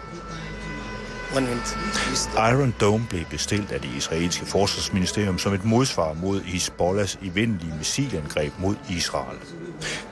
Iron 2.37 2.75
Dome 2.81 3.07
blev 3.11 3.25
bestilt 3.31 3.73
af 3.73 3.81
det 3.81 3.91
israelske 3.97 4.47
forsvarsministerium 4.47 5.39
som 5.39 5.53
et 5.53 5.65
modsvar 5.65 6.13
mod 6.13 6.41
Hezbollahs 6.41 7.19
evindelige 7.23 7.75
missilangreb 7.79 8.53
mod 8.59 8.75
Israel. 8.89 9.39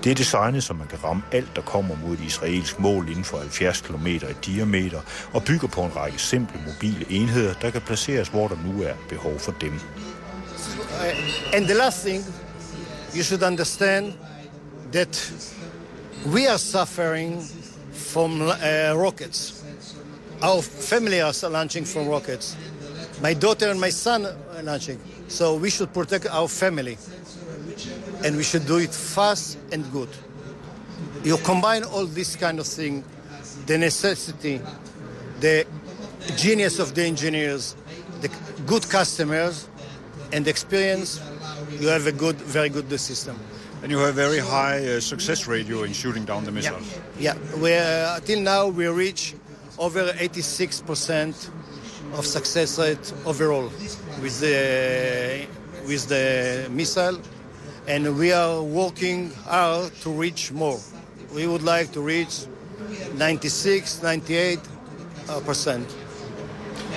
Det 0.05 0.11
er 0.11 0.15
designet, 0.15 0.65
så 0.65 0.73
man 0.73 0.87
kan 0.87 1.05
ramme 1.05 1.23
alt, 1.33 1.57
der 1.57 1.63
kommer 1.63 1.97
mod 2.07 2.15
et 2.15 2.21
israelsk 2.21 2.79
mål 2.79 3.09
inden 3.09 3.25
for 3.25 3.39
70 3.39 3.81
km 3.81 4.07
i 4.07 4.19
diameter, 4.47 5.01
og 5.33 5.45
bygger 5.45 5.69
på 5.69 5.83
en 5.83 5.97
række 5.97 6.19
simple 6.19 6.61
mobile 6.67 7.07
enheder, 7.11 7.55
der 7.63 7.71
kan 7.71 7.81
placeres, 7.81 8.29
hvor 8.29 8.49
der 8.49 8.57
nu 8.67 8.83
er 8.83 8.95
behov 9.09 9.39
for 9.39 9.55
dem. 9.61 9.81
And 11.53 11.65
the 11.65 11.75
last 11.75 12.07
thing, 12.07 12.25
you 13.15 13.23
should 13.23 13.43
understand 13.43 14.13
that 14.93 15.33
we 16.27 16.49
are 16.49 16.59
suffering 16.59 17.43
from 17.93 18.41
uh, 18.41 18.95
rockets. 18.95 19.65
Our 20.43 20.63
family 20.63 21.21
are 21.21 21.51
launching 21.51 21.87
from 21.87 22.09
rockets. 22.09 22.57
My 23.23 23.35
daughter 23.35 23.71
and 23.71 23.81
my 23.81 23.91
son 23.91 24.27
are 24.27 24.63
launching. 24.63 25.01
So 25.29 25.57
we 25.57 25.71
should 25.71 25.93
protect 25.93 26.27
our 26.27 26.49
family. 26.49 26.97
And 28.25 28.37
we 28.37 28.43
should 28.43 28.67
do 28.67 28.79
it 28.79 28.93
fast 28.93 29.59
and 29.73 29.91
good. 29.93 30.09
You 31.23 31.37
combine 31.39 31.85
all 31.85 32.07
this 32.07 32.37
kind 32.37 32.59
of 32.59 32.67
thing, 32.67 33.05
the 33.67 33.79
necessity, 33.79 34.61
the 35.41 35.67
genius 36.37 36.79
of 36.79 36.95
the 36.95 37.05
engineers, 37.05 37.77
the 38.21 38.31
good 38.67 38.89
customers, 38.89 39.69
and 40.33 40.47
experience, 40.47 41.21
you 41.81 41.89
have 41.89 42.07
a 42.07 42.13
good, 42.13 42.37
very 42.37 42.69
good 42.69 42.89
system. 43.01 43.39
And 43.83 43.93
you 43.93 43.99
have 43.99 44.15
very 44.15 44.41
high 44.41 44.85
uh, 44.85 45.01
success 45.01 45.47
ratio 45.47 45.85
in 45.85 45.93
shooting 45.93 46.25
down 46.25 46.45
the 46.45 46.51
missiles. 46.51 46.99
Yeah, 47.19 47.37
we 47.59 47.75
uh, 47.75 48.19
till 48.21 48.41
now 48.41 48.67
we 48.67 48.89
reach 48.89 49.35
over 49.79 50.13
86% 50.13 51.51
of 52.15 52.27
success 52.27 52.79
rate 52.79 53.13
overall 53.25 53.71
with 54.21 54.41
the 54.41 55.47
with 55.87 56.09
the 56.09 56.69
missile, 56.71 57.21
and 57.89 58.19
we 58.19 58.33
are 58.33 58.63
working 58.63 59.31
hard 59.49 59.95
to 60.03 60.11
reach 60.11 60.53
more. 60.53 60.79
We 61.35 61.47
would 61.47 61.63
like 61.63 61.91
to 61.93 62.03
reach 62.03 62.45
96, 63.15 64.03
98 64.03 64.59
uh, 65.29 65.41
percent. 65.41 65.97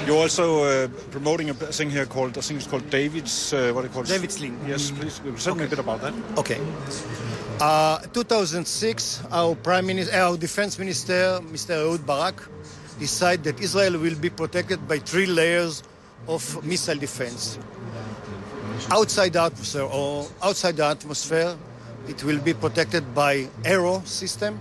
You're 0.06 0.18
also 0.18 0.64
uh, 0.64 0.88
promoting 1.12 1.50
a 1.50 1.54
thing 1.54 1.90
here 1.90 2.06
called, 2.06 2.38
I 2.38 2.42
think 2.42 2.60
it's 2.60 2.68
called 2.68 2.90
David's, 2.90 3.54
uh, 3.54 3.72
what 3.74 3.82
do 3.82 3.88
you 3.88 3.94
call 3.94 4.04
it? 4.04 4.10
David's 4.10 4.36
Sling. 4.36 4.60
Yes, 4.68 4.92
please. 4.92 5.22
Tell 5.44 5.56
me 5.56 5.64
a 5.64 5.68
bit 5.68 5.80
about 5.80 6.02
that. 6.02 6.14
Okay. 6.38 6.60
Uh, 7.60 8.00
2006, 8.14 9.24
our 9.32 9.56
prime 9.56 9.86
minister, 9.86 10.16
our 10.16 10.36
defense 10.36 10.78
minister, 10.78 11.40
Mr. 11.52 11.88
Ehud 11.88 12.06
Barak, 12.06 12.44
decided 13.00 13.44
that 13.46 13.62
Israel 13.62 13.98
will 13.98 14.16
be 14.16 14.30
protected 14.30 14.88
by 14.88 14.98
three 15.00 15.26
layers 15.26 15.84
of 16.28 16.66
missile 16.66 16.98
defense. 16.98 17.58
Outside 18.90 19.34
the 19.34 19.42
atmosphere 19.42 19.84
or 19.84 20.28
outside 20.42 20.78
the 20.78 20.86
atmosphere, 20.86 21.56
it 22.08 22.24
will 22.24 22.40
be 22.40 22.54
protected 22.54 23.14
by 23.14 23.48
aero 23.64 24.02
system. 24.06 24.60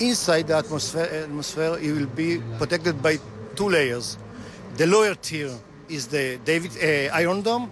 Inside 0.00 0.48
the 0.48 0.56
atmosphere, 0.56 1.08
atmosphere, 1.24 1.78
it 1.80 1.92
will 1.92 2.06
be 2.06 2.42
protected 2.58 3.02
by 3.02 3.18
two 3.54 3.68
layers. 3.68 4.18
The 4.76 4.86
lower 4.86 5.14
tier 5.14 5.52
is 5.88 6.08
the 6.08 6.38
David 6.44 6.72
uh, 6.76 7.14
Iron 7.14 7.42
Dome, 7.42 7.70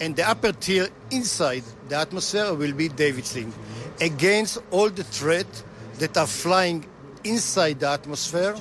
and 0.00 0.16
the 0.16 0.28
upper 0.28 0.52
tier 0.52 0.88
inside 1.10 1.62
the 1.88 1.96
atmosphere 1.96 2.52
will 2.52 2.72
be 2.72 2.88
David 2.88 3.24
Sling, 3.24 3.52
against 4.00 4.58
all 4.70 4.90
the 4.90 5.04
threats 5.04 5.64
that 5.98 6.16
are 6.16 6.26
flying 6.26 6.84
inside 7.24 7.80
the 7.80 7.88
atmosphere 7.88 8.54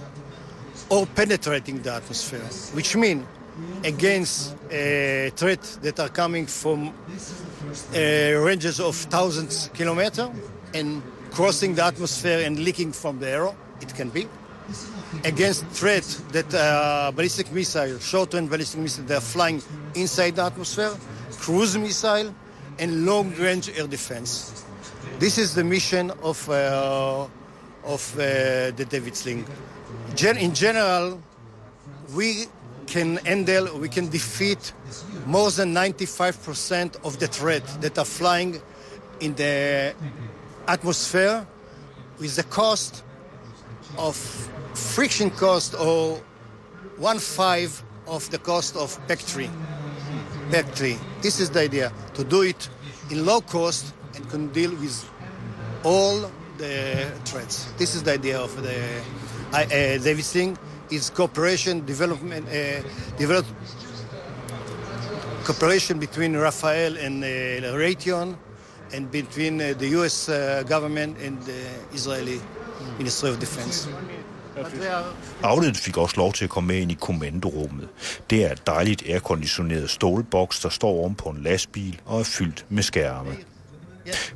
or 0.90 1.06
penetrating 1.06 1.82
the 1.82 1.94
atmosphere, 1.94 2.40
which 2.74 2.96
means 2.96 3.26
against 3.84 4.54
uh, 4.54 5.30
threats 5.36 5.78
that 5.78 6.00
are 6.00 6.10
coming 6.10 6.46
from 6.46 6.90
uh, 6.90 8.00
ranges 8.46 8.80
of 8.80 8.96
thousands 8.96 9.70
kilometers 9.74 10.30
and 10.74 11.02
crossing 11.32 11.76
the 11.76 11.84
atmosphere 11.84 12.42
and 12.46 12.60
leaking 12.60 12.92
from 12.92 13.20
the 13.20 13.28
air, 13.30 13.50
it 13.82 13.94
can 13.96 14.10
be. 14.10 14.28
Against 15.26 15.66
threats 15.68 16.18
that 16.32 16.54
uh, 16.54 17.12
ballistic 17.12 17.52
missile, 17.52 18.00
short-range 18.00 18.50
ballistic 18.50 18.80
missile, 18.80 19.04
they 19.06 19.16
are 19.16 19.22
flying 19.22 19.62
inside 19.96 20.36
the 20.36 20.44
atmosphere, 20.44 20.94
cruise 21.40 21.78
missile, 21.78 22.34
and 22.80 23.06
long-range 23.06 23.70
air 23.78 23.88
defense. 23.88 24.64
This 25.20 25.38
is 25.38 25.54
the 25.54 25.64
mission 25.64 26.12
of 26.24 26.50
uh, 26.50 27.28
of 27.84 28.14
uh, 28.16 28.72
the 28.72 28.86
David 28.90 29.16
Sling. 29.16 29.46
Gen- 30.16 30.38
in 30.38 30.54
general, 30.54 31.22
we 32.16 32.46
can 32.92 33.16
handle, 33.26 33.80
we 33.80 33.88
can 33.88 34.10
defeat 34.10 34.74
more 35.26 35.50
than 35.50 35.74
95% 35.74 36.98
of 37.06 37.20
the 37.20 37.28
threat 37.28 37.66
that 37.80 37.98
are 37.98 38.06
flying 38.06 38.62
in 39.22 39.34
the 39.36 39.96
atmosphere 40.68 41.48
with 42.20 42.36
the 42.36 42.44
cost 42.44 43.04
of 43.98 44.16
friction 44.74 45.32
cost 45.32 45.74
or 45.76 46.22
one 46.98 47.18
five 47.20 47.82
of 48.08 48.30
the 48.30 48.38
cost 48.38 48.76
of 48.76 49.00
PEC-3. 49.08 49.50
PEC-3. 50.52 51.00
This 51.22 51.40
is 51.40 51.50
the 51.50 51.62
idea, 51.62 51.94
to 52.16 52.26
do 52.26 52.42
it 52.42 52.70
in 53.10 53.26
low 53.26 53.40
cost 53.40 53.94
and 54.16 54.30
can 54.30 54.50
deal 54.50 54.72
with 54.72 55.10
all 55.84 56.30
the 56.58 57.10
threats. 57.24 57.72
This 57.78 57.96
is 57.96 58.04
the 58.04 58.14
idea 58.14 58.38
of 58.38 58.52
the 58.62 59.02
uh, 59.54 59.66
David 59.68 60.26
Sling. 60.26 60.58
Is 60.92 61.10
cooperation, 61.10 61.86
development, 61.88 62.46
uh, 62.48 62.84
develop, 63.18 63.46
cooperation 65.46 66.00
between 66.00 66.38
Rafael 66.38 66.98
and 66.98 67.24
uh, 67.24 67.28
Raytheon, 67.78 68.36
and 68.94 69.12
between 69.12 69.62
uh, 69.62 69.74
the 69.80 69.88
U.S. 69.98 70.30
Uh, 70.30 70.64
government 70.68 71.18
and 71.26 71.38
the 71.42 71.62
Israeli 71.94 72.40
Ministry 72.98 73.30
of 73.30 73.40
Defense. 73.40 73.90
Outlet 75.44 75.78
fik 75.78 75.98
også 75.98 76.18
lov 76.18 76.34
til 76.34 76.44
at 76.44 76.50
komme 76.50 76.68
med 76.68 76.78
ind 76.78 76.92
i 76.92 76.98
kommandorummet. 77.02 77.90
Det 78.30 78.46
er 78.46 78.52
et 78.52 78.68
dejligt 78.68 79.04
airconditioneret 79.10 79.90
stålboks, 79.90 80.60
der 80.60 80.70
står 80.70 80.90
oven 80.90 81.16
på 81.16 81.30
en 81.30 81.44
lastbil 81.44 82.02
og 82.06 82.20
er 82.20 82.24
fyldt 82.24 82.66
med 82.70 82.84
skærme. 82.84 83.38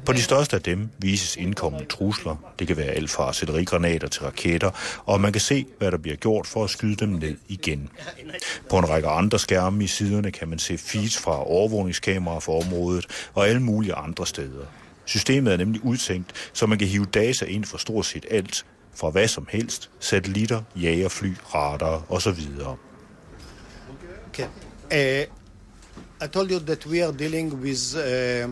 På 0.05 0.13
de 0.13 0.21
største 0.21 0.55
af 0.55 0.61
dem 0.61 0.89
vises 0.97 1.35
indkommende 1.35 1.85
trusler. 1.85 2.35
Det 2.59 2.67
kan 2.67 2.77
være 2.77 2.87
alt 2.87 3.09
fra 3.09 3.23
artillerigranater 3.23 4.07
til 4.07 4.21
raketter, 4.21 5.01
og 5.05 5.21
man 5.21 5.31
kan 5.31 5.41
se, 5.41 5.65
hvad 5.77 5.91
der 5.91 5.97
bliver 5.97 6.15
gjort 6.15 6.47
for 6.47 6.63
at 6.63 6.69
skyde 6.69 6.95
dem 6.95 7.09
ned 7.09 7.37
igen. 7.47 7.89
På 8.69 8.77
en 8.77 8.89
række 8.89 9.07
andre 9.07 9.39
skærme 9.39 9.83
i 9.83 9.87
siderne 9.87 10.31
kan 10.31 10.47
man 10.47 10.59
se 10.59 10.77
feeds 10.77 11.17
fra 11.17 11.47
overvågningskameraer 11.47 12.39
for 12.39 12.61
området 12.61 13.05
og 13.33 13.47
alle 13.47 13.61
mulige 13.61 13.93
andre 13.93 14.27
steder. 14.27 14.65
Systemet 15.05 15.53
er 15.53 15.57
nemlig 15.57 15.85
udtænkt, 15.85 16.49
så 16.53 16.65
man 16.65 16.77
kan 16.77 16.87
hive 16.87 17.05
data 17.05 17.45
ind 17.45 17.65
for 17.65 17.77
stort 17.77 18.05
set 18.05 18.25
alt, 18.31 18.65
fra 18.95 19.09
hvad 19.09 19.27
som 19.27 19.47
helst, 19.49 19.89
satellitter, 19.99 20.61
jagerfly, 20.75 21.33
radar 21.53 22.03
osv. 22.09 22.39
Okay. 24.29 24.47
Uh, 24.91 25.25
I 26.21 26.27
told 26.27 26.51
you 26.51 26.59
that 26.59 26.85
we 26.85 27.03
are 27.03 27.11
dealing 27.11 27.53
with 27.53 27.95
uh, 27.95 28.49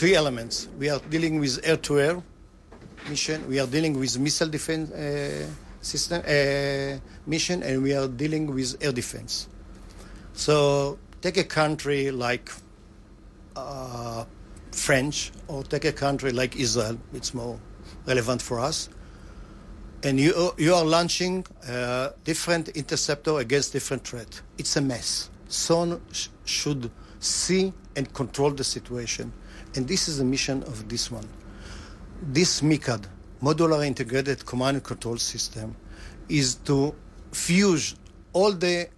three 0.00 0.14
elements. 0.14 0.66
We 0.78 0.88
are 0.88 0.98
dealing 1.10 1.40
with 1.40 1.60
air-to-air 1.62 2.22
mission, 3.10 3.46
we 3.46 3.60
are 3.60 3.66
dealing 3.66 3.98
with 3.98 4.18
missile 4.18 4.48
defense 4.48 4.90
uh, 4.92 5.46
system 5.82 6.22
uh, 6.26 6.98
mission, 7.26 7.62
and 7.62 7.82
we 7.82 7.92
are 7.92 8.08
dealing 8.08 8.46
with 8.46 8.78
air 8.80 8.92
defense. 8.92 9.46
So 10.32 10.98
take 11.20 11.36
a 11.36 11.44
country 11.44 12.10
like 12.10 12.50
uh, 13.54 14.24
French, 14.72 15.32
or 15.48 15.64
take 15.64 15.84
a 15.84 15.92
country 15.92 16.32
like 16.32 16.56
Israel. 16.56 16.96
It's 17.12 17.34
more 17.34 17.60
relevant 18.06 18.40
for 18.40 18.58
us. 18.58 18.88
And 20.02 20.18
you 20.18 20.54
you 20.56 20.74
are 20.74 20.84
launching 20.96 21.44
uh, 21.68 22.12
different 22.24 22.70
interceptor 22.70 23.38
against 23.38 23.74
different 23.74 24.08
threat. 24.08 24.40
It's 24.56 24.74
a 24.76 24.80
mess. 24.80 25.28
Someone 25.48 26.00
sh- 26.10 26.28
should 26.46 26.90
see 27.18 27.74
and 27.96 28.10
control 28.14 28.50
the 28.52 28.64
situation. 28.64 29.34
And 29.76 29.86
this 29.86 30.08
is 30.08 30.18
the 30.18 30.24
mission 30.24 30.62
of 30.64 30.88
this 30.88 31.10
one. 31.10 31.28
This 32.22 32.60
MICAD, 32.60 33.04
Modular 33.42 33.86
Integrated 33.86 34.44
Command 34.44 34.76
and 34.76 34.84
Control 34.84 35.16
System, 35.16 35.76
is 36.28 36.56
to 36.66 36.94
fuse 37.32 37.94
all 38.32 38.52
the 38.52 38.88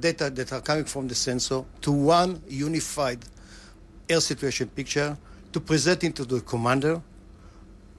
data 0.00 0.30
that 0.30 0.52
are 0.52 0.60
coming 0.60 0.84
from 0.84 1.08
the 1.08 1.14
sensor 1.14 1.64
to 1.80 1.90
one 1.90 2.40
unified 2.48 3.18
air 4.08 4.20
situation 4.20 4.68
picture 4.68 5.16
to 5.52 5.60
present 5.60 6.04
it 6.04 6.14
to 6.16 6.24
the 6.24 6.40
commander. 6.40 7.00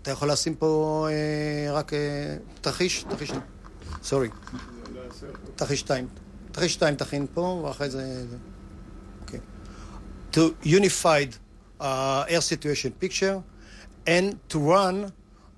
אתה 0.02 0.12
יכול 0.12 0.32
לשים 0.32 0.56
פה 0.56 1.08
אה, 1.12 1.74
רק 1.74 1.94
אה, 1.94 2.38
תרחיש, 2.62 3.06
תרחיש, 3.10 3.32
סורי, 4.04 4.30
תרחיש 5.56 5.80
2. 5.80 6.08
תרחיש 6.52 6.74
2 6.74 6.96
תכין 6.96 7.26
פה, 7.34 7.62
ואחרי 7.66 7.90
זה... 7.90 8.26
אוקיי. 9.22 9.40
To 10.34 10.40
unified 10.66 11.36
uh, 11.80 12.26
air 12.28 12.42
situation 12.42 12.92
picture 12.92 13.44
and 14.08 14.40
to 14.50 14.60
run 14.60 15.12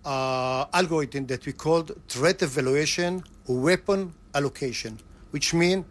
uh, 0.05 0.65
algorithm 0.73 1.25
that 1.27 1.45
we 1.45 1.53
called 1.53 1.91
threat 2.07 2.41
evaluation 2.41 3.23
weapon 3.47 4.13
allocation, 4.33 4.97
which 5.31 5.53
means 5.53 5.85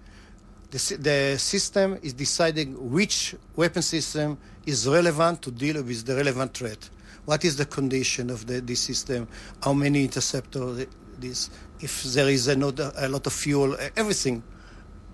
the, 0.71 0.97
the 1.01 1.39
system 1.39 1.99
is 2.03 2.13
deciding 2.13 2.91
which 2.91 3.35
weapon 3.57 3.83
system 3.83 4.39
is 4.67 4.89
relevant 4.89 5.43
to 5.43 5.51
deal 5.51 5.83
with 5.83 6.05
the 6.07 6.15
relevant 6.15 6.55
threat. 6.55 6.89
What 7.25 7.45
is 7.45 7.57
the 7.57 7.67
condition 7.67 8.31
of 8.31 8.47
the, 8.47 8.61
this 8.61 8.81
system? 8.81 9.29
How 9.63 9.73
many 9.73 10.05
interceptors? 10.05 10.87
This, 11.19 11.51
if 11.81 12.03
there 12.05 12.29
is 12.29 12.49
a, 12.49 12.57
not, 12.57 12.79
a 12.79 13.09
lot 13.09 13.27
of 13.27 13.33
fuel, 13.33 13.77
everything, 13.97 14.43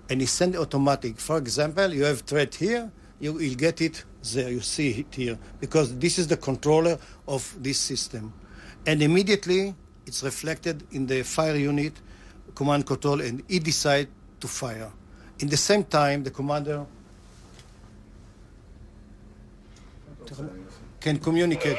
and 0.09 0.21
it's 0.21 0.31
sent 0.31 0.55
automatic. 0.55 1.19
For 1.19 1.37
example, 1.37 1.93
you 1.93 2.05
have 2.05 2.21
threat 2.21 2.55
here, 2.55 2.91
you 3.19 3.33
will 3.33 3.55
get 3.55 3.81
it 3.81 4.05
there. 4.33 4.49
You 4.49 4.61
see 4.61 4.91
it 4.91 5.15
here 5.15 5.37
because 5.59 5.97
this 5.97 6.17
is 6.19 6.27
the 6.27 6.37
controller 6.37 6.97
of 7.27 7.55
this 7.61 7.77
system, 7.77 8.33
and 8.85 9.01
immediately 9.01 9.75
it's 10.05 10.23
reflected 10.23 10.83
in 10.91 11.07
the 11.07 11.23
fire 11.23 11.55
unit 11.55 11.93
command 12.55 12.85
control, 12.85 13.21
and 13.21 13.43
it 13.49 13.63
decide 13.63 14.07
to 14.39 14.47
fire. 14.47 14.91
In 15.39 15.49
the 15.49 15.57
same 15.57 15.83
time, 15.83 16.23
the 16.23 16.31
commander 16.31 16.85
can 20.99 21.19
communicate 21.19 21.77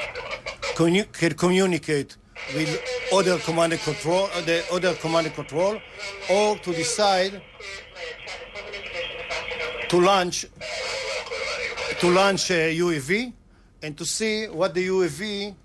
commu- 0.74 1.12
can 1.12 1.34
communicate 1.34 2.16
with 2.54 2.80
other 3.12 3.38
command 3.38 3.72
and 3.72 3.82
control, 3.82 4.28
uh, 4.34 4.40
the 4.42 4.64
other 4.72 4.94
command 4.94 5.26
and 5.26 5.34
control, 5.34 5.80
or 6.30 6.56
to 6.58 6.72
decide 6.72 7.42
to 9.88 10.00
launch 10.00 10.46
to 11.99 12.09
launch 12.09 12.51
a 12.51 12.75
UAV 12.77 13.33
and 13.81 13.97
to 13.97 14.05
see 14.05 14.47
what 14.47 14.73
the 14.73 14.87
UAV, 14.87 15.55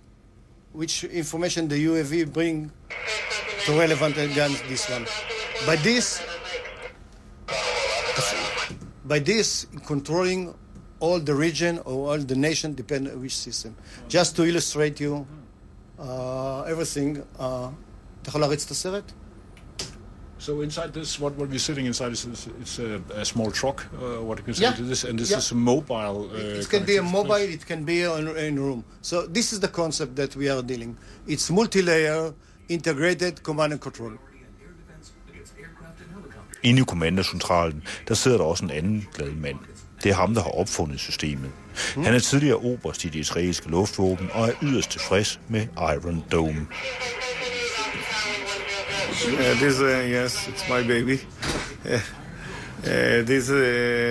which 0.72 1.04
information 1.04 1.68
the 1.68 1.84
UAV 1.86 2.32
bring 2.32 2.70
to 3.64 3.78
relevant 3.78 4.16
against 4.18 4.66
this 4.68 4.88
one. 4.90 5.06
By 5.66 5.76
this, 5.76 6.22
by 9.04 9.18
this 9.18 9.66
controlling 9.86 10.54
all 11.00 11.20
the 11.20 11.34
region 11.34 11.78
or 11.80 12.10
all 12.12 12.18
the 12.18 12.36
nation, 12.36 12.74
depend 12.74 13.08
on 13.08 13.20
which 13.20 13.36
system. 13.36 13.76
Just 14.08 14.36
to 14.36 14.44
illustrate 14.44 15.00
you 15.00 15.26
uh, 15.98 16.62
everything. 16.62 17.22
Uh, 17.38 17.70
אתה 18.22 18.28
יכול 18.28 18.40
להריץ 18.40 18.64
את 18.64 18.70
הסרט? 18.70 19.12
So 20.45 20.61
inside 20.61 20.89
this, 20.93 21.19
what 21.21 21.33
what 21.39 21.47
we're 21.49 21.65
sitting 21.69 21.85
inside 21.85 22.11
is, 22.11 22.25
is 22.25 22.47
it's 22.61 22.79
a, 22.79 23.01
a 23.21 23.25
small 23.25 23.49
truck. 23.59 23.77
Uh, 23.93 24.21
what 24.27 24.37
you 24.39 24.43
can 24.47 24.53
say 24.53 24.63
Yeah. 24.63 24.75
to 24.79 24.83
this, 24.91 25.03
and 25.09 25.17
this 25.19 25.29
Yeah. 25.31 25.37
is 25.43 25.51
a 25.51 25.55
mobile. 25.55 26.17
Uh, 26.35 26.59
it 26.61 26.69
can 26.69 26.85
be 26.85 26.95
a 26.97 27.01
mobile, 27.17 27.53
it 27.57 27.65
can 27.65 27.85
be 27.85 27.97
in, 28.19 28.27
in 28.47 28.59
room. 28.59 28.83
So 29.01 29.15
this 29.35 29.53
is 29.53 29.59
the 29.59 29.67
concept 29.81 30.11
that 30.15 30.35
we 30.35 30.45
are 30.53 30.61
dealing. 30.61 30.97
It's 31.27 31.49
multi-layer, 31.59 32.33
integrated 32.69 33.33
command 33.43 33.71
and 33.73 33.81
control. 33.81 34.11
Inde 36.63 36.81
i 36.81 36.83
kommandocentralen, 36.85 37.83
der 38.07 38.13
sidder 38.13 38.37
der 38.37 38.45
også 38.45 38.65
en 38.65 38.71
anden 38.71 39.07
glad 39.13 39.31
mand. 39.31 39.57
Det 40.03 40.09
er 40.11 40.15
ham, 40.15 40.33
der 40.33 40.41
har 40.43 40.49
opfundet 40.51 40.99
systemet. 40.99 41.51
Han 41.95 42.13
er 42.13 42.19
tidligere 42.19 42.57
oberst 42.57 43.05
i 43.05 43.07
det 43.09 43.19
israelske 43.19 43.69
luftvåben 43.69 44.29
og 44.33 44.47
er 44.47 44.53
yderst 44.63 44.91
tilfreds 44.91 45.39
med 45.49 45.67
Iron 45.77 46.23
Dome. 46.31 46.67
Yeah, 49.13 49.53
this, 49.59 49.79
uh, 49.79 50.05
yes, 50.09 50.47
it's 50.47 50.67
my 50.67 50.81
baby. 50.81 51.19
Uh, 51.85 51.99
this, 53.23 53.49
uh, 53.49 53.53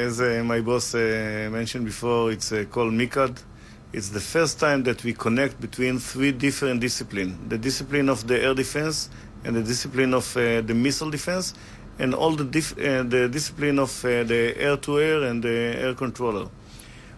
as 0.06 0.20
uh, 0.20 0.42
my 0.44 0.60
boss 0.60 0.94
uh, 0.94 1.48
mentioned 1.50 1.84
before, 1.84 2.30
it's 2.30 2.52
uh, 2.52 2.64
called 2.70 2.92
MICAD. 2.92 3.42
It's 3.92 4.10
the 4.10 4.20
first 4.20 4.60
time 4.60 4.84
that 4.84 5.02
we 5.04 5.12
connect 5.12 5.60
between 5.60 5.98
three 5.98 6.32
different 6.32 6.80
disciplines 6.80 7.36
the 7.48 7.58
discipline 7.58 8.08
of 8.08 8.26
the 8.26 8.40
air 8.42 8.54
defense, 8.54 9.10
and 9.44 9.56
the 9.56 9.62
discipline 9.62 10.14
of 10.14 10.36
uh, 10.36 10.60
the 10.62 10.72
missile 10.74 11.10
defense, 11.10 11.52
and 11.98 12.14
all 12.14 12.30
the, 12.36 12.44
dif- 12.44 12.78
uh, 12.78 13.02
the 13.02 13.28
discipline 13.28 13.78
of 13.78 14.04
uh, 14.04 14.22
the 14.24 14.54
air 14.56 14.76
to 14.76 15.00
air 15.00 15.22
and 15.24 15.42
the 15.42 15.76
air 15.78 15.94
controller. 15.94 16.48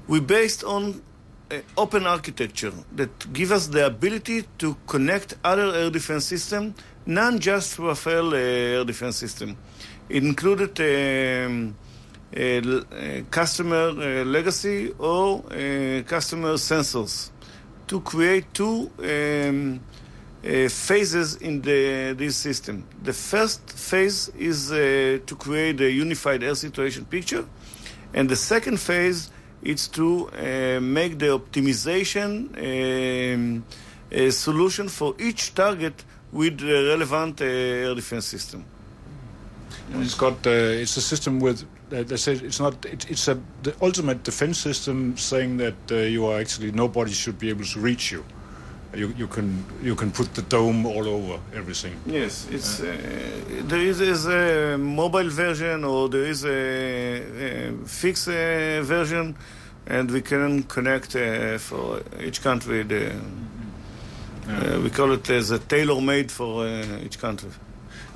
We 0.09 0.21
based 0.21 0.65
on 0.65 1.03
uh, 1.51 1.59
open 1.77 2.07
architecture 2.07 2.73
that 2.97 3.33
give 3.33 3.53
us 3.53 3.69
the 3.69 3.87
ability 3.87 4.45
to 4.59 4.75
connect 4.87 5.37
other 5.45 5.73
air 5.75 5.91
defense 5.91 6.25
system, 6.25 6.75
not 7.07 7.39
just 7.39 7.79
uh, 7.79 7.95
air 8.35 8.85
defense 8.85 9.17
system. 9.17 9.57
It 10.09 10.23
included 10.23 10.79
um, 10.81 11.77
uh, 12.37 13.23
customer 13.31 13.89
uh, 13.91 14.25
legacy 14.25 14.93
or 14.99 15.45
uh, 15.47 16.03
customer 16.07 16.55
sensors 16.55 17.31
to 17.87 18.01
create 18.01 18.53
two 18.55 18.91
um, 18.99 19.81
uh, 20.45 20.69
phases 20.69 21.37
in 21.37 21.61
the, 21.63 22.15
this 22.17 22.37
system. 22.37 22.85
The 23.03 23.13
first 23.13 23.71
phase 23.71 24.31
is 24.39 24.73
uh, 24.73 25.21
to 25.27 25.37
create 25.37 25.81
a 25.81 25.91
unified 25.91 26.43
air 26.43 26.55
situation 26.55 27.05
picture, 27.05 27.45
and 28.13 28.29
the 28.29 28.37
second 28.37 28.79
phase 28.81 29.31
is 29.63 29.89
to 29.89 30.29
uh, 30.29 30.81
make 30.81 31.19
the 31.19 31.39
optimization 31.39 32.51
um, 32.59 33.65
solution 34.31 34.89
for 34.89 35.15
each 35.19 35.55
target 35.55 36.05
with 36.35 36.59
the 36.59 36.89
relevant 36.93 37.41
uh, 37.41 37.45
air 37.45 37.95
defense 37.95 38.27
system. 38.27 38.65
And 39.93 40.03
it's 40.03 40.15
got 40.15 40.47
uh, 40.47 40.83
it's 40.83 40.97
a 40.97 41.01
system 41.01 41.41
with 41.41 41.63
uh, 41.93 42.03
they 42.03 42.17
say 42.17 42.33
it's 42.33 42.61
not 42.61 42.85
it, 42.85 43.11
it's 43.11 43.29
a 43.29 43.39
the 43.63 43.75
ultimate 43.81 44.23
defense 44.25 44.59
system 44.59 45.17
saying 45.17 45.59
that 45.59 45.75
uh, 45.91 45.97
you 45.97 46.27
are 46.27 46.41
actually 46.41 46.73
nobody 46.73 47.13
should 47.13 47.39
be 47.39 47.51
able 47.51 47.65
to 47.65 47.81
reach 47.81 48.11
you. 48.13 48.25
You 48.95 49.15
you 49.17 49.29
can 49.29 49.65
you 49.83 49.95
can 49.95 50.11
put 50.11 50.35
the 50.35 50.43
dome 50.43 50.87
all 50.87 51.07
over 51.09 51.39
everything. 51.55 51.95
Yes, 52.07 52.47
it's 52.51 52.81
uh, 52.81 52.87
there 53.69 53.81
is, 53.81 54.01
is 54.01 54.27
a 54.27 54.77
mobile 54.79 55.31
version 55.31 55.85
or 55.85 56.09
there 56.09 56.27
is 56.27 56.45
a, 56.45 56.51
a 56.51 57.73
fixed 57.87 58.29
uh, 58.29 58.83
version, 58.83 59.37
and 59.87 60.11
we 60.11 60.21
can 60.21 60.63
connect 60.65 61.17
uh, 61.17 61.59
for 61.59 62.03
each 62.21 62.41
country. 62.43 62.83
The 62.85 63.13
uh, 64.49 64.81
we 64.83 64.91
call 64.91 65.13
it 65.13 65.29
as 65.31 65.51
a 65.51 65.59
tailor-made 65.59 66.31
for 66.31 66.67
uh, 66.67 67.05
each 67.05 67.19
country. 67.19 67.51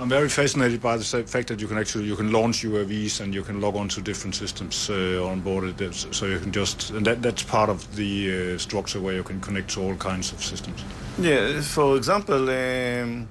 I'm 0.00 0.08
very 0.08 0.28
fascinated 0.28 0.80
by 0.80 0.96
the 0.96 1.04
fact 1.04 1.48
that 1.48 1.60
you 1.60 1.66
can 1.66 1.76
actually 1.76 2.04
you 2.04 2.14
can 2.14 2.30
launch 2.30 2.62
UAVs 2.62 3.20
and 3.20 3.34
you 3.34 3.42
can 3.42 3.60
log 3.60 3.74
on 3.74 3.88
to 3.88 4.00
different 4.00 4.36
systems 4.36 4.88
uh, 4.88 5.26
on 5.26 5.40
board 5.40 5.80
it, 5.80 5.94
so 5.94 6.26
you 6.26 6.38
can 6.38 6.52
just 6.52 6.90
and 6.90 7.04
that 7.04 7.20
that's 7.20 7.42
part 7.42 7.68
of 7.68 7.96
the 7.96 8.54
uh, 8.54 8.58
structure 8.58 9.00
where 9.00 9.14
you 9.14 9.24
can 9.24 9.40
connect 9.40 9.70
to 9.70 9.82
all 9.82 9.96
kinds 9.96 10.32
of 10.32 10.42
systems. 10.44 10.84
Yeah, 11.18 11.60
for 11.62 11.96
example, 11.96 12.48
um, 12.48 13.28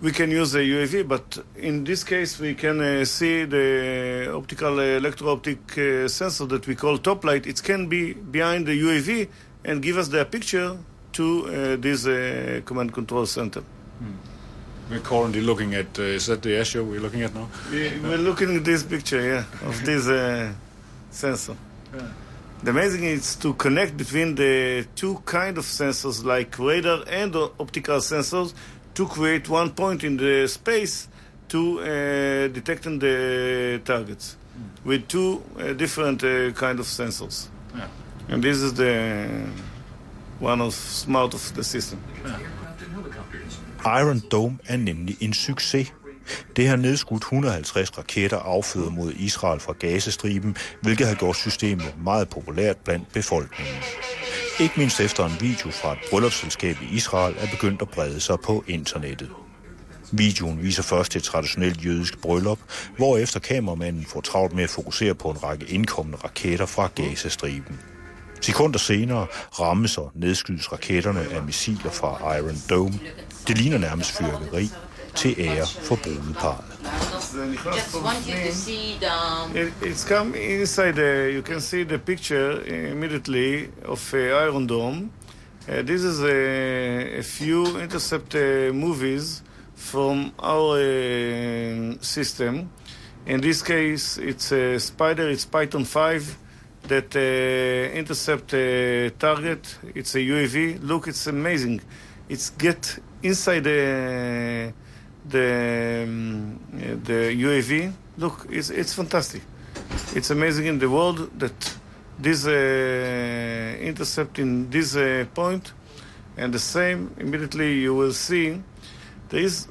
we 0.00 0.10
can 0.10 0.32
use 0.32 0.56
a 0.56 0.58
UAV, 0.58 1.06
but 1.06 1.38
in 1.54 1.84
this 1.84 2.02
case, 2.02 2.40
we 2.40 2.56
can 2.56 2.80
uh, 2.80 3.04
see 3.04 3.44
the 3.44 4.32
optical 4.34 4.80
uh, 4.80 4.98
electro-optic 4.98 5.78
uh, 5.78 6.08
sensor 6.08 6.46
that 6.46 6.66
we 6.66 6.74
call 6.74 6.98
top 6.98 7.24
light. 7.24 7.46
It 7.46 7.62
can 7.62 7.88
be 7.88 8.12
behind 8.12 8.66
the 8.66 8.72
UAV 8.72 9.28
and 9.64 9.80
give 9.80 9.96
us 9.96 10.08
the 10.08 10.24
picture 10.24 10.78
to 11.12 11.46
uh, 11.46 11.76
this 11.76 12.06
uh, 12.06 12.60
command 12.64 12.92
control 12.92 13.26
center. 13.26 13.62
We're 14.90 15.00
currently 15.00 15.40
looking 15.40 15.74
at 15.74 15.98
uh, 15.98 16.02
is 16.02 16.26
that 16.26 16.42
the 16.42 16.58
Azure 16.58 16.84
we're 16.84 17.00
looking 17.00 17.22
at 17.22 17.34
now? 17.34 17.48
We- 17.70 17.98
We're 18.02 18.18
looking 18.18 18.56
at 18.56 18.64
this 18.64 18.82
picture, 18.82 19.20
yeah, 19.22 19.44
of 19.68 19.82
this 19.86 20.06
uh, 20.08 20.52
sensor. 21.10 21.56
The 22.62 22.70
amazing 22.70 23.04
is 23.04 23.36
to 23.36 23.54
connect 23.54 23.96
between 23.96 24.34
the 24.36 24.86
two 24.94 25.20
kind 25.24 25.58
of 25.58 25.64
sensors, 25.64 26.24
like 26.24 26.58
radar 26.58 27.02
and 27.08 27.34
optical 27.58 27.98
sensors, 27.98 28.54
to 28.94 29.06
create 29.06 29.48
one 29.48 29.70
point 29.70 30.04
in 30.04 30.16
the 30.16 30.46
space 30.46 31.08
to 31.48 31.80
uh, 31.80 32.48
detecting 32.48 32.98
the 32.98 33.80
targets 33.84 34.36
with 34.84 35.08
two 35.08 35.42
uh, 35.58 35.72
different 35.72 36.22
uh, 36.22 36.50
kind 36.52 36.78
of 36.78 36.86
sensors. 36.86 37.48
Yeah. 37.76 37.88
And 38.28 38.42
this 38.44 38.58
is 38.58 38.74
the 38.74 39.48
one 40.42 40.64
of 40.64 40.72
smart 40.72 41.34
of 41.34 41.52
the 41.52 41.64
system. 41.64 41.98
Iron 43.84 44.22
Dome 44.30 44.58
er 44.64 44.76
nemlig 44.76 45.16
en 45.20 45.32
succes. 45.32 45.92
Det 46.56 46.68
har 46.68 46.76
nedskudt 46.76 47.22
150 47.22 47.98
raketter 47.98 48.38
affødt 48.38 48.92
mod 48.92 49.12
Israel 49.12 49.60
fra 49.60 49.72
Gazastriben, 49.72 50.56
hvilket 50.82 51.06
har 51.06 51.14
gjort 51.14 51.36
systemet 51.36 51.94
meget 52.04 52.28
populært 52.28 52.76
blandt 52.76 53.12
befolkningen. 53.12 53.74
Ikke 54.60 54.74
mindst 54.76 55.00
efter 55.00 55.26
en 55.26 55.36
video 55.40 55.70
fra 55.70 55.92
et 55.92 55.98
bryllupsselskab 56.10 56.76
i 56.82 56.94
Israel 56.94 57.34
er 57.38 57.46
begyndt 57.50 57.82
at 57.82 57.88
brede 57.88 58.20
sig 58.20 58.36
på 58.44 58.64
internettet. 58.66 59.30
Videoen 60.12 60.62
viser 60.62 60.82
først 60.82 61.16
et 61.16 61.22
traditionelt 61.22 61.84
jødisk 61.84 62.18
bryllup, 62.18 62.58
hvorefter 62.96 63.40
kameramanden 63.40 64.04
får 64.04 64.20
travlt 64.20 64.54
med 64.54 64.64
at 64.64 64.70
fokusere 64.70 65.14
på 65.14 65.30
en 65.30 65.42
række 65.42 65.66
indkommende 65.66 66.18
raketter 66.24 66.66
fra 66.66 66.90
Gazastriben. 66.94 67.78
Sekunder 68.42 68.78
senere 68.78 69.26
rammes 69.60 69.98
og 69.98 70.10
nedskydes 70.14 70.72
raketterne 70.72 71.20
af 71.20 71.42
missiler 71.42 71.90
fra 71.90 72.36
Iron 72.36 72.56
Dome. 72.70 73.00
Det 73.48 73.58
ligner 73.58 73.78
nærmest 73.78 74.10
fyrværkeri 74.18 74.70
til 75.14 75.34
ære 75.38 75.66
for 75.66 75.96
brudeparret. 75.96 76.64
Just 77.74 77.94
want 77.94 78.26
you 78.26 78.48
to 78.48 78.54
see 78.54 78.98
the. 79.00 79.62
It, 79.62 79.72
it's 79.82 80.08
come 80.08 80.36
inside. 80.36 80.98
Uh, 80.98 81.34
you 81.36 81.42
can 81.42 81.60
see 81.60 81.84
the 81.84 81.98
picture 81.98 82.60
immediately 82.90 83.68
of 83.84 84.14
uh, 84.14 84.18
Iron 84.18 84.66
Dome. 84.66 85.10
Uh, 85.68 85.82
this 85.82 86.02
is 86.02 86.20
a, 86.20 87.18
a 87.18 87.22
few 87.22 87.78
intercept 87.80 88.34
uh, 88.34 88.74
movies 88.74 89.42
from 89.76 90.32
our 90.38 90.78
uh, 90.78 91.94
system. 92.00 92.68
In 93.26 93.40
this 93.40 93.62
case, 93.62 94.18
it's 94.18 94.52
a 94.52 94.78
Spider. 94.78 95.30
It's 95.30 95.44
Python 95.44 95.84
5 95.84 96.38
that 96.88 97.14
uh, 97.16 97.96
intercept 97.96 98.54
a 98.54 99.10
target. 99.18 99.78
It's 99.94 100.14
a 100.14 100.18
UAV. 100.18 100.82
Look, 100.82 101.08
it's 101.08 101.26
amazing. 101.26 101.80
It's 102.28 102.50
get 102.50 102.98
inside 103.22 103.64
the 103.64 104.72
the 105.28 106.04
um, 106.04 106.58
uh, 106.74 106.96
the 107.04 107.34
UAV. 107.34 107.92
Look, 108.18 108.46
it's 108.50 108.70
it's 108.70 108.94
fantastic. 108.94 109.42
It's 110.14 110.30
amazing 110.30 110.66
in 110.66 110.78
the 110.78 110.88
world 110.88 111.30
that 111.38 111.76
this 112.18 112.46
uh, 112.46 113.76
intercept 113.80 114.38
in 114.38 114.70
this 114.70 114.96
uh, 114.96 115.24
point, 115.34 115.72
and 116.36 116.52
the 116.52 116.58
same 116.58 117.14
immediately 117.18 117.80
you 117.80 117.94
will 117.94 118.12
see 118.12 118.60
there 119.28 119.40
is 119.40 119.66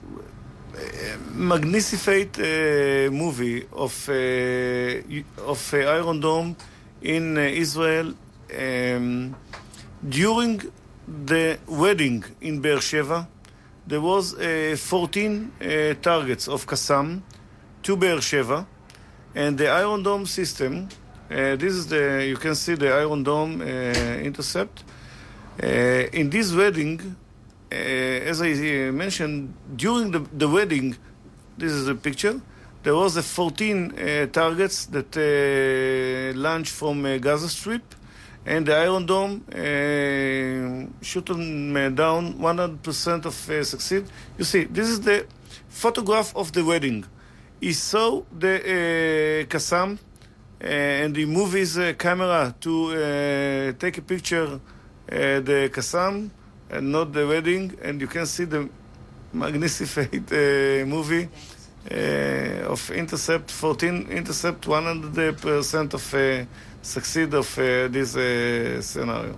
a 0.76 1.18
magnificent 1.34 2.40
uh, 2.40 3.12
movie 3.12 3.68
of 3.72 4.10
uh, 4.10 5.52
of 5.52 5.74
uh, 5.74 5.78
Iron 5.78 6.20
Dome 6.20 6.56
in 7.02 7.38
uh, 7.38 7.42
Israel 7.42 8.14
um, 8.58 9.36
during 10.08 10.62
the 11.26 11.58
wedding 11.68 12.24
in 12.42 12.62
Beersheba. 12.62 13.28
There 13.88 14.02
was 14.02 14.36
uh, 14.36 14.76
14 14.78 15.52
uh, 15.62 15.94
targets 16.02 16.48
of 16.48 16.66
Qassam 16.66 17.22
to 17.84 17.96
Beersheba, 17.96 18.68
and 19.34 19.58
the 19.58 19.70
Iron 19.70 20.04
Dome 20.04 20.26
system. 20.26 20.88
This 21.30 21.74
is 21.74 21.88
the 21.88 22.26
you 22.28 22.36
can 22.36 22.56
see 22.56 22.76
the 22.76 22.94
Iron 22.94 23.24
Dome 23.24 23.62
intercept. 23.62 24.84
In 25.58 26.30
this 26.30 26.54
wedding, 26.54 27.16
uh, 27.72 27.76
as 27.76 28.42
I 28.42 28.52
mentioned, 28.92 29.54
during 29.78 30.12
the, 30.12 30.20
the 30.20 30.50
wedding, 30.50 30.98
this 31.58 31.72
is 31.72 31.88
a 31.88 31.96
picture. 31.96 32.42
There 32.84 32.96
was 32.96 33.16
a 33.16 33.22
14 33.22 33.92
uh, 33.92 34.26
targets 34.32 34.88
that 34.88 35.16
uh, 35.16 36.36
launched 36.36 36.74
from 36.74 37.06
uh, 37.06 37.20
Gaza 37.20 37.48
Strip, 37.48 37.94
and 38.44 38.66
the 38.66 38.76
Iron 38.76 39.06
Dome 39.06 39.44
uh, 39.52 39.56
them 41.36 41.96
down. 41.96 42.34
100% 42.40 43.26
of 43.26 43.36
succeed. 43.68 44.06
You 44.36 44.46
see, 44.46 44.64
this 44.64 44.90
is 44.90 45.00
the 45.02 45.28
photograph 45.70 46.36
of 46.36 46.54
the 46.54 46.66
wedding. 46.66 47.06
He 47.60 47.74
saw 47.74 48.24
the 48.36 49.46
Qassam 49.48 50.00
and 50.60 51.16
he 51.16 51.26
moved 51.26 51.54
his 51.54 51.80
camera 52.00 52.56
to 52.62 53.74
take 53.78 54.00
a 54.00 54.02
picture 54.02 54.60
the 55.06 55.70
Qassam 55.72 56.32
and 56.72 56.92
not 56.92 57.14
the 57.14 57.28
wedding, 57.28 57.78
and 57.84 58.02
you 58.02 58.08
can 58.08 58.26
see 58.26 58.46
the 58.46 58.68
magnificent 59.34 60.32
uh, 60.32 60.86
movie 60.88 61.30
of 61.90 62.92
intercept 62.92 63.52
14 63.52 64.08
intercept 64.12 64.66
100% 64.68 65.94
of 65.94 66.14
uh, 66.14 66.46
succeed 66.82 67.34
of 67.34 67.58
uh, 67.58 67.88
this 67.88 68.16
uh, 68.16 68.82
scenario. 68.82 69.38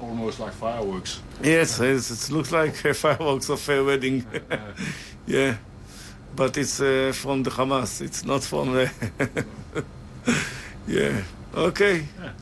Almost 0.00 0.40
like 0.40 0.52
fireworks. 0.52 1.20
Yes, 1.42 1.80
it's, 1.80 2.28
it 2.28 2.32
looks 2.32 2.52
like 2.52 2.84
uh, 2.84 2.92
fireworks 3.04 3.48
of 3.48 3.68
a 3.68 3.82
wedding. 3.82 4.26
yeah, 5.26 5.56
but 6.34 6.56
it's 6.56 6.80
uh, 6.80 7.12
from 7.14 7.42
the 7.42 7.50
Hamas. 7.50 8.00
It's 8.02 8.24
not 8.24 8.42
from 8.42 8.72
the. 8.72 8.90
yeah. 10.86 11.22
Okay. 11.54 12.06
Yeah. 12.20 12.32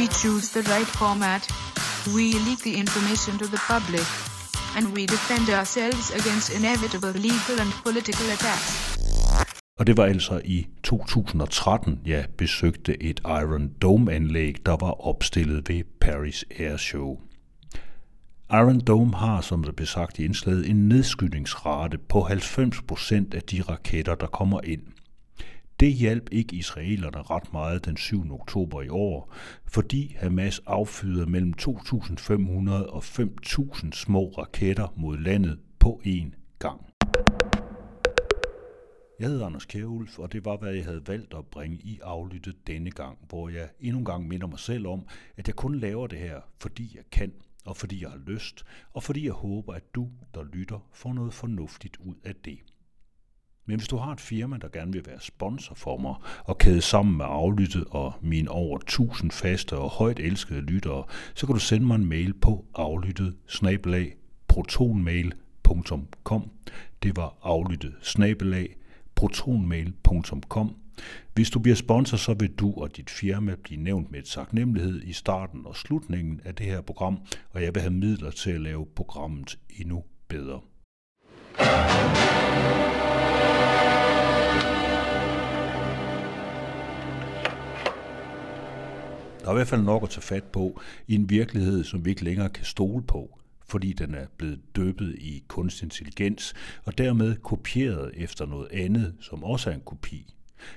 We 0.00 0.06
choose 0.06 0.46
the 0.56 0.64
right 0.74 0.90
format. 1.00 1.42
We 2.16 2.24
leak 2.46 2.60
the 2.68 2.74
information 2.82 3.32
to 3.42 3.46
the 3.54 3.60
public. 3.72 4.06
And 4.76 4.84
we 4.96 5.02
defend 5.16 5.46
ourselves 5.58 6.06
against 6.20 6.46
inevitable 6.58 7.14
legal 7.28 7.56
and 7.62 7.70
political 7.86 8.26
attacks. 8.36 8.70
Og 9.78 9.86
det 9.86 9.96
var 9.96 10.04
altså 10.04 10.40
i 10.44 10.66
2013, 10.82 12.00
jeg 12.06 12.26
besøgte 12.38 13.02
et 13.02 13.20
Iron 13.24 13.68
Dome-anlæg, 13.82 14.54
der 14.66 14.76
var 14.80 15.06
opstillet 15.06 15.68
ved 15.68 15.82
Paris 16.00 16.44
Air 16.58 16.76
Show. 16.76 17.18
Iron 18.52 18.80
Dome 18.80 19.14
har, 19.14 19.40
som 19.40 19.64
der 19.64 19.72
blev 19.72 19.86
sagt 19.86 20.18
i 20.18 20.24
indslaget, 20.24 20.70
en 20.70 20.88
nedskydningsrate 20.88 21.98
på 21.98 22.20
90% 22.20 23.34
af 23.34 23.42
de 23.50 23.62
raketter, 23.62 24.14
der 24.14 24.26
kommer 24.26 24.60
ind– 24.64 24.82
det 25.80 25.92
hjalp 25.92 26.28
ikke 26.32 26.56
israelerne 26.56 27.22
ret 27.22 27.52
meget 27.52 27.84
den 27.84 27.96
7. 27.96 28.32
oktober 28.32 28.82
i 28.82 28.88
år, 28.88 29.34
fordi 29.66 30.16
Hamas 30.18 30.60
affyrede 30.66 31.30
mellem 31.30 31.54
2.500 31.60 32.70
og 32.70 33.02
5.000 33.02 33.92
små 33.92 34.28
raketter 34.38 34.94
mod 34.96 35.18
landet 35.18 35.58
på 35.78 36.02
én 36.06 36.56
gang. 36.58 36.80
Jeg 39.20 39.28
hedder 39.28 39.46
Anders 39.46 39.66
Kjærulf, 39.66 40.18
og 40.18 40.32
det 40.32 40.44
var, 40.44 40.56
hvad 40.56 40.72
jeg 40.72 40.84
havde 40.84 41.02
valgt 41.06 41.34
at 41.34 41.46
bringe 41.46 41.76
i 41.76 42.00
aflyttet 42.02 42.66
denne 42.66 42.90
gang, 42.90 43.18
hvor 43.28 43.48
jeg 43.48 43.68
endnu 43.80 43.98
en 43.98 44.04
gang 44.04 44.28
minder 44.28 44.46
mig 44.46 44.58
selv 44.58 44.86
om, 44.86 45.06
at 45.36 45.48
jeg 45.48 45.56
kun 45.56 45.74
laver 45.74 46.06
det 46.06 46.18
her, 46.18 46.40
fordi 46.58 46.92
jeg 46.96 47.04
kan, 47.12 47.32
og 47.64 47.76
fordi 47.76 48.02
jeg 48.02 48.10
har 48.10 48.20
lyst, 48.26 48.64
og 48.92 49.02
fordi 49.02 49.24
jeg 49.24 49.32
håber, 49.32 49.72
at 49.72 49.94
du, 49.94 50.08
der 50.34 50.44
lytter, 50.44 50.88
får 50.92 51.12
noget 51.12 51.34
fornuftigt 51.34 51.96
ud 51.96 52.14
af 52.24 52.34
det. 52.34 52.58
Men 53.70 53.78
hvis 53.78 53.88
du 53.88 53.96
har 53.96 54.12
et 54.12 54.20
firma, 54.20 54.56
der 54.56 54.68
gerne 54.68 54.92
vil 54.92 55.06
være 55.06 55.20
sponsor 55.20 55.74
for 55.74 55.96
mig, 55.96 56.14
og 56.44 56.58
kæde 56.58 56.80
sammen 56.80 57.16
med 57.16 57.24
aflyttet 57.28 57.84
og 57.90 58.12
mine 58.20 58.50
over 58.50 58.78
1000 58.78 59.30
faste 59.30 59.76
og 59.76 59.90
højt 59.90 60.18
elskede 60.18 60.60
lyttere, 60.60 61.04
så 61.34 61.46
kan 61.46 61.54
du 61.54 61.60
sende 61.60 61.86
mig 61.86 61.94
en 61.94 62.04
mail 62.04 62.34
på 62.34 62.64
aflyttet 62.74 63.36
snabelag 63.46 64.16
protonmail.com. 64.48 66.50
Det 67.02 67.16
var 67.16 67.36
aflyttet 67.42 67.94
snabelag 68.02 68.76
protonmail.com. 69.14 70.76
Hvis 71.34 71.50
du 71.50 71.58
bliver 71.58 71.76
sponsor, 71.76 72.16
så 72.16 72.34
vil 72.34 72.50
du 72.50 72.74
og 72.76 72.96
dit 72.96 73.10
firma 73.10 73.54
blive 73.62 73.82
nævnt 73.82 74.10
med 74.10 74.18
et 74.18 74.24
taknemmelighed 74.24 75.02
i 75.02 75.12
starten 75.12 75.66
og 75.66 75.76
slutningen 75.76 76.40
af 76.44 76.54
det 76.54 76.66
her 76.66 76.80
program, 76.80 77.18
og 77.50 77.62
jeg 77.62 77.74
vil 77.74 77.82
have 77.82 77.92
midler 77.92 78.30
til 78.30 78.50
at 78.50 78.60
lave 78.60 78.86
programmet 78.96 79.58
endnu 79.80 80.04
bedre. 80.28 80.60
Der 89.42 89.46
er 89.46 89.52
i 89.52 89.54
hvert 89.54 89.68
fald 89.68 89.82
nok 89.82 90.02
at 90.02 90.10
tage 90.10 90.22
fat 90.22 90.44
på 90.44 90.80
i 91.06 91.14
en 91.14 91.30
virkelighed, 91.30 91.84
som 91.84 92.04
vi 92.04 92.10
ikke 92.10 92.24
længere 92.24 92.48
kan 92.48 92.64
stole 92.64 93.02
på, 93.02 93.38
fordi 93.68 93.92
den 93.92 94.14
er 94.14 94.26
blevet 94.36 94.60
døbet 94.76 95.14
i 95.18 95.44
kunstig 95.48 95.84
intelligens 95.84 96.54
og 96.84 96.98
dermed 96.98 97.36
kopieret 97.36 98.12
efter 98.16 98.46
noget 98.46 98.68
andet, 98.72 99.14
som 99.20 99.44
også 99.44 99.70
er 99.70 99.74
en 99.74 99.82
kopi. 99.86 100.34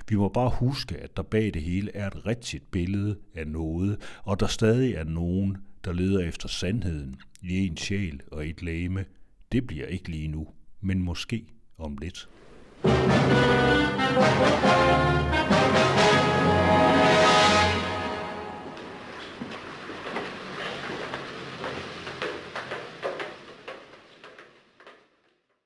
Vi 0.08 0.16
må 0.16 0.28
bare 0.28 0.50
huske, 0.50 0.96
at 0.96 1.16
der 1.16 1.22
bag 1.22 1.54
det 1.54 1.62
hele 1.62 1.96
er 1.96 2.06
et 2.06 2.26
rigtigt 2.26 2.70
billede 2.70 3.16
af 3.34 3.46
noget, 3.46 3.96
og 4.22 4.40
der 4.40 4.46
stadig 4.46 4.94
er 4.94 5.04
nogen, 5.04 5.56
der 5.84 5.92
leder 5.92 6.20
efter 6.20 6.48
sandheden 6.48 7.16
i 7.42 7.66
en 7.66 7.76
sjæl 7.76 8.20
og 8.32 8.46
et 8.48 8.62
læme. 8.62 9.04
Det 9.52 9.66
bliver 9.66 9.86
ikke 9.86 10.08
lige 10.08 10.28
nu, 10.28 10.46
men 10.80 11.02
måske 11.02 11.44
om 11.78 11.96
lidt. 11.96 12.28
thank 14.64 15.52
you 15.52 15.63